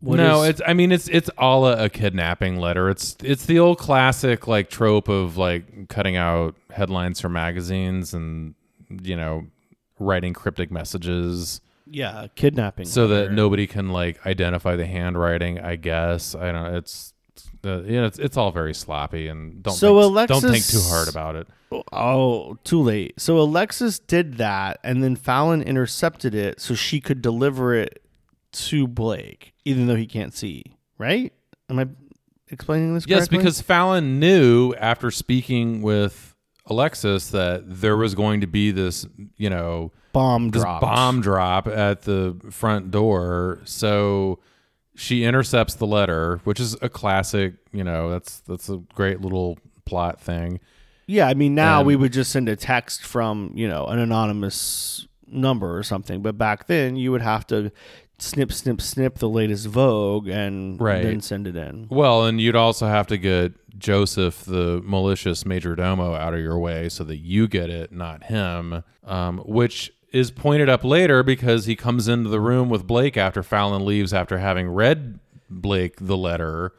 what 0.00 0.16
no, 0.16 0.42
is- 0.42 0.50
it's. 0.50 0.62
I 0.66 0.72
mean, 0.72 0.90
it's 0.90 1.08
it's 1.08 1.28
all 1.38 1.66
a, 1.66 1.84
a 1.84 1.88
kidnapping 1.90 2.56
letter. 2.56 2.88
It's 2.88 3.16
it's 3.22 3.46
the 3.46 3.58
old 3.58 3.78
classic 3.78 4.48
like 4.48 4.70
trope 4.70 5.08
of 5.08 5.36
like 5.36 5.88
cutting 5.88 6.16
out 6.16 6.56
headlines 6.70 7.20
from 7.20 7.34
magazines 7.34 8.14
and 8.14 8.54
you 8.88 9.16
know 9.16 9.46
writing 9.98 10.32
cryptic 10.32 10.70
messages 10.72 11.60
yeah, 11.86 12.26
kidnapping. 12.34 12.86
so 12.86 13.06
letter. 13.06 13.28
that 13.28 13.34
nobody 13.34 13.66
can 13.66 13.90
like 13.90 14.24
identify 14.26 14.76
the 14.76 14.86
handwriting. 14.86 15.58
I 15.58 15.76
guess 15.76 16.34
I 16.34 16.52
don't. 16.52 16.72
know. 16.72 16.78
It's 16.78 17.12
uh, 17.64 17.82
you 17.82 18.00
know, 18.00 18.06
it's 18.06 18.18
it's 18.18 18.36
all 18.36 18.50
very 18.50 18.74
sloppy 18.74 19.28
and 19.28 19.62
don't 19.62 19.74
So 19.74 20.14
think, 20.14 20.28
don't 20.28 20.42
think 20.42 20.66
too 20.66 20.80
hard 20.82 21.08
about 21.08 21.36
it. 21.36 21.46
Oh, 21.92 22.58
too 22.64 22.82
late. 22.82 23.20
So 23.20 23.38
Alexis 23.38 23.98
did 23.98 24.38
that, 24.38 24.78
and 24.82 25.02
then 25.02 25.16
Fallon 25.16 25.62
intercepted 25.62 26.34
it 26.34 26.60
so 26.60 26.74
she 26.74 27.00
could 27.00 27.22
deliver 27.22 27.74
it 27.74 28.02
to 28.52 28.86
Blake, 28.86 29.54
even 29.64 29.86
though 29.86 29.96
he 29.96 30.06
can't 30.06 30.34
see. 30.34 30.76
Right? 30.98 31.32
Am 31.70 31.78
I 31.78 31.88
explaining 32.48 32.94
this? 32.94 33.06
Yes, 33.06 33.28
because 33.28 33.60
Fallon 33.60 34.18
knew 34.20 34.74
after 34.74 35.10
speaking 35.10 35.82
with 35.82 36.31
Alexis 36.66 37.30
that 37.30 37.62
there 37.66 37.96
was 37.96 38.14
going 38.14 38.40
to 38.40 38.46
be 38.46 38.70
this, 38.70 39.06
you 39.36 39.50
know, 39.50 39.92
bomb 40.12 40.50
this 40.50 40.62
bomb 40.62 41.20
drop 41.20 41.66
at 41.66 42.02
the 42.02 42.38
front 42.50 42.90
door. 42.90 43.60
So 43.64 44.38
she 44.94 45.24
intercepts 45.24 45.74
the 45.74 45.86
letter, 45.86 46.40
which 46.44 46.60
is 46.60 46.76
a 46.82 46.88
classic, 46.88 47.54
you 47.72 47.82
know, 47.82 48.10
that's 48.10 48.40
that's 48.40 48.68
a 48.68 48.76
great 48.94 49.20
little 49.20 49.58
plot 49.84 50.20
thing. 50.20 50.60
Yeah, 51.08 51.26
I 51.26 51.34
mean 51.34 51.54
now 51.54 51.78
And- 51.80 51.86
we 51.86 51.96
would 51.96 52.12
just 52.12 52.30
send 52.30 52.48
a 52.48 52.56
text 52.56 53.04
from 53.04 53.52
you 53.54 53.66
know 53.68 53.86
an 53.86 53.98
anonymous 53.98 55.08
number 55.26 55.76
or 55.76 55.82
something, 55.82 56.22
but 56.22 56.38
back 56.38 56.66
then 56.68 56.94
you 56.94 57.10
would 57.10 57.22
have 57.22 57.46
to 57.48 57.72
snip, 58.22 58.52
snip, 58.52 58.80
snip 58.80 59.18
the 59.18 59.28
latest 59.28 59.66
Vogue 59.66 60.28
and 60.28 60.80
Right. 60.80 61.02
then 61.02 61.20
send 61.20 61.46
it 61.46 61.56
in. 61.56 61.86
Well, 61.90 62.24
and 62.24 62.40
you'd 62.40 62.56
also 62.56 62.86
have 62.86 63.06
to 63.08 63.18
get 63.18 63.52
Joseph, 63.78 64.44
the 64.44 64.80
malicious 64.84 65.44
major 65.44 65.74
domo, 65.74 66.14
out 66.14 66.34
of 66.34 66.40
your 66.40 66.58
way 66.58 66.88
so 66.88 67.04
that 67.04 67.16
you 67.18 67.48
get 67.48 67.68
it, 67.70 67.90
not 67.92 68.24
him. 68.24 68.84
Um, 69.04 69.38
which 69.44 69.92
is 70.12 70.30
pointed 70.30 70.68
up 70.68 70.84
later 70.84 71.22
because 71.22 71.64
he 71.66 71.74
comes 71.74 72.06
into 72.06 72.28
the 72.28 72.38
room 72.40 72.68
with 72.68 72.86
Blake 72.86 73.16
after 73.16 73.42
Fallon 73.42 73.84
leaves 73.84 74.12
after 74.14 74.38
having 74.38 74.68
read 74.68 75.18
Blake 75.50 75.96
the 76.00 76.16
letter, 76.16 76.72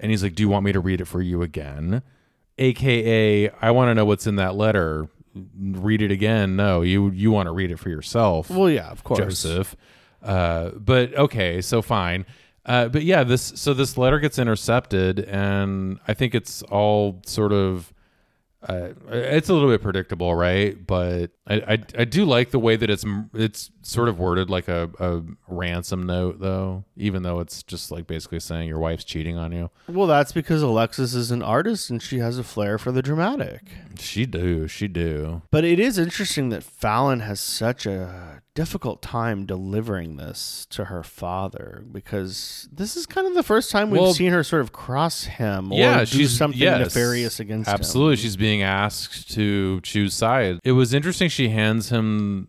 and 0.00 0.10
he's 0.10 0.22
like, 0.22 0.34
"Do 0.34 0.42
you 0.42 0.48
want 0.48 0.64
me 0.64 0.72
to 0.72 0.80
read 0.80 1.00
it 1.00 1.04
for 1.04 1.20
you 1.22 1.42
again?" 1.42 2.02
AKA, 2.58 3.50
I 3.60 3.70
want 3.70 3.90
to 3.90 3.94
know 3.94 4.04
what's 4.04 4.26
in 4.26 4.36
that 4.36 4.54
letter. 4.56 5.08
Read 5.56 6.02
it 6.02 6.10
again. 6.10 6.56
No, 6.56 6.82
you 6.82 7.10
you 7.10 7.30
want 7.30 7.46
to 7.46 7.52
read 7.52 7.70
it 7.70 7.78
for 7.78 7.88
yourself. 7.90 8.50
Well, 8.50 8.68
yeah, 8.70 8.88
of 8.88 9.04
course. 9.04 9.18
Joseph. 9.20 9.76
Uh, 10.28 10.72
but 10.76 11.14
okay, 11.14 11.62
so 11.62 11.80
fine. 11.80 12.26
Uh, 12.66 12.86
but 12.88 13.02
yeah, 13.02 13.24
this 13.24 13.52
so 13.56 13.72
this 13.72 13.96
letter 13.96 14.20
gets 14.20 14.38
intercepted, 14.38 15.20
and 15.20 15.98
I 16.06 16.12
think 16.12 16.34
it's 16.34 16.62
all 16.64 17.22
sort 17.24 17.52
of 17.52 17.94
uh, 18.60 18.88
it's 19.08 19.48
a 19.48 19.54
little 19.54 19.70
bit 19.70 19.80
predictable, 19.80 20.34
right? 20.34 20.84
But 20.84 21.30
I, 21.46 21.54
I 21.54 21.78
I 22.00 22.04
do 22.04 22.24
like 22.24 22.50
the 22.50 22.58
way 22.58 22.74
that 22.74 22.90
it's 22.90 23.04
it's 23.32 23.70
sort 23.82 24.08
of 24.08 24.18
worded 24.18 24.50
like 24.50 24.66
a, 24.66 24.90
a 24.98 25.22
ransom 25.46 26.02
note, 26.02 26.40
though, 26.40 26.84
even 26.96 27.22
though 27.22 27.38
it's 27.38 27.62
just 27.62 27.92
like 27.92 28.06
basically 28.06 28.40
saying 28.40 28.68
your 28.68 28.80
wife's 28.80 29.04
cheating 29.04 29.38
on 29.38 29.52
you. 29.52 29.70
Well, 29.88 30.08
that's 30.08 30.32
because 30.32 30.60
Alexis 30.60 31.14
is 31.14 31.30
an 31.30 31.42
artist 31.42 31.88
and 31.88 32.02
she 32.02 32.18
has 32.18 32.36
a 32.36 32.44
flair 32.44 32.78
for 32.78 32.90
the 32.90 33.00
dramatic. 33.00 33.62
She 33.98 34.26
do, 34.26 34.66
she 34.66 34.88
do. 34.88 35.42
But 35.50 35.64
it 35.64 35.78
is 35.78 35.96
interesting 35.96 36.48
that 36.48 36.64
Fallon 36.64 37.20
has 37.20 37.40
such 37.40 37.86
a 37.86 38.42
difficult 38.58 39.00
time 39.00 39.46
delivering 39.46 40.16
this 40.16 40.66
to 40.68 40.86
her 40.86 41.04
father 41.04 41.84
because 41.92 42.68
this 42.72 42.96
is 42.96 43.06
kind 43.06 43.24
of 43.24 43.34
the 43.34 43.42
first 43.44 43.70
time 43.70 43.88
we've 43.88 44.00
Well, 44.00 44.12
seen 44.12 44.32
her 44.32 44.42
sort 44.42 44.62
of 44.62 44.72
cross 44.72 45.22
him 45.22 45.70
or 45.70 45.78
yeah, 45.78 46.04
do 46.04 46.26
something 46.26 46.58
yes, 46.60 46.80
nefarious 46.80 47.38
against 47.38 47.68
him. 47.68 47.74
Absolutely, 47.74 48.16
she's 48.16 48.36
being 48.36 48.64
asked 48.64 49.30
to 49.34 49.80
choose 49.82 50.12
sides. 50.12 50.58
It 50.64 50.72
was 50.72 50.92
interesting. 50.92 51.28
She 51.28 51.50
hands 51.50 51.90
him 51.90 52.48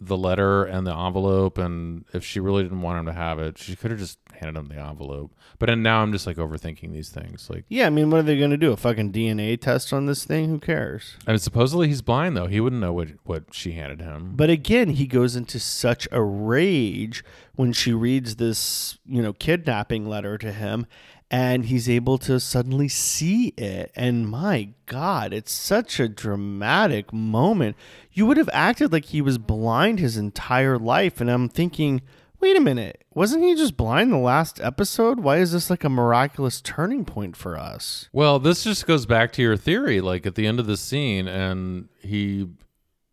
the 0.00 0.16
letter 0.16 0.64
and 0.64 0.86
the 0.86 0.94
envelope, 0.94 1.56
and 1.56 2.04
if 2.12 2.24
she 2.24 2.40
really 2.40 2.62
didn't 2.62 2.82
want 2.82 2.98
him 2.98 3.06
to 3.06 3.12
have 3.12 3.38
it, 3.38 3.58
she 3.58 3.76
could 3.76 3.90
have 3.90 4.00
just 4.00 4.18
handed 4.32 4.58
him 4.58 4.68
the 4.68 4.76
envelope. 4.76 5.32
But 5.58 5.70
and 5.70 5.82
now 5.82 6.02
I'm 6.02 6.12
just 6.12 6.26
like 6.26 6.36
overthinking 6.36 6.92
these 6.92 7.10
things. 7.10 7.48
Like, 7.48 7.64
Yeah, 7.68 7.86
I 7.86 7.90
mean, 7.90 8.10
what 8.10 8.18
are 8.18 8.24
they 8.24 8.38
going 8.38 8.50
to 8.50 8.56
do? 8.56 8.72
A 8.72 8.76
fucking 8.76 9.12
DNA 9.12 9.60
test 9.60 9.92
on 9.92 10.06
this 10.06 10.24
thing? 10.24 10.48
Who 10.48 10.58
cares? 10.58 11.16
I 11.26 11.30
mean, 11.30 11.38
supposedly 11.38 11.88
he's 11.88 12.02
blind 12.02 12.36
though. 12.36 12.46
He 12.46 12.60
wouldn't 12.60 12.80
know 12.82 12.92
what 12.92 13.08
what 13.24 13.44
she 13.52 13.72
handed 13.72 14.00
him. 14.00 14.32
But 14.34 14.50
again, 14.50 14.90
he 14.90 15.06
goes 15.06 15.36
into 15.36 15.60
such 15.60 16.08
a 16.10 16.22
rage 16.22 17.24
when 17.54 17.72
she 17.72 17.92
reads 17.92 18.36
this, 18.36 18.98
you 19.06 19.22
know, 19.22 19.32
kidnapping 19.32 20.08
letter 20.08 20.36
to 20.38 20.52
him 20.52 20.86
and 21.30 21.66
he's 21.66 21.88
able 21.88 22.18
to 22.18 22.38
suddenly 22.38 22.88
see 22.88 23.48
it. 23.56 23.90
And 23.96 24.28
my 24.28 24.70
God, 24.86 25.32
it's 25.32 25.52
such 25.52 25.98
a 25.98 26.08
dramatic 26.08 27.12
moment. 27.12 27.76
You 28.12 28.26
would 28.26 28.36
have 28.36 28.50
acted 28.52 28.92
like 28.92 29.06
he 29.06 29.20
was 29.20 29.38
blind 29.38 29.98
his 29.98 30.16
entire 30.16 30.78
life. 30.78 31.20
And 31.20 31.30
I'm 31.30 31.48
thinking, 31.48 32.02
wait 32.40 32.56
a 32.56 32.60
minute, 32.60 33.04
wasn't 33.14 33.42
he 33.42 33.54
just 33.54 33.76
blind 33.76 34.12
the 34.12 34.18
last 34.18 34.60
episode? 34.60 35.20
Why 35.20 35.38
is 35.38 35.52
this 35.52 35.70
like 35.70 35.82
a 35.82 35.88
miraculous 35.88 36.60
turning 36.60 37.04
point 37.04 37.36
for 37.36 37.56
us? 37.58 38.08
Well, 38.12 38.38
this 38.38 38.62
just 38.64 38.86
goes 38.86 39.06
back 39.06 39.32
to 39.32 39.42
your 39.42 39.56
theory. 39.56 40.00
Like 40.00 40.26
at 40.26 40.34
the 40.34 40.46
end 40.46 40.60
of 40.60 40.66
the 40.66 40.76
scene, 40.76 41.26
and 41.26 41.88
he, 42.00 42.48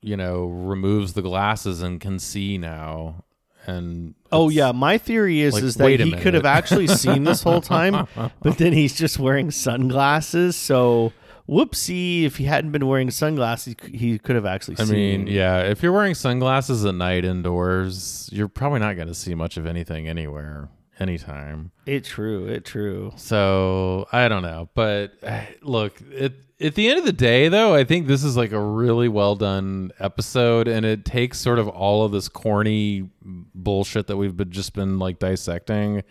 you 0.01 0.18
know, 0.18 0.45
removes 0.45 1.14
the 1.14 1.22
glasses 1.22 1.82
and 1.82 1.99
can 2.01 2.20
see 2.20 2.57
now. 2.57 3.24
And 3.68 4.16
Oh 4.32 4.49
yeah, 4.49 4.72
my 4.72 4.97
theory 4.97 5.41
is 5.41 5.53
like, 5.53 5.64
is 5.64 5.76
that 5.76 5.99
he 5.99 6.12
could 6.14 6.34
have 6.34 6.45
actually 6.45 6.88
seen 6.88 7.24
this 7.24 7.43
whole 7.43 7.62
time, 7.62 8.07
but 8.41 8.57
then 8.57 8.74
he's 8.74 8.95
just 8.97 9.20
wearing 9.20 9.51
sunglasses. 9.51 10.55
So 10.55 11.14
whoopsie! 11.47 12.24
If 12.24 12.38
he 12.38 12.45
hadn't 12.45 12.72
been 12.72 12.88
wearing 12.88 13.12
sunglasses, 13.12 13.76
he 13.91 14.18
could 14.20 14.36
have 14.36 14.45
actually 14.45 14.78
I 14.80 14.86
seen. 14.86 14.95
mean, 14.95 15.28
yeah, 15.28 15.59
if 15.59 15.84
you're 15.84 15.91
wearing 15.91 16.16
sunglasses 16.16 16.86
at 16.86 16.95
night 16.95 17.26
indoors, 17.26 18.30
you're 18.32 18.47
probably 18.47 18.80
not 18.80 18.95
going 18.95 19.09
to 19.09 19.14
see 19.16 19.36
much 19.36 19.57
of 19.57 19.66
anything 19.66 20.07
anywhere, 20.07 20.70
anytime. 21.01 21.71
it 21.85 22.03
true, 22.05 22.47
it 22.47 22.63
true. 22.65 23.11
So 23.17 24.07
I 24.11 24.27
don't 24.27 24.43
know, 24.43 24.69
but 24.73 25.13
look, 25.61 25.99
it, 26.11 26.33
at 26.59 26.75
the 26.75 26.89
end 26.89 26.99
of 26.99 27.05
the 27.05 27.11
day, 27.11 27.47
though, 27.49 27.73
I 27.73 27.83
think 27.83 28.05
this 28.07 28.23
is 28.23 28.37
like 28.37 28.51
a 28.51 28.59
really 28.59 29.07
well 29.07 29.35
done 29.35 29.91
episode, 29.99 30.67
and 30.67 30.85
it 30.85 31.03
takes 31.05 31.39
sort 31.39 31.57
of 31.59 31.67
all 31.67 32.05
of 32.05 32.11
this 32.11 32.29
corny 32.29 33.09
bullshit 33.23 34.07
that 34.07 34.17
we've 34.17 34.37
been, 34.37 34.51
just 34.51 34.73
been 34.73 34.99
like 34.99 35.17
dissecting, 35.17 36.03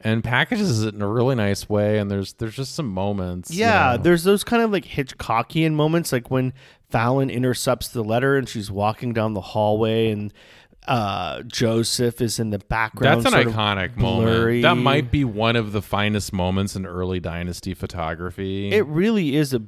and 0.00 0.24
packages 0.24 0.82
it 0.82 0.92
in 0.94 1.02
a 1.02 1.08
really 1.08 1.36
nice 1.36 1.68
way. 1.68 1.98
And 1.98 2.10
there's 2.10 2.32
there's 2.34 2.56
just 2.56 2.74
some 2.74 2.88
moments. 2.88 3.50
you 3.52 3.60
Yeah, 3.60 3.94
know. 3.96 4.02
there's 4.02 4.24
those 4.24 4.42
kind 4.42 4.62
of 4.62 4.72
like 4.72 4.84
Hitchcockian 4.84 5.74
moments, 5.74 6.10
like 6.12 6.30
when 6.32 6.52
Fallon 6.90 7.30
intercepts 7.30 7.88
the 7.88 8.02
letter 8.02 8.36
and 8.36 8.48
she's 8.48 8.70
walking 8.72 9.12
down 9.12 9.34
the 9.34 9.40
hallway 9.40 10.10
and 10.10 10.32
uh, 10.86 11.42
Joseph 11.42 12.20
is 12.20 12.38
in 12.38 12.50
the 12.50 12.58
background. 12.58 13.24
That's 13.24 13.34
an 13.34 13.42
iconic 13.52 13.96
moment. 13.96 14.62
That 14.62 14.74
might 14.76 15.10
be 15.10 15.24
one 15.24 15.56
of 15.56 15.72
the 15.72 15.82
finest 15.82 16.32
moments 16.32 16.76
in 16.76 16.86
early 16.86 17.20
Dynasty 17.20 17.74
photography. 17.74 18.70
It 18.72 18.86
really 18.86 19.34
is 19.36 19.52
a 19.52 19.58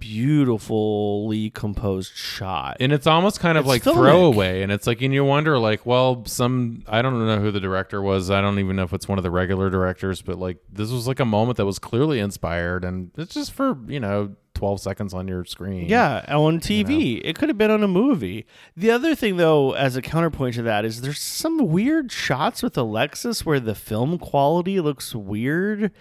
beautifully 0.59 1.51
composed 1.51 2.17
shot. 2.17 2.77
and 2.81 2.93
it's 2.93 3.07
almost 3.07 3.41
kind 3.41 3.59
of 3.59 3.65
It's 3.65 3.69
like 3.69 3.83
filmic. 3.83 3.95
throwaway 3.95 4.63
and 4.63 4.73
it's 4.73 4.87
like 4.87 5.01
and 5.03 5.13
you 5.15 5.25
wonder 5.25 5.59
like 5.59 5.85
well 5.87 6.25
some 6.27 6.83
i 6.89 7.03
don't 7.03 7.25
know 7.27 7.41
who 7.41 7.51
the 7.51 7.61
director 7.61 8.01
was 8.03 8.31
i 8.31 8.41
don't 8.41 8.59
even 8.59 8.77
know 8.77 8.83
if 8.83 8.93
it's 8.93 9.09
one 9.09 9.19
of 9.19 9.25
the 9.25 9.31
regular 9.31 9.71
directors 9.71 10.23
but 10.23 10.39
like 10.39 10.59
this 10.73 10.91
was 10.91 11.07
like 11.07 11.21
a 11.21 11.25
moment 11.25 11.57
that 11.57 11.67
was 11.67 11.79
clearly 11.79 12.19
inspired 12.19 12.85
and 12.85 13.11
it's 13.17 13.35
just 13.35 13.53
for 13.53 13.77
you 13.87 14.01
know 14.01 14.35
12 14.59 14.81
seconds 14.81 15.15
on 15.15 15.29
your 15.29 15.45
screen 15.45 15.89
Yeah, 15.89 16.25
on 16.29 16.59
TV. 16.59 17.21
It 17.23 17.37
could 17.39 17.49
have 17.49 17.57
been 17.57 17.71
on 17.71 17.85
a 17.85 17.89
movie. 17.89 18.45
The 18.77 18.91
other 18.91 19.15
thing, 19.15 19.37
though, 19.37 19.73
as 19.73 19.95
a 19.95 20.03
counterpoint 20.03 20.57
to 20.57 20.63
that, 20.63 20.85
is 20.85 21.01
there's 21.01 21.21
some 21.21 21.69
weird 21.69 22.11
shots 22.11 22.61
with 22.61 22.77
Alexis 22.77 23.47
where 23.47 23.61
the 23.61 23.77
film 23.77 24.19
quality 24.19 24.81
looks 24.81 25.15
weird. 25.15 25.93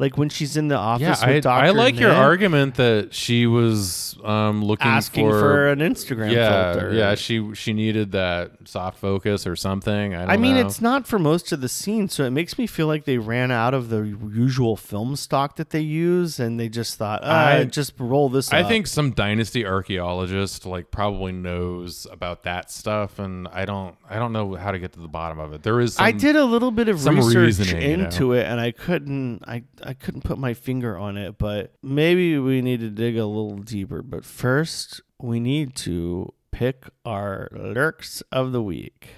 Like 0.00 0.16
when 0.16 0.28
she's 0.28 0.56
in 0.56 0.68
the 0.68 0.76
office 0.76 1.02
yeah 1.02 1.10
with 1.26 1.38
I, 1.38 1.40
Dr. 1.40 1.64
I 1.66 1.70
like 1.70 1.98
your 1.98 2.12
argument 2.12 2.76
that 2.76 3.12
she 3.12 3.46
was 3.46 4.16
um 4.22 4.64
looking 4.64 4.86
asking 4.86 5.28
for, 5.28 5.68
an 5.68 5.80
Instagram 5.80 6.30
yeah 6.32 6.72
filter. 6.72 6.92
yeah 6.94 7.14
she 7.16 7.52
she 7.54 7.72
needed 7.72 8.12
that 8.12 8.52
soft 8.64 8.98
focus 8.98 9.44
or 9.46 9.56
something 9.56 10.14
i, 10.14 10.20
don't 10.20 10.30
I 10.30 10.36
mean, 10.36 10.54
know. 10.54 10.60
it's 10.66 10.80
not 10.80 11.06
for 11.08 11.18
most 11.18 11.50
of 11.50 11.60
the 11.60 11.68
scenes, 11.68 12.14
so 12.14 12.24
it 12.24 12.30
makes 12.30 12.58
me 12.58 12.66
feel 12.66 12.86
like 12.86 13.04
they 13.06 13.18
ran 13.18 13.50
out 13.50 13.74
of 13.74 13.88
the 13.88 14.02
usual 14.32 14.76
film 14.76 15.16
stock 15.16 15.56
that 15.56 15.70
they 15.70 15.80
use, 15.80 16.38
and 16.38 16.60
they 16.60 16.68
just 16.68 16.96
thought, 16.96 17.24
uh, 17.24 17.26
I- 17.26 17.64
just 17.64 17.94
roll 17.98 18.28
this. 18.28 18.52
I 18.52 18.62
up. 18.62 18.68
think 18.68 18.86
some 18.86 19.10
dynasty 19.12 19.66
archaeologist 19.66 20.64
like 20.66 20.90
probably 20.90 21.32
knows 21.32 22.06
about 22.10 22.44
that 22.44 22.70
stuff, 22.70 23.18
and 23.18 23.48
I 23.48 23.64
don't. 23.64 23.96
I 24.08 24.18
don't 24.18 24.32
know 24.32 24.54
how 24.54 24.70
to 24.70 24.78
get 24.78 24.92
to 24.92 25.00
the 25.00 25.08
bottom 25.08 25.38
of 25.38 25.52
it. 25.52 25.62
There 25.62 25.80
is. 25.80 25.94
Some, 25.94 26.04
I 26.06 26.12
did 26.12 26.36
a 26.36 26.44
little 26.44 26.70
bit 26.70 26.88
of 26.88 27.04
research 27.04 27.34
reasoning, 27.34 27.90
you 27.90 27.96
know? 27.96 28.04
into 28.04 28.32
it, 28.32 28.46
and 28.46 28.60
I 28.60 28.70
couldn't. 28.72 29.42
I 29.46 29.64
I 29.88 29.94
couldn't 29.94 30.22
put 30.22 30.36
my 30.36 30.52
finger 30.52 30.98
on 30.98 31.16
it, 31.16 31.38
but 31.38 31.72
maybe 31.82 32.36
we 32.38 32.60
need 32.60 32.80
to 32.80 32.90
dig 32.90 33.16
a 33.16 33.24
little 33.24 33.56
deeper. 33.56 34.02
But 34.02 34.22
first, 34.22 35.00
we 35.18 35.40
need 35.40 35.74
to 35.76 36.34
pick 36.50 36.84
our 37.06 37.48
lurks 37.52 38.22
of 38.30 38.52
the 38.52 38.62
week. 38.62 39.08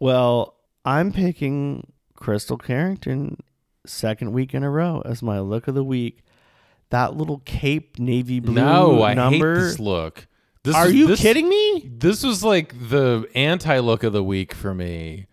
Well, 0.00 0.56
I'm 0.84 1.12
picking 1.12 1.92
Krystle 2.18 2.60
Carrington 2.62 3.38
second 3.86 4.32
week 4.32 4.54
in 4.54 4.62
a 4.64 4.70
row 4.70 5.02
as 5.04 5.22
my 5.22 5.38
look 5.40 5.68
of 5.68 5.74
the 5.76 5.84
week. 5.84 6.22
That 6.90 7.16
little 7.16 7.38
cape 7.44 7.98
navy 7.98 8.40
blue 8.40 8.54
No, 8.54 9.02
I 9.04 9.14
number. 9.14 9.54
hate 9.54 9.60
this 9.60 9.78
look. 9.78 10.26
This 10.64 10.74
Are 10.74 10.90
you 10.90 11.06
this- 11.06 11.20
kidding 11.22 11.48
me? 11.48 11.88
This 11.96 12.24
was 12.24 12.42
like 12.44 12.74
the 12.90 13.26
anti 13.36 13.78
look 13.78 14.02
of 14.02 14.12
the 14.12 14.24
week 14.24 14.52
for 14.52 14.74
me. 14.74 15.26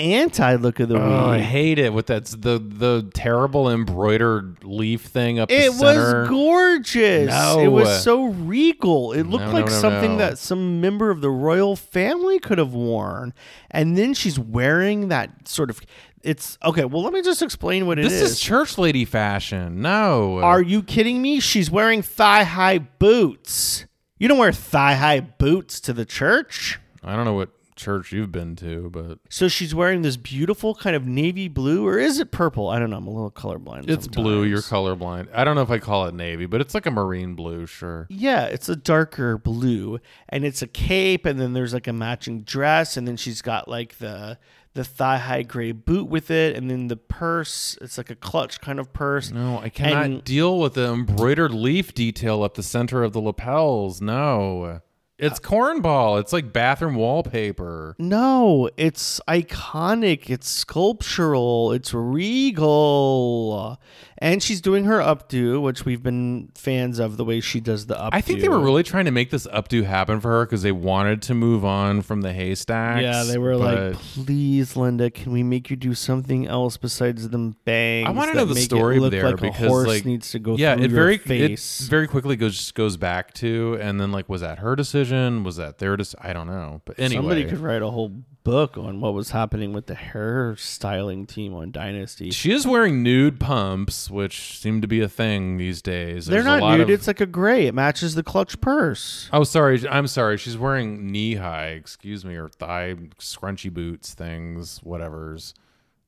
Anti 0.00 0.54
look 0.56 0.80
of 0.80 0.88
the 0.88 0.96
Oh, 0.96 1.28
I 1.28 1.38
hate 1.38 1.78
it 1.78 1.92
with 1.92 2.06
that 2.06 2.24
the 2.26 2.58
the 2.58 3.08
terrible 3.14 3.70
embroidered 3.70 4.64
leaf 4.64 5.02
thing 5.02 5.38
up 5.38 5.50
It 5.50 5.72
was 5.74 6.28
gorgeous. 6.28 7.28
No. 7.28 7.60
It 7.60 7.68
was 7.68 8.02
so 8.02 8.24
regal. 8.24 9.12
It 9.12 9.24
looked 9.24 9.44
No, 9.44 9.52
like 9.52 9.66
no, 9.66 9.72
something 9.72 10.16
that 10.16 10.38
some 10.38 10.80
member 10.80 11.10
of 11.10 11.20
the 11.20 11.30
royal 11.30 11.76
family 11.76 12.38
could 12.38 12.58
have 12.58 12.72
worn. 12.72 13.34
And 13.70 13.96
then 13.96 14.14
she's 14.14 14.38
wearing 14.38 15.08
that 15.08 15.46
sort 15.46 15.70
of 15.70 15.80
it's 16.22 16.58
okay, 16.64 16.84
well 16.84 17.02
let 17.02 17.12
me 17.12 17.22
just 17.22 17.40
explain 17.42 17.86
what 17.86 17.98
it 17.98 18.02
This 18.02 18.12
is. 18.14 18.32
is 18.32 18.40
church 18.40 18.78
lady 18.78 19.04
fashion. 19.04 19.80
No, 19.82 20.38
Are 20.38 20.62
you 20.62 20.82
kidding 20.82 21.22
me? 21.22 21.40
She's 21.40 21.70
wearing 21.70 22.02
thigh-high 22.02 22.78
boots. 22.78 23.86
You 24.18 24.28
don't 24.28 24.38
wear 24.38 24.52
thigh-high 24.52 25.20
boots 25.20 25.80
to 25.80 25.92
the 25.94 26.04
church. 26.04 26.78
I 27.02 27.16
don't 27.16 27.24
know 27.24 27.32
what 27.34 27.48
church 27.80 28.12
you've 28.12 28.30
been 28.30 28.54
to, 28.56 28.90
but 28.90 29.18
So 29.28 29.48
she's 29.48 29.74
wearing 29.74 30.02
this 30.02 30.16
beautiful 30.16 30.74
kind 30.74 30.94
of 30.94 31.06
navy 31.06 31.48
blue, 31.48 31.86
or 31.86 31.98
is 31.98 32.18
it 32.20 32.30
purple? 32.30 32.68
I 32.68 32.78
don't 32.78 32.90
know. 32.90 32.96
I'm 32.98 33.06
a 33.06 33.10
little 33.10 33.30
colorblind. 33.30 33.88
it's 33.88 34.06
blue. 34.06 34.44
You're 34.44 34.60
colorblind. 34.60 35.28
I 35.34 35.44
don't 35.44 35.54
know 35.56 35.62
if 35.62 35.70
I 35.70 35.78
call 35.78 36.06
it 36.06 36.14
navy, 36.14 36.46
but 36.46 36.60
it's 36.60 36.74
like 36.74 36.86
a 36.86 36.90
marine 36.90 37.34
blue. 37.34 37.66
Sure. 37.66 38.06
Yeah, 38.10 38.44
it's 38.44 38.68
a 38.68 38.76
darker 38.76 39.38
blue, 39.38 39.98
and 40.28 40.44
it's 40.44 40.62
a 40.62 40.66
cape, 40.66 41.26
and 41.26 41.40
then 41.40 41.52
there's 41.54 41.74
like 41.74 41.86
a 41.88 41.92
matching 41.92 42.42
dress, 42.42 42.96
and 42.96 43.08
then 43.08 43.16
she's 43.16 43.42
got 43.42 43.66
like 43.68 43.98
the 43.98 44.38
the 44.72 44.84
thigh 44.84 45.18
high 45.18 45.42
gray 45.42 45.72
boot 45.72 46.08
with 46.08 46.30
it, 46.30 46.54
and 46.56 46.70
then 46.70 46.86
the 46.86 46.96
purse. 46.96 47.76
It's 47.80 47.98
like 47.98 48.08
a 48.10 48.14
clutch 48.14 48.60
kind 48.60 48.78
of 48.78 48.92
purse. 48.92 49.30
No, 49.32 49.58
I 49.58 49.68
cannot 49.68 50.04
And- 50.04 50.24
deal 50.24 50.60
with 50.60 50.74
the 50.74 50.92
embroidered 50.92 51.52
leaf 51.52 51.92
detail 51.92 52.44
up 52.44 52.54
the 52.54 52.62
center 52.62 53.02
of 53.02 53.12
the 53.12 53.20
lapels. 53.20 54.00
No. 54.00 54.80
It's 55.20 55.38
cornball. 55.38 56.20
It's 56.20 56.32
like 56.32 56.52
bathroom 56.52 56.94
wallpaper. 56.94 57.94
No, 57.98 58.70
it's 58.76 59.20
iconic. 59.28 60.30
It's 60.30 60.48
sculptural. 60.48 61.72
It's 61.72 61.92
regal. 61.92 63.78
And 64.22 64.42
she's 64.42 64.60
doing 64.60 64.84
her 64.84 64.98
updo, 64.98 65.62
which 65.62 65.84
we've 65.84 66.02
been 66.02 66.50
fans 66.54 66.98
of 66.98 67.16
the 67.16 67.24
way 67.24 67.40
she 67.40 67.58
does 67.60 67.86
the 67.86 67.94
updo. 67.94 68.10
I 68.12 68.20
think 68.20 68.40
they 68.40 68.48
were 68.48 68.60
really 68.60 68.82
trying 68.82 69.06
to 69.06 69.10
make 69.10 69.30
this 69.30 69.46
updo 69.46 69.84
happen 69.84 70.20
for 70.20 70.30
her 70.30 70.46
because 70.46 70.62
they 70.62 70.72
wanted 70.72 71.22
to 71.22 71.34
move 71.34 71.64
on 71.64 72.02
from 72.02 72.20
the 72.20 72.32
haystacks. 72.32 73.02
Yeah, 73.02 73.24
they 73.24 73.38
were 73.38 73.56
like, 73.56 73.94
please, 73.94 74.76
Linda, 74.76 75.10
can 75.10 75.32
we 75.32 75.42
make 75.42 75.70
you 75.70 75.76
do 75.76 75.94
something 75.94 76.46
else 76.46 76.76
besides 76.76 77.30
them 77.30 77.56
bangs? 77.64 78.08
I 78.08 78.10
want 78.10 78.30
to 78.30 78.36
know 78.36 78.44
the 78.44 78.56
story 78.56 79.00
look 79.00 79.10
there 79.10 79.30
like 79.30 79.40
because 79.40 79.68
horse 79.68 79.88
like 79.88 80.04
needs 80.04 80.30
to 80.32 80.38
go 80.38 80.56
yeah, 80.56 80.74
through 80.74 80.84
it 80.84 80.90
very 80.90 81.18
face. 81.18 81.80
it 81.80 81.88
very 81.88 82.06
quickly 82.06 82.36
goes 82.36 82.72
goes 82.72 82.96
back 82.96 83.32
to 83.34 83.78
and 83.80 84.00
then 84.00 84.12
like 84.12 84.28
was 84.28 84.42
that 84.42 84.58
her 84.58 84.76
decision? 84.76 85.09
Was 85.44 85.56
that 85.56 85.78
their 85.78 85.96
decision? 85.96 86.20
I 86.22 86.32
don't 86.32 86.46
know. 86.46 86.80
But 86.84 86.98
anyway, 86.98 87.18
Somebody 87.20 87.44
could 87.44 87.58
write 87.58 87.82
a 87.82 87.90
whole 87.90 88.10
book 88.42 88.78
on 88.78 89.00
what 89.00 89.12
was 89.12 89.30
happening 89.30 89.72
with 89.72 89.86
the 89.86 89.94
hairstyling 89.94 91.28
team 91.28 91.54
on 91.54 91.70
Dynasty. 91.70 92.30
She 92.30 92.52
is 92.52 92.66
wearing 92.66 93.02
nude 93.02 93.38
pumps, 93.38 94.10
which 94.10 94.58
seem 94.58 94.80
to 94.80 94.88
be 94.88 95.00
a 95.00 95.08
thing 95.08 95.56
these 95.58 95.82
days. 95.82 96.26
They're 96.26 96.42
There's 96.42 96.60
not 96.60 96.76
nude. 96.78 96.80
of- 96.82 96.90
It's 96.90 97.06
like 97.06 97.20
a 97.20 97.26
gray. 97.26 97.66
It 97.66 97.74
matches 97.74 98.14
the 98.14 98.22
clutch 98.22 98.60
purse. 98.60 99.28
Oh, 99.32 99.44
sorry. 99.44 99.86
I'm 99.88 100.06
sorry. 100.06 100.36
She's 100.38 100.56
wearing 100.56 101.10
knee 101.10 101.34
high, 101.34 101.68
excuse 101.68 102.24
me, 102.24 102.34
or 102.36 102.48
thigh 102.48 102.94
scrunchy 103.18 103.72
boots, 103.72 104.14
things, 104.14 104.78
whatever's. 104.82 105.54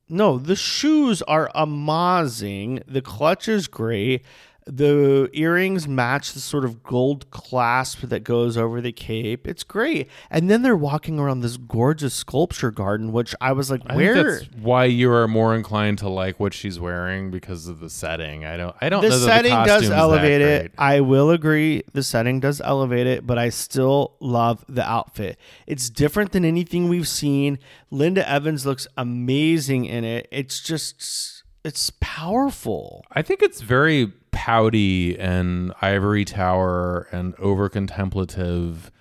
No, 0.09 0.37
the 0.37 0.55
shoes 0.55 1.21
are 1.23 1.49
amazing. 1.55 2.83
The 2.87 3.01
clutch 3.01 3.47
is 3.47 3.67
great. 3.67 4.23
The 4.65 5.29
earrings 5.33 5.87
match 5.87 6.33
the 6.33 6.39
sort 6.39 6.63
of 6.63 6.83
gold 6.83 7.29
clasp 7.31 8.01
that 8.01 8.23
goes 8.23 8.55
over 8.55 8.79
the 8.79 8.93
cape. 8.93 9.45
It's 9.47 9.63
great. 9.63 10.09
And 10.29 10.49
then 10.49 10.61
they're 10.61 10.75
walking 10.75 11.19
around 11.19 11.41
this 11.41 11.57
gorgeous 11.57 12.13
sculpture 12.13 12.71
garden, 12.71 13.11
which 13.11 13.35
I 13.41 13.51
was 13.51 13.69
like, 13.69 13.81
I 13.87 13.95
where? 13.95 14.41
why 14.61 14.85
you 14.85 15.11
are 15.11 15.27
more 15.27 15.53
inclined 15.53 15.97
to 15.99 16.09
like 16.09 16.39
what 16.39 16.53
she's 16.53 16.79
wearing 16.79 17.29
because 17.29 17.67
of 17.67 17.79
the 17.79 17.89
setting. 17.89 18.45
I 18.45 18.57
don't. 18.57 18.75
I 18.79 18.89
don't 18.89 19.01
the 19.01 19.11
setting 19.11 19.51
the 19.51 19.63
does 19.65 19.89
elevate 19.89 20.41
it. 20.41 20.73
I 20.77 21.01
will 21.01 21.31
agree. 21.31 21.83
The 21.91 22.03
setting 22.03 22.39
does 22.39 22.61
elevate 22.61 23.07
it, 23.07 23.27
but 23.27 23.37
I 23.37 23.49
still 23.49 24.15
love 24.19 24.63
the 24.69 24.87
outfit. 24.87 25.37
It's 25.67 25.89
different 25.89 26.31
than 26.31 26.45
anything 26.45 26.87
we've 26.87 27.07
seen. 27.07 27.59
Linda 27.91 28.27
Evans 28.27 28.65
looks 28.65 28.87
amazing 28.97 29.85
in 29.85 30.03
it. 30.03 30.27
It's 30.31 30.61
just, 30.61 31.43
it's 31.63 31.91
powerful. 31.99 33.05
I 33.11 33.21
think 33.21 33.41
it's 33.41 33.61
very 33.61 34.13
pouty 34.33 35.17
and 35.17 35.73
ivory 35.81 36.25
tower 36.25 37.07
and 37.11 37.33
over 37.35 37.69
contemplative, 37.69 38.91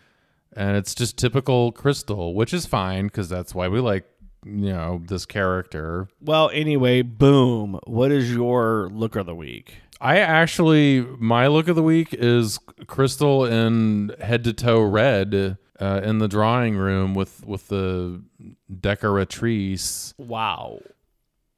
and 0.55 0.77
it's 0.77 0.95
just 0.95 1.17
typical 1.19 1.73
Krystle, 1.73 2.35
which 2.35 2.55
is 2.55 2.67
fine 2.67 3.07
because 3.07 3.29
that's 3.29 3.55
why 3.55 3.67
we 3.67 3.81
like 3.81 4.05
you 4.45 4.73
know 4.73 5.03
this 5.07 5.27
character. 5.27 6.09
Well, 6.21 6.51
anyway, 6.53 7.03
boom. 7.03 7.81
What 7.85 8.13
is 8.13 8.33
your 8.33 8.89
look 8.93 9.17
of 9.17 9.27
the 9.27 9.35
week? 9.35 9.75
I 10.01 10.19
actually, 10.19 11.01
my 11.19 11.47
look 11.47 11.69
of 11.69 11.77
the 11.77 11.83
week 11.83 12.13
is 12.13 12.59
Krystle 12.87 13.49
in 13.49 14.15
head 14.21 14.43
to 14.45 14.53
toe 14.53 14.83
red 14.83 15.57
uh, 15.81 16.01
in 16.05 16.19
the 16.19 16.29
drawing 16.29 16.77
room 16.77 17.15
with 17.15 17.47
with 17.47 17.69
the 17.69 18.23
decoratrice. 18.81 20.15
Wow. 20.19 20.81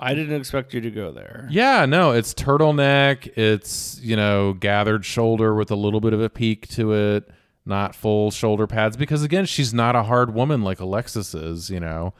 I 0.00 0.14
didn't 0.14 0.34
expect 0.38 0.74
you 0.74 0.80
to 0.80 0.90
go 0.90 1.12
there. 1.12 1.46
Yeah, 1.50 1.86
no, 1.86 2.10
it's 2.12 2.34
turtleneck. 2.34 3.26
It's 3.36 3.98
you 4.02 4.16
know 4.16 4.52
gathered 4.54 5.04
shoulder 5.04 5.54
with 5.54 5.70
a 5.70 5.76
little 5.76 6.00
bit 6.00 6.12
of 6.12 6.20
a 6.20 6.28
peak 6.28 6.68
to 6.68 6.92
it, 6.92 7.28
not 7.64 7.94
full 7.94 8.30
shoulder 8.30 8.66
pads 8.66 8.96
because 8.96 9.22
again, 9.22 9.46
she's 9.46 9.72
not 9.72 9.94
a 9.96 10.02
hard 10.02 10.34
woman 10.34 10.62
like 10.62 10.80
Alexis 10.80 11.34
is. 11.34 11.70
You 11.70 11.80
know. 11.80 12.14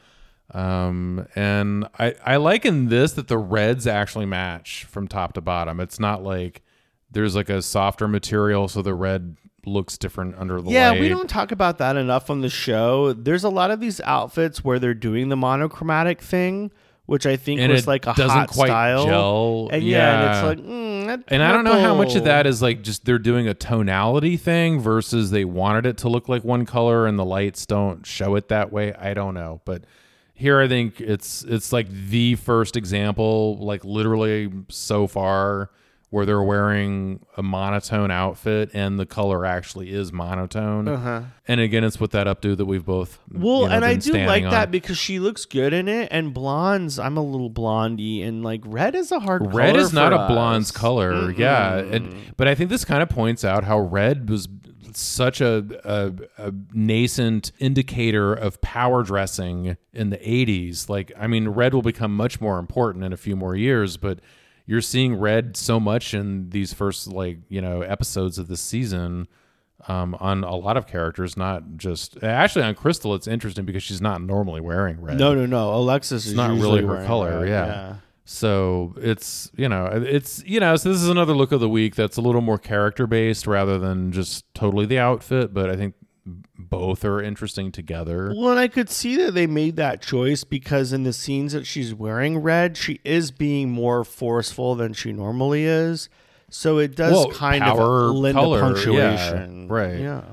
Um, 0.53 1.27
and 1.35 1.87
I, 1.97 2.13
I 2.23 2.35
like 2.37 2.65
in 2.65 2.89
this 2.89 3.13
that 3.13 3.27
the 3.27 3.37
reds 3.37 3.87
actually 3.87 4.27
match 4.27 4.83
from 4.85 5.07
top 5.07 5.33
to 5.33 5.41
bottom. 5.41 5.79
It's 5.79 5.99
not 5.99 6.23
like 6.23 6.61
there's 7.09 7.35
like 7.35 7.49
a 7.49 7.61
softer 7.63 8.07
material, 8.07 8.67
so 8.67 8.81
the 8.83 8.93
red 8.93 9.37
looks 9.65 9.97
different 9.97 10.35
under 10.37 10.61
the 10.61 10.69
Yeah, 10.69 10.91
light. 10.91 11.01
we 11.01 11.09
don't 11.09 11.27
talk 11.29 11.51
about 11.51 11.79
that 11.79 11.97
enough 11.97 12.29
on 12.29 12.41
the 12.41 12.49
show. 12.49 13.11
There's 13.13 13.43
a 13.43 13.49
lot 13.49 13.71
of 13.71 13.79
these 13.79 13.99
outfits 14.01 14.63
where 14.63 14.77
they're 14.77 14.93
doing 14.93 15.29
the 15.29 15.35
monochromatic 15.35 16.21
thing, 16.21 16.71
which 17.05 17.25
I 17.25 17.35
think 17.37 17.59
And 17.61 17.71
was 17.71 17.87
like 17.87 18.05
a 18.05 18.13
hot 18.13 18.53
style. 18.53 19.05
gel. 19.05 19.69
And 19.71 19.83
yeah, 19.83 20.21
and 20.21 20.55
it's 20.55 20.61
like, 20.61 20.67
mm, 20.67 21.23
And 21.27 21.43
I 21.43 21.51
don't 21.51 21.63
know 21.63 21.79
how 21.79 21.95
much 21.95 22.15
of 22.15 22.23
that 22.23 22.47
is 22.47 22.61
like 22.61 22.81
just 22.81 23.05
they're 23.05 23.19
doing 23.19 23.47
a 23.47 23.53
tonality 23.53 24.37
thing 24.37 24.79
versus 24.79 25.31
they 25.31 25.45
wanted 25.45 25.85
it 25.85 25.97
to 25.99 26.09
look 26.09 26.27
like 26.27 26.43
one 26.43 26.65
color 26.65 27.05
and 27.07 27.17
the 27.19 27.25
lights 27.25 27.65
don't 27.65 28.05
show 28.05 28.35
it 28.35 28.47
that 28.49 28.71
way. 28.71 28.93
I 28.93 29.13
don't 29.13 29.33
know, 29.35 29.61
but 29.65 29.83
here 30.33 30.59
I 30.59 30.67
think 30.67 30.99
it's 30.99 31.43
it's 31.43 31.71
like 31.71 31.87
the 31.89 32.35
first 32.35 32.75
example, 32.75 33.57
like 33.57 33.85
literally 33.85 34.51
so 34.69 35.07
far, 35.07 35.69
where 36.15 36.25
they're 36.25 36.41
wearing 36.41 37.19
a 37.35 37.43
monotone 37.43 38.09
outfit 38.09 38.69
and 38.73 38.97
the 38.97 39.05
color 39.05 39.45
actually 39.45 39.91
is 39.91 40.13
monotone. 40.13 40.87
Uh-huh. 40.87 41.23
And 41.45 41.59
again, 41.59 41.83
it's 41.83 41.99
with 41.99 42.11
that 42.11 42.25
updo 42.25 42.55
that 42.55 42.63
we've 42.63 42.85
both 42.85 43.19
Well, 43.29 43.63
you 43.63 43.67
know, 43.67 43.73
and 43.75 43.83
I 43.83 43.95
do 43.95 44.13
like 44.13 44.45
on. 44.45 44.51
that 44.51 44.71
because 44.71 44.97
she 44.97 45.19
looks 45.19 45.43
good 45.43 45.73
in 45.73 45.89
it. 45.89 46.07
And 46.11 46.33
blondes, 46.33 46.99
I'm 46.99 47.17
a 47.17 47.21
little 47.21 47.49
blondie, 47.49 48.21
and 48.21 48.43
like 48.45 48.61
red 48.63 48.95
is 48.95 49.11
a 49.11 49.19
hard. 49.19 49.53
red 49.53 49.75
is 49.75 49.91
not 49.91 50.13
a 50.13 50.33
blonde's 50.33 50.71
color 50.71 51.31
yeah 51.31 51.79
and, 51.79 52.15
but 52.37 52.47
i 52.47 52.55
think 52.55 52.69
this 52.69 52.85
kind 52.85 53.03
of 53.03 53.09
points 53.09 53.43
out 53.43 53.65
how 53.65 53.77
red 53.77 54.29
was 54.29 54.47
such 54.93 55.41
a, 55.41 55.65
a, 55.83 56.47
a 56.47 56.53
nascent 56.71 57.51
indicator 57.59 58.33
of 58.33 58.61
power 58.61 59.03
dressing 59.03 59.75
in 59.91 60.11
the 60.11 60.17
80s 60.17 60.87
like 60.87 61.11
i 61.19 61.27
mean 61.27 61.49
red 61.49 61.73
will 61.73 61.81
become 61.81 62.15
much 62.15 62.39
more 62.39 62.57
important 62.57 63.03
in 63.03 63.11
a 63.11 63.17
few 63.17 63.35
more 63.35 63.53
years 63.53 63.97
but 63.97 64.19
you're 64.65 64.81
seeing 64.81 65.15
red 65.15 65.55
so 65.55 65.79
much 65.79 66.13
in 66.13 66.49
these 66.49 66.73
first 66.73 67.07
like 67.07 67.39
you 67.49 67.61
know 67.61 67.81
episodes 67.81 68.37
of 68.37 68.47
this 68.47 68.61
season 68.61 69.27
um, 69.87 70.15
on 70.19 70.43
a 70.43 70.55
lot 70.55 70.77
of 70.77 70.87
characters, 70.87 71.37
not 71.37 71.77
just 71.77 72.23
actually 72.23 72.63
on 72.63 72.75
Krystle. 72.75 73.15
It's 73.15 73.27
interesting 73.27 73.65
because 73.65 73.83
she's 73.83 74.01
not 74.01 74.21
normally 74.21 74.61
wearing 74.61 75.01
red. 75.01 75.17
No, 75.17 75.35
no, 75.35 75.45
no. 75.45 75.73
Alexis 75.73 76.23
it's 76.23 76.27
is 76.27 76.33
not 76.33 76.51
really 76.51 76.83
her 76.83 77.05
color. 77.05 77.41
red, 77.41 77.49
yeah. 77.49 77.65
yeah. 77.65 77.95
So 78.25 78.95
it's 78.97 79.51
you 79.55 79.69
know 79.69 79.85
it's 79.85 80.43
you 80.45 80.59
know 80.59 80.75
so 80.75 80.89
this 80.91 81.01
is 81.01 81.09
another 81.09 81.35
look 81.35 81.51
of 81.51 81.59
the 81.59 81.69
week 81.69 81.93
that's 81.93 82.17
a 82.17 82.21
little 82.21 82.41
more 82.41 82.57
character 82.57 83.05
based 83.05 83.45
rather 83.45 83.77
than 83.77 84.11
just 84.11 84.45
totally 84.55 84.87
the 84.87 84.97
outfit. 84.97 85.53
But 85.53 85.69
I 85.69 85.75
think 85.75 85.93
both 86.25 87.05
are 87.05 87.21
interesting 87.21 87.71
together. 87.71 88.33
Well, 88.35 88.49
and 88.51 88.59
I 88.59 88.67
could 88.67 88.89
see 88.89 89.15
that 89.17 89.33
they 89.35 89.45
made 89.47 89.75
that 89.75 90.01
choice 90.01 90.43
because 90.43 90.91
in 90.91 91.03
the 91.03 91.13
scenes 91.13 91.53
that 91.53 91.65
she's 91.67 91.93
wearing 91.93 92.39
red, 92.39 92.77
she 92.77 92.99
is 93.05 93.31
being 93.31 93.69
more 93.69 94.03
forceful 94.03 94.75
than 94.75 94.93
she 94.93 95.11
normally 95.13 95.65
is. 95.65 96.09
So 96.49 96.77
it 96.79 96.95
does 96.95 97.11
Well, 97.13 97.31
kind 97.31 97.63
power, 97.63 98.09
of 98.09 98.15
lend 98.15 98.35
color, 98.35 98.59
punctuation. 98.59 99.67
yeah, 99.67 99.73
right. 99.73 99.99
Yeah. 99.99 100.23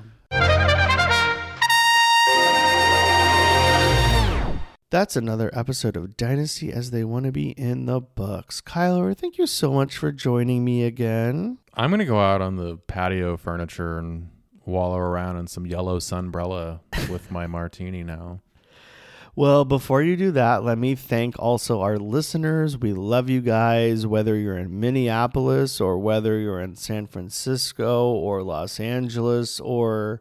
That's 4.91 5.17
another 5.17 5.51
episode 5.55 5.97
of 5.97 6.19
Dynasty 6.19 6.71
as 6.71 6.91
they 6.91 7.03
want 7.03 7.25
to 7.25 7.33
be 7.33 7.53
in 7.53 7.87
the 7.87 7.99
books. 8.01 8.61
Kyler, 8.61 9.17
thank 9.17 9.39
you 9.39 9.47
so 9.47 9.73
much 9.73 9.97
for 9.97 10.13
joining 10.13 10.67
me 10.67 10.85
again. 10.85 11.57
I'm 11.73 11.91
gonna 11.91 12.05
go 12.05 12.21
out 12.21 12.43
on 12.43 12.57
the 12.57 12.77
patio 12.77 13.39
furniture 13.39 13.99
and 13.99 14.29
wallow 14.65 14.99
around 14.99 15.37
in 15.37 15.47
some 15.47 15.67
yellow 15.67 15.99
sunbrella 15.99 16.81
with 17.09 17.31
my 17.31 17.47
martini 17.47 18.03
now. 18.03 18.41
Well, 19.35 19.65
before 19.65 20.03
you 20.03 20.15
do 20.15 20.31
that, 20.33 20.63
let 20.63 20.77
me 20.77 20.95
thank 20.95 21.39
also 21.39 21.81
our 21.81 21.99
listeners. 21.99 22.77
We 22.77 22.93
love 22.93 23.31
you 23.31 23.41
guys, 23.41 24.07
whether 24.07 24.37
you're 24.37 24.59
in 24.59 24.79
Minneapolis 24.79 25.81
or 25.81 25.99
whether 25.99 26.39
you're 26.39 26.61
in 26.61 26.77
San 26.77 27.07
Francisco 27.07 28.11
or 28.13 28.43
Los 28.43 28.79
Angeles 28.79 29.59
or 29.59 30.21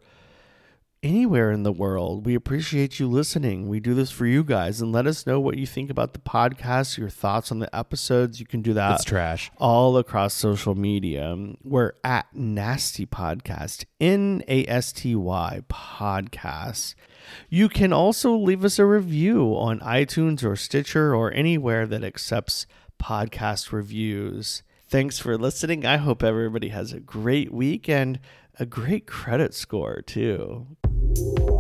anywhere 1.04 1.52
in 1.52 1.64
the 1.64 1.72
world. 1.72 2.26
We 2.26 2.36
appreciate 2.36 3.00
you 3.00 3.08
listening. 3.08 3.68
We 3.68 3.80
do 3.80 3.94
this 3.94 4.12
for 4.12 4.26
you 4.26 4.44
guys 4.44 4.82
and 4.82 4.92
let 4.92 5.08
us 5.08 5.26
know 5.26 5.40
what 5.40 5.58
you 5.58 5.66
think 5.66 5.90
about 5.90 6.14
the 6.14 6.20
podcast, 6.20 6.98
your 6.98 7.10
thoughts 7.10 7.52
on 7.52 7.60
the 7.60 7.76
episodes. 7.76 8.40
You 8.40 8.46
can 8.46 8.62
do 8.62 8.74
that 8.74 8.96
It's 8.96 9.04
trash. 9.04 9.52
all 9.58 9.98
across 9.98 10.34
social 10.34 10.76
media. 10.76 11.36
We're 11.64 11.94
at 12.04 12.28
Nasty 12.36 13.06
Podcast, 13.06 13.86
N 14.00 14.44
A 14.48 14.66
S 14.68 14.92
T 14.92 15.16
Y 15.16 15.62
Podcast. 15.70 16.94
You 17.50 17.68
can 17.70 17.94
also 17.94 18.36
leave 18.36 18.64
us 18.64 18.78
a 18.78 18.86
review 18.86 19.54
on 19.56 19.80
iTunes 19.80 20.44
or 20.44 20.56
Stitcher 20.56 21.16
or 21.16 21.32
anywhere 21.34 21.88
that 21.88 22.04
accepts 22.04 22.68
podcast 23.02 23.72
reviews. 23.72 24.62
Thanks 24.88 25.18
for 25.18 25.38
listening. 25.38 25.86
I 25.86 25.98
hope 25.98 26.22
everybody 26.22 26.70
has 26.70 26.92
a 26.94 27.00
great 27.00 27.52
week 27.52 27.88
and 27.88 28.20
a 28.60 28.66
great 28.66 29.08
credit 29.08 29.54
score, 29.54 30.02
too 30.02 30.68
you 31.18 31.51